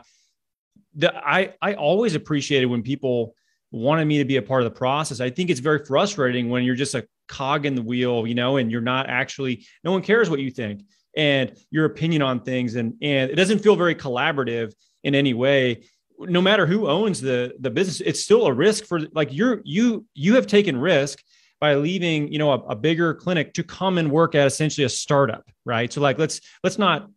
the 0.95 1.15
I 1.15 1.53
I 1.61 1.73
always 1.73 2.15
appreciated 2.15 2.65
when 2.67 2.81
people 2.81 3.35
wanted 3.71 4.05
me 4.05 4.17
to 4.19 4.25
be 4.25 4.37
a 4.37 4.41
part 4.41 4.63
of 4.63 4.71
the 4.71 4.77
process. 4.77 5.19
I 5.19 5.29
think 5.29 5.49
it's 5.49 5.59
very 5.59 5.83
frustrating 5.85 6.49
when 6.49 6.63
you're 6.63 6.75
just 6.75 6.95
a 6.95 7.05
cog 7.27 7.65
in 7.65 7.75
the 7.75 7.81
wheel, 7.81 8.25
you 8.25 8.35
know, 8.35 8.57
and 8.57 8.71
you're 8.71 8.81
not 8.81 9.09
actually. 9.09 9.65
No 9.83 9.91
one 9.91 10.01
cares 10.01 10.29
what 10.29 10.39
you 10.39 10.51
think 10.51 10.83
and 11.15 11.57
your 11.71 11.85
opinion 11.85 12.21
on 12.21 12.41
things, 12.41 12.75
and 12.75 12.93
and 13.01 13.29
it 13.29 13.35
doesn't 13.35 13.59
feel 13.59 13.75
very 13.75 13.95
collaborative 13.95 14.73
in 15.03 15.15
any 15.15 15.33
way 15.33 15.83
no 16.19 16.41
matter 16.41 16.65
who 16.65 16.87
owns 16.87 17.21
the 17.21 17.53
the 17.59 17.69
business 17.69 18.01
it's 18.01 18.19
still 18.19 18.47
a 18.47 18.53
risk 18.53 18.85
for 18.85 19.01
like 19.13 19.31
you're 19.31 19.61
you 19.63 20.05
you 20.15 20.35
have 20.35 20.47
taken 20.47 20.75
risk 20.75 21.21
by 21.59 21.75
leaving 21.75 22.31
you 22.31 22.39
know 22.39 22.51
a, 22.51 22.59
a, 22.69 22.75
bigger 22.75 23.13
clinic 23.13 23.53
to 23.53 23.63
come 23.63 23.97
and 23.97 24.11
work 24.11 24.35
at 24.35 24.47
essentially 24.47 24.85
a 24.85 24.89
startup 24.89 25.43
right 25.65 25.91
so 25.91 26.01
like 26.01 26.17
let's 26.17 26.41
let's 26.63 26.77
not 26.77 27.09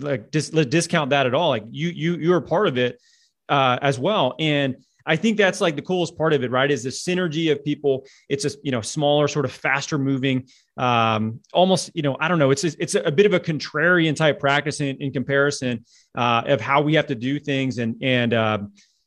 like 0.00 0.30
dis, 0.30 0.52
let's 0.52 0.68
discount 0.68 1.10
that 1.10 1.26
at 1.26 1.34
all 1.34 1.50
like 1.50 1.64
you 1.70 1.88
you 1.88 2.16
you're 2.16 2.40
part 2.40 2.68
of 2.68 2.76
it 2.78 3.00
uh, 3.48 3.78
as 3.80 3.98
well 3.98 4.34
and 4.38 4.76
I 5.08 5.16
think 5.16 5.38
that's 5.38 5.62
like 5.62 5.74
the 5.74 5.82
coolest 5.82 6.18
part 6.18 6.34
of 6.34 6.44
it, 6.44 6.50
right? 6.50 6.70
Is 6.70 6.82
the 6.82 6.90
synergy 6.90 7.50
of 7.50 7.64
people. 7.64 8.04
It's 8.28 8.44
a 8.44 8.50
you 8.62 8.70
know 8.70 8.82
smaller, 8.82 9.26
sort 9.26 9.46
of 9.46 9.52
faster 9.52 9.96
moving, 9.96 10.46
um, 10.76 11.40
almost 11.54 11.90
you 11.94 12.02
know 12.02 12.16
I 12.20 12.28
don't 12.28 12.38
know. 12.38 12.50
It's 12.50 12.62
a, 12.62 12.72
it's 12.78 12.94
a 12.94 13.10
bit 13.10 13.24
of 13.24 13.32
a 13.32 13.40
contrarian 13.40 14.14
type 14.14 14.38
practice 14.38 14.82
in, 14.82 14.98
in 15.00 15.10
comparison 15.10 15.86
uh, 16.14 16.42
of 16.46 16.60
how 16.60 16.82
we 16.82 16.94
have 16.94 17.06
to 17.06 17.14
do 17.14 17.40
things, 17.40 17.78
and 17.78 17.96
and 18.02 18.34
uh, 18.34 18.58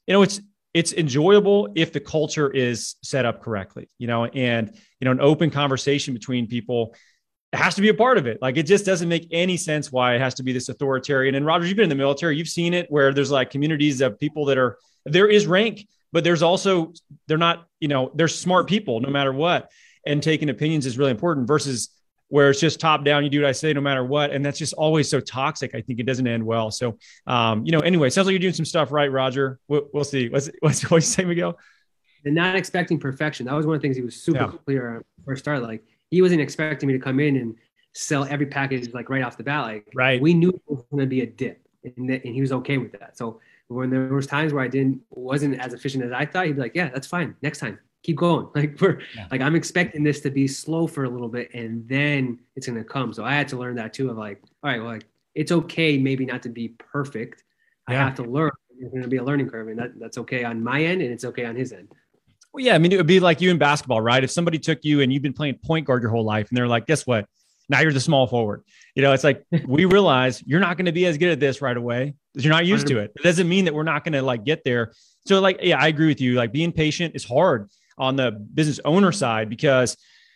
you 0.08 0.14
know 0.14 0.24
it's 0.24 0.42
it's 0.74 0.94
enjoyable 0.94 1.70
if 1.76 1.92
the 1.92 2.00
culture 2.00 2.50
is 2.50 2.96
set 3.04 3.26
up 3.26 3.42
correctly, 3.42 3.90
you 3.98 4.08
know, 4.08 4.26
and 4.26 4.72
you 5.00 5.06
know 5.06 5.12
an 5.12 5.20
open 5.20 5.50
conversation 5.50 6.14
between 6.14 6.48
people 6.48 6.96
has 7.54 7.76
to 7.76 7.82
be 7.82 7.90
a 7.90 7.94
part 7.94 8.18
of 8.18 8.28
it. 8.28 8.42
Like 8.42 8.58
it 8.58 8.64
just 8.64 8.86
doesn't 8.86 9.10
make 9.10 9.28
any 9.32 9.58
sense 9.58 9.92
why 9.92 10.16
it 10.16 10.22
has 10.22 10.36
to 10.36 10.44
be 10.44 10.54
this 10.54 10.70
authoritarian. 10.70 11.36
And 11.36 11.46
Rogers, 11.46 11.68
you've 11.68 11.76
been 11.76 11.84
in 11.84 11.90
the 11.90 11.96
military, 11.96 12.38
you've 12.38 12.48
seen 12.48 12.74
it 12.74 12.90
where 12.90 13.14
there's 13.14 13.32
like 13.32 13.50
communities 13.50 14.00
of 14.02 14.20
people 14.20 14.46
that 14.46 14.58
are 14.58 14.78
there 15.06 15.28
is 15.28 15.48
rank, 15.48 15.88
but 16.14 16.24
there's 16.24 16.42
also 16.42 16.94
they're 17.28 17.38
not, 17.38 17.68
you 17.80 17.88
know, 17.88 18.12
they're 18.16 18.28
smart 18.28 18.68
people 18.68 19.02
no 19.02 19.10
matter 19.10 19.34
what. 19.34 19.70
And 20.06 20.24
taking 20.24 20.50
opinions 20.50 20.86
is 20.86 20.98
really 20.98 21.12
important 21.12 21.48
versus 21.48 21.90
where 22.32 22.50
it's 22.50 22.62
just 22.62 22.80
top 22.80 23.04
down. 23.04 23.26
You 23.26 23.30
do 23.30 23.42
what 23.42 23.50
I 23.50 23.52
say 23.52 23.74
no 23.74 23.82
matter 23.82 24.06
what, 24.06 24.32
and 24.32 24.44
that's 24.44 24.58
just 24.58 24.74
always 24.74 25.10
so 25.10 25.20
toxic. 25.20 25.76
I 25.76 25.82
think 25.82 26.00
it 26.00 26.06
doesn't 26.06 26.26
end 26.26 26.44
well. 26.46 26.72
So, 26.72 26.98
um, 27.28 27.66
you 27.66 27.74
know, 27.74 27.82
anyway, 27.82 28.10
sounds 28.10 28.26
like 28.26 28.32
you're 28.32 28.40
doing 28.40 28.54
some 28.54 28.66
stuff 28.66 28.92
right, 28.92 29.12
Roger. 29.12 29.60
We'll, 29.68 29.90
we'll 29.94 30.06
see. 30.06 30.30
What's 30.30 30.50
what's 30.62 30.82
what 30.90 30.98
you 30.98 31.02
say, 31.02 31.26
Miguel? 31.26 31.60
And 32.24 32.34
not 32.34 32.56
expecting 32.56 33.00
perfection. 33.00 33.48
That 33.48 33.54
was 33.54 33.66
one 33.66 33.76
of 33.76 33.82
the 33.82 33.86
things 33.86 33.98
he 33.98 34.02
was 34.02 34.16
super 34.16 34.40
yeah. 34.40 34.52
clear 34.66 34.96
on 34.96 35.04
first 35.26 35.44
start. 35.44 35.62
Like 35.62 35.84
he 36.10 36.22
wasn't 36.22 36.40
expecting 36.40 36.88
me 36.88 36.94
to 36.94 37.00
come 37.00 37.20
in 37.20 37.36
and 37.36 37.56
sell 37.94 38.24
every 38.24 38.46
package 38.46 38.94
like 38.94 39.10
right 39.10 39.24
off 39.24 39.36
the 39.36 39.44
bat. 39.44 39.66
Like 39.66 39.88
right. 39.94 40.22
we 40.22 40.34
knew 40.34 40.50
it 40.50 40.62
was 40.68 40.86
going 40.90 41.02
to 41.02 41.08
be 41.08 41.22
a 41.22 41.28
dip, 41.28 41.68
and, 41.84 42.10
that, 42.10 42.24
and 42.24 42.34
he 42.34 42.40
was 42.40 42.54
okay 42.54 42.78
with 42.78 42.94
that. 42.94 43.18
So 43.18 43.42
when 43.68 43.90
there 43.90 44.08
was 44.14 44.26
times 44.26 44.54
where 44.54 44.64
I 44.64 44.70
didn't 44.70 45.02
wasn't 45.10 45.60
as 45.60 45.74
efficient 45.74 46.06
as 46.06 46.14
I 46.14 46.26
thought, 46.26 46.46
he'd 46.46 46.56
be 46.56 46.62
like, 46.62 46.76
"Yeah, 46.76 46.90
that's 46.90 47.08
fine. 47.08 47.36
Next 47.42 47.60
time, 47.60 47.78
keep 48.04 48.18
going." 48.18 48.48
Like 48.56 48.80
we're 48.80 49.00
yeah. 49.16 49.28
like 49.32 49.42
I'm 49.42 49.56
expecting 49.56 50.04
this 50.04 50.22
to 50.22 50.32
be 50.32 50.48
slow 50.48 50.88
for 50.88 51.04
a 51.04 51.10
little 51.10 51.30
bit, 51.30 51.54
and 51.54 51.88
then 51.88 52.40
it's 52.56 52.68
gonna 52.68 52.84
come. 52.84 53.14
So 53.14 53.24
I 53.24 53.34
had 53.34 53.48
to 53.50 53.58
learn 53.58 53.76
that 53.76 53.94
too. 53.94 54.10
Of 54.10 54.18
like, 54.18 54.42
all 54.64 54.72
right, 54.72 54.82
well, 54.82 54.92
like 54.92 55.06
it's 55.36 55.52
okay, 55.52 55.98
maybe 55.98 56.26
not 56.26 56.44
to 56.44 56.50
be 56.50 56.70
perfect. 56.70 57.44
Yeah. 57.90 57.96
I 57.96 58.06
have 58.06 58.16
to 58.16 58.24
learn. 58.24 58.52
There's 58.80 58.94
gonna 58.94 59.08
be 59.08 59.18
a 59.18 59.24
learning 59.24 59.50
curve, 59.50 59.68
and 59.68 59.80
that, 59.80 60.00
that's 60.00 60.18
okay 60.20 60.44
on 60.44 60.64
my 60.64 60.84
end, 60.84 61.02
and 61.02 61.12
it's 61.12 61.26
okay 61.26 61.46
on 61.46 61.56
his 61.56 61.72
end. 61.72 61.90
Well, 62.54 62.64
yeah, 62.64 62.76
I 62.76 62.80
mean, 62.80 62.92
it 62.92 62.98
would 62.98 63.08
be 63.08 63.20
like 63.20 63.40
you 63.40 63.50
in 63.50 63.58
basketball, 63.58 64.02
right? 64.02 64.24
If 64.24 64.32
somebody 64.32 64.60
took 64.60 64.80
you 64.84 65.02
and 65.02 65.14
you've 65.14 65.24
been 65.24 65.34
playing 65.34 65.60
point 65.64 65.88
guard 65.88 66.02
your 66.02 66.12
whole 66.12 66.26
life, 66.26 66.50
and 66.50 66.58
they're 66.58 66.68
like, 66.68 66.86
"Guess 66.86 67.08
what? 67.08 67.26
Now 67.70 67.80
you're 67.80 67.94
the 67.94 68.00
small 68.00 68.28
forward." 68.28 68.64
You 68.96 69.02
know, 69.02 69.14
it's 69.14 69.24
like 69.24 69.46
we 69.68 69.86
realize 69.86 70.44
you're 70.46 70.60
not 70.60 70.78
going 70.78 70.88
to 70.88 70.92
be 70.92 71.06
as 71.06 71.18
good 71.18 71.30
at 71.30 71.40
this 71.40 71.62
right 71.62 71.78
away 71.78 72.14
because 72.34 72.44
you're 72.44 72.54
not 72.54 72.66
used 72.66 72.88
to 72.88 73.00
it. 73.00 73.12
It 73.16 73.24
doesn't 73.24 73.48
mean 73.48 73.66
that 73.66 73.74
we're 73.74 73.84
not 73.84 74.04
going 74.04 74.14
to 74.14 74.22
like 74.22 74.44
get 74.44 74.64
there. 74.66 74.94
So, 75.26 75.40
like, 75.40 75.60
yeah, 75.62 75.80
I 75.80 75.88
agree 75.88 76.08
with 76.08 76.20
you. 76.20 76.34
Like, 76.34 76.52
being 76.52 76.72
patient 76.72 77.16
is 77.16 77.24
hard 77.24 77.70
on 78.02 78.16
the 78.16 78.32
business 78.32 78.80
owner 78.84 79.12
side 79.12 79.48
because, 79.48 79.96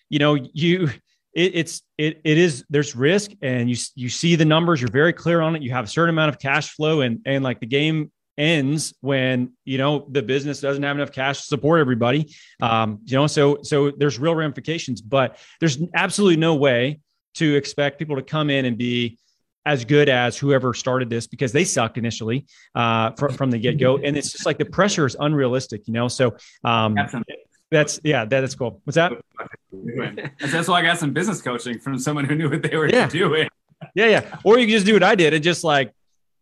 you 0.10 0.20
know, 0.20 0.36
you 0.36 0.90
it, 1.34 1.52
it's 1.56 1.82
it 1.98 2.22
it 2.24 2.38
is 2.38 2.64
there's 2.70 2.96
risk 2.96 3.32
and 3.42 3.70
you 3.70 3.76
you 3.96 4.08
see 4.08 4.36
the 4.36 4.46
numbers. 4.46 4.80
You're 4.80 4.92
very 4.92 5.12
clear 5.12 5.42
on 5.42 5.56
it. 5.56 5.64
You 5.64 5.72
have 5.72 5.86
a 5.86 5.88
certain 5.88 6.12
amount 6.12 6.30
of 6.30 6.40
cash 6.40 6.70
flow 6.70 7.02
and 7.02 7.20
and 7.26 7.44
like 7.44 7.60
the 7.60 7.66
game 7.66 8.12
ends 8.38 8.94
when 9.02 9.54
you 9.64 9.78
know 9.78 10.08
the 10.12 10.22
business 10.22 10.62
doesn't 10.62 10.84
have 10.84 10.96
enough 10.98 11.12
cash 11.12 11.38
to 11.40 11.44
support 11.46 11.80
everybody 11.80 12.36
um 12.60 13.00
you 13.06 13.16
know 13.16 13.28
so 13.28 13.60
so 13.64 13.92
there's 13.92 14.20
real 14.20 14.36
ramifications 14.36 15.00
but 15.00 15.38
there's 15.62 15.82
absolutely 15.94 16.36
no 16.36 16.54
way 16.54 17.00
to 17.34 17.56
expect 17.56 17.98
people 17.98 18.18
to 18.18 18.22
come 18.22 18.50
in 18.50 18.66
and 18.66 18.78
be 18.78 19.18
as 19.66 19.84
good 19.84 20.10
as 20.10 20.38
whoever 20.38 20.74
started 20.74 21.10
this 21.10 21.28
because 21.28 21.52
they 21.52 21.64
sucked 21.64 21.98
initially 21.98 22.46
uh, 22.76 23.12
from, 23.12 23.34
from 23.34 23.52
the 23.52 23.58
get 23.58 23.80
go. 23.80 23.98
And 23.98 24.16
it's 24.16 24.32
just 24.32 24.46
like 24.46 24.58
the 24.58 24.66
pressure 24.66 25.06
is 25.06 25.16
unrealistic, 25.20 25.88
you 25.88 25.94
know? 25.94 26.08
So 26.08 26.36
um, 26.64 26.96
that's, 27.72 28.00
yeah, 28.04 28.26
that 28.26 28.44
is 28.44 28.56
cool. 28.56 28.82
What's 28.84 28.96
that? 28.96 29.14
That's 30.40 30.68
why 30.68 30.80
I 30.80 30.82
got 30.82 30.98
some 30.98 31.14
business 31.14 31.42
coaching 31.42 31.80
from 31.80 31.98
someone 32.00 32.26
who 32.26 32.36
knew 32.36 32.50
what 32.50 32.62
they 32.62 32.76
were 32.76 32.90
yeah. 32.90 33.08
doing. 33.08 33.48
Yeah. 33.94 34.08
Yeah. 34.08 34.40
Or 34.44 34.58
you 34.58 34.66
can 34.66 34.74
just 34.74 34.86
do 34.86 34.94
what 34.94 35.04
I 35.04 35.16
did 35.16 35.34
and 35.34 35.44
just 35.44 35.64
like 35.64 35.94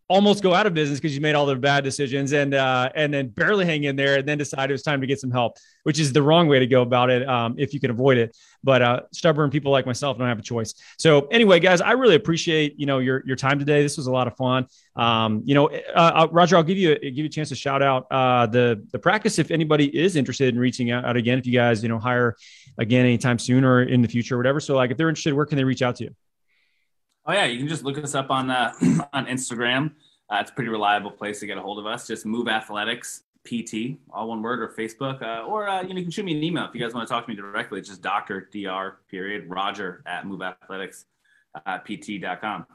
almost 0.08 0.42
go 0.42 0.52
out 0.52 0.66
of 0.66 0.74
business 0.74 1.00
because 1.00 1.14
you 1.14 1.20
made 1.20 1.34
all 1.34 1.46
the 1.46 1.56
bad 1.56 1.82
decisions 1.82 2.32
and 2.32 2.54
uh, 2.54 2.90
and 2.94 3.12
then 3.12 3.28
barely 3.28 3.64
hang 3.64 3.84
in 3.84 3.96
there 3.96 4.18
and 4.18 4.28
then 4.28 4.36
decide 4.36 4.70
it 4.70 4.74
was 4.74 4.82
time 4.82 5.00
to 5.00 5.06
get 5.06 5.18
some 5.18 5.30
help, 5.30 5.56
which 5.84 5.98
is 5.98 6.12
the 6.12 6.22
wrong 6.22 6.46
way 6.46 6.58
to 6.58 6.66
go 6.66 6.82
about 6.82 7.10
it 7.10 7.26
um, 7.28 7.54
if 7.58 7.72
you 7.72 7.80
can 7.80 7.90
avoid 7.90 8.18
it. 8.18 8.36
But 8.62 8.82
uh, 8.82 9.00
stubborn 9.12 9.50
people 9.50 9.72
like 9.72 9.86
myself 9.86 10.18
don't 10.18 10.28
have 10.28 10.38
a 10.38 10.42
choice. 10.42 10.74
So 10.98 11.26
anyway, 11.28 11.60
guys, 11.60 11.80
I 11.80 11.92
really 11.92 12.16
appreciate 12.16 12.78
you 12.78 12.86
know 12.86 12.98
your 12.98 13.22
your 13.26 13.36
time 13.36 13.58
today. 13.58 13.82
This 13.82 13.96
was 13.96 14.06
a 14.06 14.12
lot 14.12 14.26
of 14.26 14.36
fun. 14.36 14.66
Um, 14.96 15.42
you 15.44 15.54
know, 15.54 15.68
uh, 15.68 16.12
uh 16.14 16.28
Roger, 16.30 16.56
I'll 16.56 16.62
give 16.62 16.78
you 16.78 16.92
a, 16.92 16.98
give 16.98 17.18
you 17.18 17.26
a 17.26 17.28
chance 17.28 17.48
to 17.48 17.56
shout 17.56 17.82
out 17.82 18.06
uh, 18.10 18.46
the 18.46 18.86
the 18.92 18.98
practice 18.98 19.38
if 19.38 19.50
anybody 19.50 19.86
is 19.96 20.16
interested 20.16 20.52
in 20.52 20.60
reaching 20.60 20.90
out 20.90 21.16
again. 21.16 21.38
If 21.38 21.46
you 21.46 21.52
guys 21.52 21.82
you 21.82 21.88
know 21.88 21.98
hire 21.98 22.36
again 22.78 23.06
anytime 23.06 23.38
soon 23.38 23.64
or 23.64 23.82
in 23.82 24.02
the 24.02 24.08
future 24.08 24.34
or 24.34 24.38
whatever. 24.38 24.60
So 24.60 24.74
like 24.76 24.90
if 24.90 24.96
they're 24.96 25.08
interested, 25.08 25.34
where 25.34 25.46
can 25.46 25.56
they 25.56 25.64
reach 25.64 25.82
out 25.82 25.96
to 25.96 26.04
you? 26.04 26.14
Oh 27.26 27.32
yeah, 27.32 27.44
you 27.46 27.58
can 27.58 27.68
just 27.68 27.84
look 27.84 27.98
us 27.98 28.14
up 28.14 28.30
on 28.30 28.50
uh, 28.50 28.72
on 29.12 29.26
Instagram. 29.26 29.92
Uh, 30.30 30.38
it's 30.40 30.50
a 30.50 30.54
pretty 30.54 30.70
reliable 30.70 31.10
place 31.10 31.40
to 31.40 31.46
get 31.46 31.58
a 31.58 31.60
hold 31.60 31.78
of 31.78 31.86
us. 31.86 32.06
Just 32.06 32.26
Move 32.26 32.48
Athletics 32.48 33.22
PT, 33.44 33.98
all 34.10 34.28
one 34.28 34.42
word, 34.42 34.60
or 34.60 34.68
Facebook, 34.68 35.22
uh, 35.22 35.44
or 35.44 35.68
uh, 35.68 35.82
you 35.82 35.90
know 35.90 35.96
you 35.96 36.02
can 36.02 36.10
shoot 36.10 36.24
me 36.24 36.36
an 36.36 36.42
email 36.42 36.64
if 36.64 36.74
you 36.74 36.80
guys 36.80 36.94
want 36.94 37.06
to 37.06 37.12
talk 37.12 37.24
to 37.24 37.30
me 37.30 37.36
directly. 37.36 37.78
It's 37.78 37.88
just 37.88 38.02
Doctor 38.02 38.40
Dr. 38.40 38.98
Period 39.10 39.48
Roger 39.48 40.02
at 40.06 40.26
Move 40.26 40.42
Athletics 40.42 41.06
uh, 41.66 41.78
PT.com. 41.78 42.66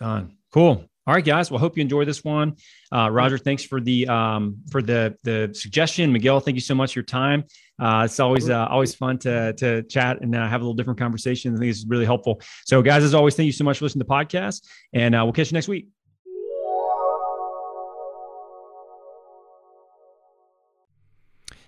Done. 0.00 0.36
Cool. 0.52 0.84
All 1.08 1.14
right, 1.14 1.24
guys. 1.24 1.50
Well, 1.50 1.58
hope 1.58 1.78
you 1.78 1.80
enjoy 1.80 2.04
this 2.04 2.22
one. 2.22 2.56
Uh, 2.92 3.08
Roger, 3.10 3.38
thanks 3.38 3.64
for 3.64 3.80
the 3.80 4.06
um, 4.08 4.58
for 4.70 4.82
the 4.82 5.16
the 5.22 5.50
suggestion. 5.54 6.12
Miguel, 6.12 6.38
thank 6.38 6.54
you 6.54 6.60
so 6.60 6.74
much 6.74 6.92
for 6.92 6.98
your 6.98 7.04
time. 7.06 7.44
Uh, 7.80 8.02
it's 8.04 8.20
always 8.20 8.50
uh, 8.50 8.66
always 8.66 8.94
fun 8.94 9.16
to 9.20 9.54
to 9.54 9.84
chat 9.84 10.20
and 10.20 10.36
uh, 10.36 10.46
have 10.46 10.60
a 10.60 10.64
little 10.64 10.74
different 10.74 10.98
conversation. 10.98 11.54
I 11.54 11.58
think 11.60 11.70
it's 11.70 11.86
really 11.88 12.04
helpful. 12.04 12.42
So, 12.66 12.82
guys, 12.82 13.04
as 13.04 13.14
always, 13.14 13.36
thank 13.36 13.46
you 13.46 13.52
so 13.52 13.64
much 13.64 13.78
for 13.78 13.86
listening 13.86 14.00
to 14.00 14.06
the 14.06 14.14
podcast, 14.14 14.66
and 14.92 15.14
uh, 15.14 15.22
we'll 15.24 15.32
catch 15.32 15.50
you 15.50 15.54
next 15.54 15.68
week. 15.68 15.88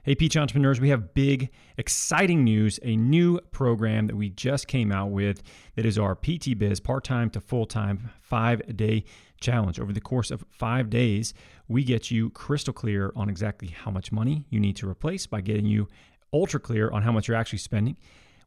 Hey, 0.02 0.14
PT 0.14 0.38
Entrepreneurs, 0.38 0.80
we 0.80 0.88
have 0.88 1.12
big, 1.12 1.50
exciting 1.76 2.42
news 2.42 2.80
a 2.82 2.96
new 2.96 3.38
program 3.52 4.06
that 4.06 4.16
we 4.16 4.30
just 4.30 4.66
came 4.66 4.90
out 4.90 5.10
with 5.10 5.42
that 5.76 5.84
is 5.84 5.98
our 5.98 6.14
PT 6.14 6.56
Biz 6.58 6.80
part 6.80 7.04
time 7.04 7.28
to 7.30 7.40
full 7.40 7.66
time 7.66 8.08
five 8.22 8.62
day 8.78 9.04
challenge. 9.42 9.78
Over 9.78 9.92
the 9.92 10.00
course 10.00 10.30
of 10.30 10.42
five 10.48 10.88
days, 10.88 11.34
we 11.68 11.84
get 11.84 12.10
you 12.10 12.30
crystal 12.30 12.72
clear 12.72 13.12
on 13.14 13.28
exactly 13.28 13.68
how 13.68 13.90
much 13.90 14.10
money 14.10 14.46
you 14.48 14.58
need 14.58 14.76
to 14.76 14.88
replace 14.88 15.26
by 15.26 15.42
getting 15.42 15.66
you 15.66 15.86
ultra 16.32 16.60
clear 16.60 16.90
on 16.90 17.02
how 17.02 17.12
much 17.12 17.28
you're 17.28 17.36
actually 17.36 17.58
spending 17.58 17.98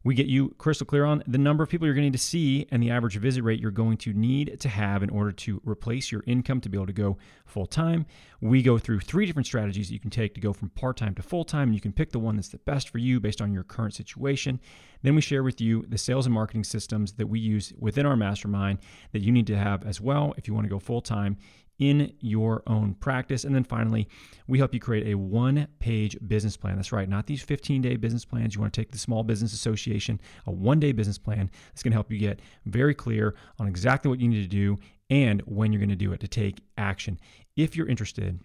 we 0.04 0.14
get 0.14 0.26
you 0.26 0.54
crystal 0.58 0.86
clear 0.86 1.06
on 1.06 1.22
the 1.26 1.38
number 1.38 1.64
of 1.64 1.70
people 1.70 1.86
you're 1.86 1.94
going 1.94 2.04
to 2.04 2.10
need 2.10 2.18
to 2.18 2.24
see 2.24 2.66
and 2.70 2.82
the 2.82 2.90
average 2.90 3.16
visit 3.16 3.42
rate 3.42 3.58
you're 3.58 3.70
going 3.70 3.96
to 3.96 4.12
need 4.12 4.60
to 4.60 4.68
have 4.68 5.02
in 5.02 5.08
order 5.08 5.32
to 5.32 5.62
replace 5.64 6.12
your 6.12 6.22
income 6.26 6.60
to 6.60 6.68
be 6.68 6.76
able 6.76 6.86
to 6.86 6.92
go 6.92 7.16
full 7.46 7.66
time. 7.66 8.04
We 8.42 8.62
go 8.62 8.76
through 8.76 9.00
three 9.00 9.24
different 9.24 9.46
strategies 9.46 9.88
that 9.88 9.94
you 9.94 10.00
can 10.00 10.10
take 10.10 10.34
to 10.34 10.40
go 10.40 10.52
from 10.52 10.68
part 10.70 10.98
time 10.98 11.14
to 11.14 11.22
full 11.22 11.44
time, 11.44 11.68
and 11.68 11.74
you 11.74 11.80
can 11.80 11.92
pick 11.92 12.12
the 12.12 12.18
one 12.18 12.36
that's 12.36 12.48
the 12.48 12.58
best 12.58 12.90
for 12.90 12.98
you 12.98 13.18
based 13.18 13.40
on 13.40 13.54
your 13.54 13.64
current 13.64 13.94
situation. 13.94 14.60
Then 15.02 15.14
we 15.14 15.22
share 15.22 15.42
with 15.42 15.60
you 15.60 15.86
the 15.88 15.98
sales 15.98 16.26
and 16.26 16.34
marketing 16.34 16.64
systems 16.64 17.12
that 17.14 17.26
we 17.26 17.40
use 17.40 17.72
within 17.78 18.04
our 18.04 18.16
mastermind 18.16 18.80
that 19.12 19.22
you 19.22 19.32
need 19.32 19.46
to 19.46 19.56
have 19.56 19.86
as 19.86 20.00
well 20.00 20.34
if 20.36 20.46
you 20.46 20.52
want 20.52 20.64
to 20.66 20.70
go 20.70 20.78
full 20.78 21.00
time 21.00 21.38
in 21.78 22.12
your 22.20 22.62
own 22.66 22.94
practice. 22.94 23.44
And 23.44 23.54
then 23.54 23.64
finally, 23.64 24.08
we 24.46 24.58
help 24.58 24.74
you 24.74 24.80
create 24.80 25.08
a 25.08 25.14
one 25.16 25.66
page 25.78 26.16
business 26.26 26.56
plan. 26.56 26.76
That's 26.76 26.92
right, 26.92 27.08
not 27.08 27.26
these 27.26 27.42
15 27.42 27.82
day 27.82 27.96
business 27.96 28.24
plans. 28.24 28.54
You 28.54 28.60
want 28.60 28.72
to 28.72 28.80
take 28.80 28.92
the 28.92 28.98
Small 28.98 29.22
Business 29.22 29.52
Association, 29.52 30.20
a 30.46 30.50
one 30.50 30.80
day 30.80 30.92
business 30.92 31.18
plan 31.18 31.50
that's 31.70 31.82
going 31.82 31.92
to 31.92 31.96
help 31.96 32.10
you 32.10 32.18
get 32.18 32.40
very 32.66 32.94
clear 32.94 33.34
on 33.58 33.66
exactly 33.66 34.08
what 34.08 34.20
you 34.20 34.28
need 34.28 34.42
to 34.42 34.48
do 34.48 34.78
and 35.10 35.42
when 35.42 35.72
you're 35.72 35.80
going 35.80 35.88
to 35.90 35.96
do 35.96 36.12
it 36.12 36.20
to 36.20 36.28
take 36.28 36.60
action. 36.78 37.18
If 37.56 37.76
you're 37.76 37.88
interested 37.88 38.38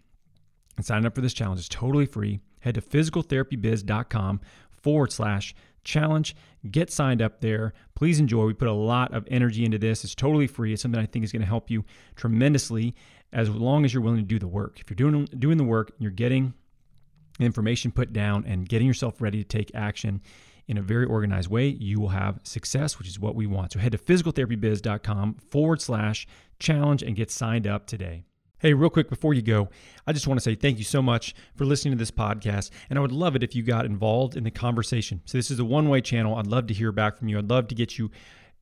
in 0.78 0.84
signing 0.84 1.06
up 1.06 1.16
for 1.16 1.22
this 1.22 1.34
challenge, 1.34 1.60
it's 1.60 1.70
totally 1.70 2.06
free. 2.06 2.40
Head 2.62 2.76
to 2.76 2.82
physicaltherapybiz.com 2.82 4.42
forward 4.72 5.12
slash 5.12 5.56
challenge. 5.84 6.36
Get 6.70 6.92
signed 6.92 7.22
up 7.22 7.42
there. 7.42 7.74
Please 7.96 8.20
enjoy. 8.20 8.46
We 8.46 8.54
put 8.54 8.68
a 8.68 8.74
lot 8.74 9.14
of 9.14 9.28
energy 9.32 9.66
into 9.66 9.78
this. 9.78 10.04
It's 10.04 10.16
totally 10.16 10.48
free. 10.48 10.74
It's 10.74 10.82
something 10.82 11.02
I 11.02 11.06
think 11.06 11.24
is 11.24 11.32
going 11.32 11.42
to 11.42 11.48
help 11.48 11.70
you 11.70 11.86
tremendously 12.16 12.96
as 13.32 13.50
long 13.50 13.86
as 13.86 13.94
you're 13.94 14.04
willing 14.04 14.20
to 14.20 14.26
do 14.26 14.40
the 14.40 14.48
work. 14.48 14.80
If 14.80 14.90
you're 14.90 14.96
doing 14.96 15.26
doing 15.38 15.58
the 15.58 15.64
work, 15.64 15.92
you're 15.98 16.12
getting 16.12 16.54
information 17.40 17.92
put 17.92 18.12
down 18.12 18.46
and 18.46 18.68
getting 18.68 18.88
yourself 18.88 19.22
ready 19.22 19.38
to 19.38 19.48
take 19.48 19.72
action 19.74 20.22
in 20.70 20.78
a 20.78 20.82
very 20.84 21.06
organized 21.06 21.50
way, 21.50 21.68
you 21.68 22.00
will 22.00 22.10
have 22.10 22.40
success, 22.44 23.00
which 23.00 23.08
is 23.08 23.20
what 23.20 23.34
we 23.34 23.48
want. 23.48 23.74
So 23.74 23.80
head 23.80 23.92
to 23.94 23.98
physicaltherapybiz.com 23.98 25.38
forward 25.50 25.82
slash 25.82 26.28
challenge 26.60 27.02
and 27.02 27.16
get 27.16 27.32
signed 27.32 27.66
up 27.66 27.88
today. 27.88 28.24
Hey, 28.60 28.74
real 28.74 28.92
quick 28.92 29.10
before 29.10 29.34
you 29.34 29.42
go, 29.42 29.70
I 30.06 30.14
just 30.14 30.28
want 30.28 30.40
to 30.40 30.44
say 30.44 30.54
thank 30.54 30.78
you 30.78 30.84
so 30.84 31.02
much 31.02 31.34
for 31.56 31.66
listening 31.66 31.94
to 31.94 31.98
this 31.98 32.12
podcast. 32.12 32.70
And 32.90 33.00
I 33.00 33.02
would 33.02 33.12
love 33.12 33.36
it 33.36 33.42
if 33.42 33.56
you 33.56 33.64
got 33.64 33.86
involved 33.86 34.38
in 34.38 34.44
the 34.44 34.52
conversation. 34.52 35.22
So, 35.26 35.38
this 35.38 35.50
is 35.50 35.60
a 35.60 35.66
one 35.66 35.90
way 35.90 36.02
channel. 36.02 36.36
I'd 36.36 36.46
love 36.46 36.68
to 36.68 36.74
hear 36.74 36.92
back 36.92 37.18
from 37.18 37.30
you. 37.30 37.40
I'd 37.40 37.50
love 37.50 37.68
to 37.70 37.76
get 37.76 37.98
you 37.98 38.12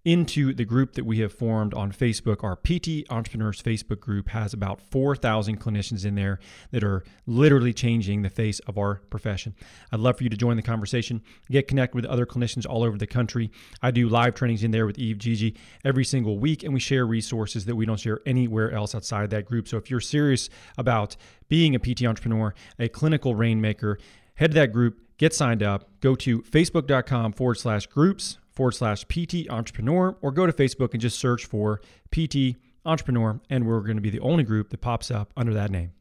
into 0.08 0.54
the 0.54 0.64
group 0.64 0.94
that 0.94 1.04
we 1.04 1.20
have 1.20 1.34
formed 1.34 1.74
on 1.74 1.92
Facebook. 1.92 2.42
Our 2.42 2.56
PT 2.56 3.06
Entrepreneurs 3.12 3.62
Facebook 3.62 4.00
group 4.00 4.30
has 4.30 4.54
about 4.54 4.80
4,000 4.80 5.60
clinicians 5.60 6.06
in 6.06 6.16
there 6.16 6.40
that 6.72 6.82
are 6.82 7.04
literally 7.26 7.74
changing 7.74 8.22
the 8.22 8.30
face 8.30 8.60
of 8.60 8.78
our 8.78 9.02
profession. 9.10 9.54
I'd 9.92 10.00
love 10.00 10.16
for 10.16 10.24
you 10.24 10.30
to 10.30 10.38
join 10.38 10.56
the 10.56 10.64
conversation, 10.64 11.22
get 11.52 11.68
connected 11.68 11.94
with 11.94 12.06
other 12.06 12.26
clinicians 12.26 12.66
all 12.66 12.84
over 12.84 12.98
the 12.98 13.06
country. 13.06 13.52
I 13.82 13.92
do 13.92 14.08
live 14.08 14.34
trainings 14.34 14.64
in 14.64 14.72
there 14.72 14.86
with 14.86 14.98
Yves 14.98 15.18
Gege 15.18 15.58
every 15.84 16.06
single 16.06 16.40
week, 16.40 16.64
and 16.64 16.74
we 16.74 16.80
share 16.80 17.06
resources 17.06 17.66
that 17.66 17.76
we 17.76 17.86
don't 17.86 18.00
share 18.00 18.22
anywhere 18.26 18.72
else 18.72 18.96
outside 18.96 19.26
of 19.26 19.30
that 19.32 19.44
group. 19.44 19.68
So 19.68 19.76
if 19.76 19.92
you're 19.92 20.00
serious 20.00 20.50
about 20.78 21.18
being 21.50 21.76
a 21.76 21.80
PT 21.80 22.04
entrepreneur, 22.04 22.54
a 22.80 22.88
clinical 22.88 23.36
rainmaker, 23.36 24.00
head 24.36 24.52
to 24.52 24.56
that 24.56 24.72
group, 24.72 25.02
get 25.18 25.34
signed 25.34 25.64
up, 25.64 25.90
go 26.00 26.16
to 26.16 26.44
facebook.com 26.44 27.34
forward 27.34 27.56
slash 27.56 27.88
groups 27.88 28.38
forward 28.58 28.74
slash 28.74 29.06
PT 29.08 29.50
Entrepreneur, 29.50 30.18
or 30.22 30.32
go 30.32 30.46
to 30.46 30.52
Facebook 30.52 30.92
and 30.92 31.00
just 31.00 31.20
search 31.20 31.46
for 31.46 31.80
PT 32.12 32.58
Entrepreneur, 32.86 33.40
and 33.50 33.68
we're 33.68 33.82
going 33.82 33.98
to 33.98 34.02
be 34.02 34.10
the 34.10 34.20
only 34.20 34.44
group 34.44 34.70
that 34.72 34.82
pops 34.82 35.12
up 35.12 35.32
under 35.38 35.54
that 35.54 35.70
name. 35.72 35.94